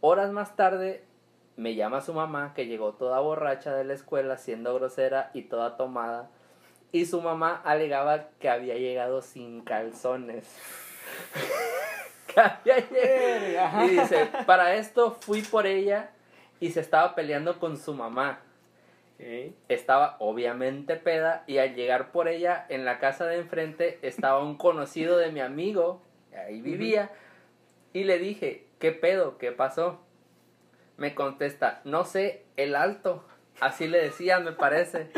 Horas 0.01 0.33
más 0.33 0.57
tarde 0.57 1.05
me 1.57 1.77
llama 1.77 2.01
su 2.01 2.13
mamá 2.13 2.53
que 2.55 2.67
llegó 2.67 2.95
toda 2.95 3.21
borracha 3.21 3.75
de 3.75 3.85
la 3.85 3.95
escuela 3.95 4.37
siendo 4.39 4.75
grosera 4.75 5.31
y 5.35 5.43
toda 5.43 5.77
tomada. 5.77 6.31
Y 6.91 7.07
su 7.07 7.21
mamá 7.21 7.61
alegaba 7.65 8.29
que 8.41 8.49
había 8.49 8.75
llegado 8.75 9.23
sin 9.23 9.63
calzones. 9.63 10.47
que 12.35 12.41
había 12.41 12.87
Verga, 12.91 13.67
ajá. 13.67 13.87
llegado. 13.87 13.87
Y 13.87 14.01
dice, 14.01 14.29
para 14.47 14.75
esto 14.75 15.13
fui 15.13 15.43
por 15.43 15.67
ella 15.67 16.11
y 16.61 16.71
se 16.71 16.81
estaba 16.81 17.15
peleando 17.15 17.59
con 17.59 17.77
su 17.77 17.95
mamá. 17.95 18.41
Estaba 19.69 20.17
obviamente 20.19 20.97
peda 20.97 21.45
y 21.47 21.59
al 21.59 21.75
llegar 21.75 22.13
por 22.13 22.29
ella 22.29 22.67
en 22.69 22.85
la 22.85 22.99
casa 22.99 23.25
de 23.25 23.39
enfrente 23.39 23.99
estaba 24.03 24.43
un 24.43 24.59
conocido 24.59 25.17
de 25.17 25.33
mi 25.33 25.41
amigo, 25.41 26.03
ahí 26.37 26.61
vivía, 26.61 27.11
y 27.95 28.05
le 28.05 28.19
dije, 28.19 28.67
¿qué 28.79 28.93
pedo? 28.93 29.39
¿Qué 29.39 29.51
pasó? 29.53 30.01
Me 30.99 31.15
contesta, 31.15 31.81
no 31.85 32.05
sé, 32.05 32.45
el 32.57 32.77
alto, 32.77 33.25
así 33.61 33.87
le 33.87 33.99
decía, 33.99 34.41
me 34.41 34.53
parece. 34.53 35.11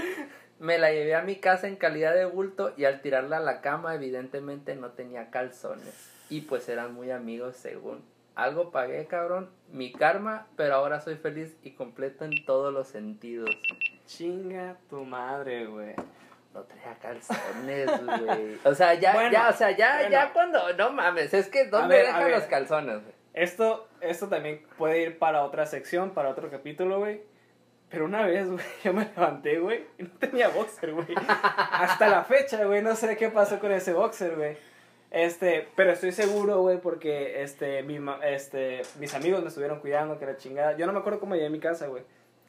Me 0.59 0.79
la 0.79 0.91
llevé 0.91 1.15
a 1.15 1.23
mi 1.23 1.37
casa 1.37 1.69
en 1.69 1.77
calidad 1.77 2.15
de 2.15 2.25
bulto 2.25 2.73
y 2.77 2.85
al 2.85 3.03
tirarla 3.03 3.39
a 3.39 3.41
la 3.41 3.61
cama 3.61 3.95
evidentemente 3.95 4.75
no 4.75 4.91
tenía 4.91 5.31
calzones. 5.31 6.11
Y 6.31 6.43
pues 6.43 6.69
eran 6.69 6.95
muy 6.95 7.11
amigos 7.11 7.57
según. 7.57 8.03
Algo 8.35 8.71
pagué, 8.71 9.07
cabrón, 9.07 9.51
mi 9.73 9.93
karma, 9.93 10.47
pero 10.57 10.75
ahora 10.75 11.01
soy 11.01 11.17
feliz 11.17 11.57
y 11.63 11.71
completo 11.73 12.25
en 12.25 12.45
todos 12.45 12.73
los 12.73 12.87
sentidos. 12.89 13.51
Chinga 14.07 14.77
tu 14.91 15.05
madre, 15.05 15.67
güey. 15.67 15.95
No 16.53 16.63
traía 16.63 16.95
calzones, 17.01 17.91
güey. 18.25 18.59
O 18.65 18.75
sea, 18.75 18.95
ya, 18.95 19.15
Bueno, 19.15 19.33
ya, 19.33 19.49
o 19.49 19.53
sea, 19.53 19.71
ya, 19.71 19.97
bueno. 19.97 20.11
ya 20.11 20.33
cuando, 20.33 20.73
no 20.75 20.91
mames, 20.93 21.33
es 21.35 21.49
que 21.49 21.67
¿dónde 21.67 21.97
ver, 21.97 22.07
dejan 22.07 22.31
los 22.31 22.45
calzones, 22.45 23.03
güey? 23.03 23.15
Esto, 23.35 23.89
esto 24.01 24.29
también 24.29 24.67
puede 24.79 25.03
ir 25.03 25.19
para 25.19 25.43
otra 25.45 25.67
sección, 25.67 26.11
para 26.11 26.31
otro 26.31 26.51
capítulo, 26.51 26.99
güey. 26.99 27.21
Pero 27.91 28.05
una 28.05 28.27
vez, 28.27 28.51
güey, 28.51 28.65
yo 28.85 28.93
me 28.93 29.05
levanté, 29.05 29.59
güey, 29.59 29.85
y 29.99 30.03
no 30.05 30.11
tenía 30.19 30.49
boxer, 30.49 30.93
güey. 30.93 31.07
Hasta 31.17 32.09
la 32.09 32.25
fecha, 32.25 32.65
güey, 32.65 32.83
no 32.83 32.97
sé 32.97 33.17
qué 33.17 33.29
pasó 33.31 33.59
con 33.59 33.71
ese 33.73 33.93
boxer, 33.93 34.35
güey. 34.37 34.57
Este, 35.11 35.69
pero 35.77 35.93
estoy 35.93 36.11
seguro, 36.13 36.61
güey, 36.63 36.79
porque 36.81 37.43
este, 37.43 37.83
mi, 37.85 37.99
ma- 38.01 38.19
este, 38.27 38.83
mis 38.99 39.15
amigos 39.15 39.41
me 39.43 39.49
estuvieron 39.49 39.79
cuidando, 39.81 40.19
que 40.19 40.27
la 40.27 40.37
chingada. 40.37 40.77
Yo 40.77 40.87
no 40.87 40.93
me 40.93 40.99
acuerdo 40.99 41.21
cómo 41.21 41.35
llegué 41.37 41.47
a 41.47 41.51
mi 41.51 41.61
casa, 41.61 41.87
güey. 41.87 42.03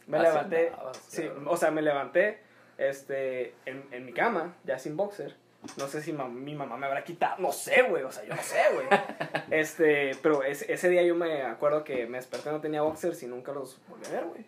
Me 0.08 0.18
Así 0.18 0.28
levanté, 0.28 0.72
sí, 1.08 1.30
o 1.46 1.56
sea, 1.58 1.70
me 1.70 1.82
levanté, 1.82 2.40
este, 2.78 3.54
en, 3.66 3.86
en 3.92 4.06
mi 4.06 4.14
cama, 4.14 4.56
ya 4.64 4.80
sin 4.80 4.98
boxer. 4.98 5.36
No 5.78 5.88
sé 5.88 6.02
si 6.02 6.14
ma- 6.14 6.28
mi 6.30 6.56
mamá 6.56 6.78
me 6.78 6.86
habrá 6.88 7.04
quitado, 7.04 7.36
no 7.40 7.52
sé, 7.52 7.84
güey, 7.84 8.04
o 8.04 8.12
sea, 8.12 8.24
yo 8.24 8.34
no 8.36 8.42
sé, 8.42 8.60
güey. 8.74 8.88
Este, 9.52 10.12
pero 10.22 10.44
ese, 10.44 10.72
ese 10.72 10.90
día 10.90 11.04
yo 11.04 11.14
me 11.16 11.44
acuerdo 11.44 11.84
que 11.84 12.06
me 12.08 12.18
desperté, 12.18 12.52
no 12.52 12.60
tenía 12.62 12.82
boxers 12.82 13.22
y 13.24 13.28
nunca 13.28 13.52
los 13.54 13.80
volví 13.88 14.06
a 14.08 14.10
ver, 14.10 14.26
güey. 14.26 14.46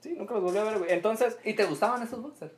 Sí, 0.00 0.14
nunca 0.16 0.34
los 0.34 0.42
volví 0.42 0.58
a 0.58 0.64
ver, 0.64 0.78
güey. 0.78 0.92
Entonces, 0.92 1.38
¿Y 1.44 1.54
te 1.54 1.64
gustaban 1.64 2.02
esos 2.02 2.22
boxers? 2.22 2.52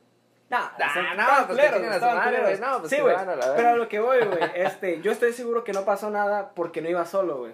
no, 0.49 0.57
Ah, 0.57 1.15
no, 1.15 1.47
pues 1.47 1.59
a 1.59 1.99
su 1.99 2.05
madre, 2.15 2.41
güey. 2.41 2.59
No, 2.59 2.79
pues 2.79 2.89
sí, 2.89 2.99
güey. 2.99 3.15
Pero 3.55 3.69
a 3.69 3.75
lo 3.75 3.87
que 3.87 3.99
voy, 3.99 4.19
güey, 4.25 4.43
este, 4.55 5.01
yo 5.01 5.11
estoy 5.11 5.33
seguro 5.33 5.63
que 5.63 5.73
no 5.73 5.85
pasó 5.85 6.09
nada 6.09 6.51
porque 6.53 6.81
no 6.81 6.89
iba 6.89 7.05
solo, 7.05 7.37
güey. 7.37 7.53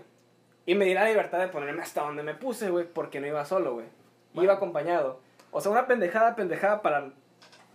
Y 0.66 0.76
me 0.76 0.86
di 0.86 0.94
la 0.94 1.06
libertad 1.06 1.40
de 1.40 1.48
ponerme 1.48 1.82
hasta 1.82 2.02
donde 2.02 2.24
me 2.24 2.34
puse, 2.36 2.70
güey, 2.70 2.86
porque 2.86 3.22
no 3.22 3.28
iba 3.28 3.46
solo, 3.46 3.76
güey. 3.76 3.86
Bueno. 4.34 4.46
Iba 4.46 4.54
acompañado. 4.56 5.22
O 5.52 5.62
sea, 5.62 5.72
una 5.72 5.88
pendejada, 5.88 6.36
pendejada 6.36 6.82
para, 6.82 7.12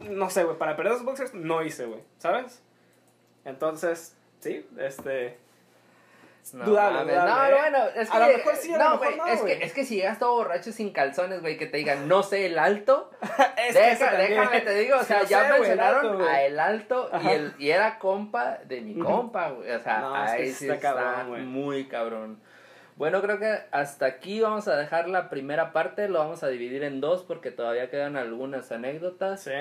no 0.00 0.28
sé, 0.28 0.44
güey, 0.44 0.58
para 0.58 0.76
perder 0.76 0.92
los 0.92 1.04
boxers 1.04 1.32
no 1.32 1.62
hice, 1.62 1.86
güey, 1.86 2.02
¿sabes? 2.18 2.62
Entonces, 3.44 4.14
sí, 4.40 4.68
este... 4.78 5.38
No, 6.52 6.64
Dudable, 6.64 7.14
no, 7.14 7.46
¿eh? 7.46 7.50
bueno, 7.52 7.78
es 7.94 8.10
que, 8.10 8.16
A 8.16 8.20
lo 8.28 8.36
mejor 8.36 8.56
sí, 8.56 8.74
a 8.74 8.78
lo 8.78 8.84
no, 8.84 8.90
mejor 8.98 9.16
no, 9.16 9.26
es 9.26 9.40
que, 9.42 9.64
es 9.64 9.72
que 9.72 9.84
si 9.84 9.96
llegas 9.96 10.18
todo 10.18 10.34
borracho 10.34 10.72
sin 10.72 10.90
calzones, 10.92 11.40
güey, 11.40 11.56
que 11.56 11.66
te 11.66 11.76
digan, 11.78 12.08
no 12.08 12.22
sé, 12.24 12.46
el 12.46 12.58
alto, 12.58 13.10
es 13.56 13.74
que 13.76 13.80
Deja- 13.80 14.10
también- 14.10 14.30
déjame 14.30 14.60
te 14.62 14.74
digo, 14.74 14.96
o 14.98 15.04
sea, 15.04 15.22
ya 15.22 15.42
sé, 15.42 15.58
güey, 15.58 15.70
el 15.70 15.76
mencionaron 15.78 16.12
alto, 16.12 16.24
a 16.28 16.42
el 16.42 16.58
alto 16.60 17.10
y, 17.22 17.28
el, 17.28 17.54
y 17.58 17.70
era 17.70 17.98
compa 18.00 18.58
de 18.66 18.80
mi 18.80 18.98
compa, 18.98 19.50
güey. 19.50 19.70
O 19.70 19.80
sea, 19.80 20.00
No, 20.00 20.24
es 20.24 20.30
que 20.32 20.42
ahí 20.42 20.52
sí 20.52 20.64
está 20.68 20.74
está, 20.74 20.94
cabrón, 20.94 21.46
muy 21.46 21.86
cabrón. 21.86 22.40
Bueno, 22.96 23.22
creo 23.22 23.38
que 23.38 23.58
hasta 23.70 24.04
aquí 24.06 24.40
vamos 24.40 24.68
a 24.68 24.76
dejar 24.76 25.08
la 25.08 25.30
primera 25.30 25.72
parte, 25.72 26.08
lo 26.08 26.18
vamos 26.18 26.42
a 26.42 26.48
dividir 26.48 26.82
en 26.82 27.00
dos 27.00 27.22
porque 27.22 27.50
todavía 27.50 27.88
quedan 27.88 28.16
algunas 28.16 28.70
anécdotas. 28.70 29.44
Sí. 29.44 29.52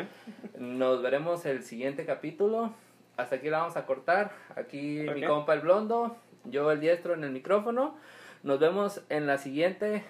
Nos 0.58 1.02
veremos 1.02 1.46
el 1.46 1.64
siguiente 1.64 2.06
capítulo. 2.06 2.74
Hasta 3.18 3.38
aquí 3.38 3.50
la 3.50 3.60
vamos 3.60 3.78
a 3.78 3.86
cortar. 3.86 4.32
Aquí 4.56 5.06
mi 5.16 5.24
compa 5.26 5.54
el 5.54 5.62
blondo, 5.62 6.18
yo 6.46 6.72
el 6.72 6.80
diestro 6.80 7.14
en 7.14 7.24
el 7.24 7.32
micrófono. 7.32 7.96
Nos 8.44 8.60
vemos 8.60 9.02
en 9.10 9.28
la 9.28 9.38
siguiente. 9.38 10.04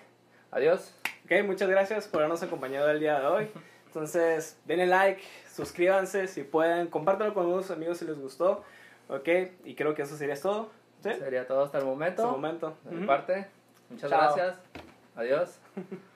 Adiós. 0.51 0.95
Ok, 1.25 1.45
muchas 1.45 1.69
gracias 1.69 2.07
por 2.07 2.21
habernos 2.21 2.43
acompañado 2.43 2.89
el 2.89 2.99
día 2.99 3.19
de 3.19 3.25
hoy. 3.27 3.49
Entonces, 3.87 4.57
denle 4.65 4.87
like, 4.87 5.21
suscríbanse 5.53 6.27
si 6.27 6.43
pueden, 6.43 6.87
compártelo 6.87 7.33
con 7.33 7.45
unos 7.47 7.71
amigos 7.71 7.97
si 7.97 8.05
les 8.05 8.17
gustó. 8.17 8.63
Ok, 9.09 9.27
y 9.65 9.75
creo 9.75 9.93
que 9.93 10.03
eso 10.03 10.15
sería 10.15 10.39
todo. 10.39 10.69
Sí. 11.03 11.11
Sería 11.13 11.45
todo 11.45 11.65
hasta 11.65 11.79
el 11.79 11.85
momento. 11.85 12.23
Hasta 12.23 12.35
el 12.35 12.41
momento. 12.41 12.77
De 12.85 12.91
mi 12.91 12.97
Ujú. 12.99 13.07
parte. 13.07 13.47
Muchas 13.89 14.09
Chao. 14.09 14.35
gracias. 14.35 14.59
Adiós. 15.15 15.59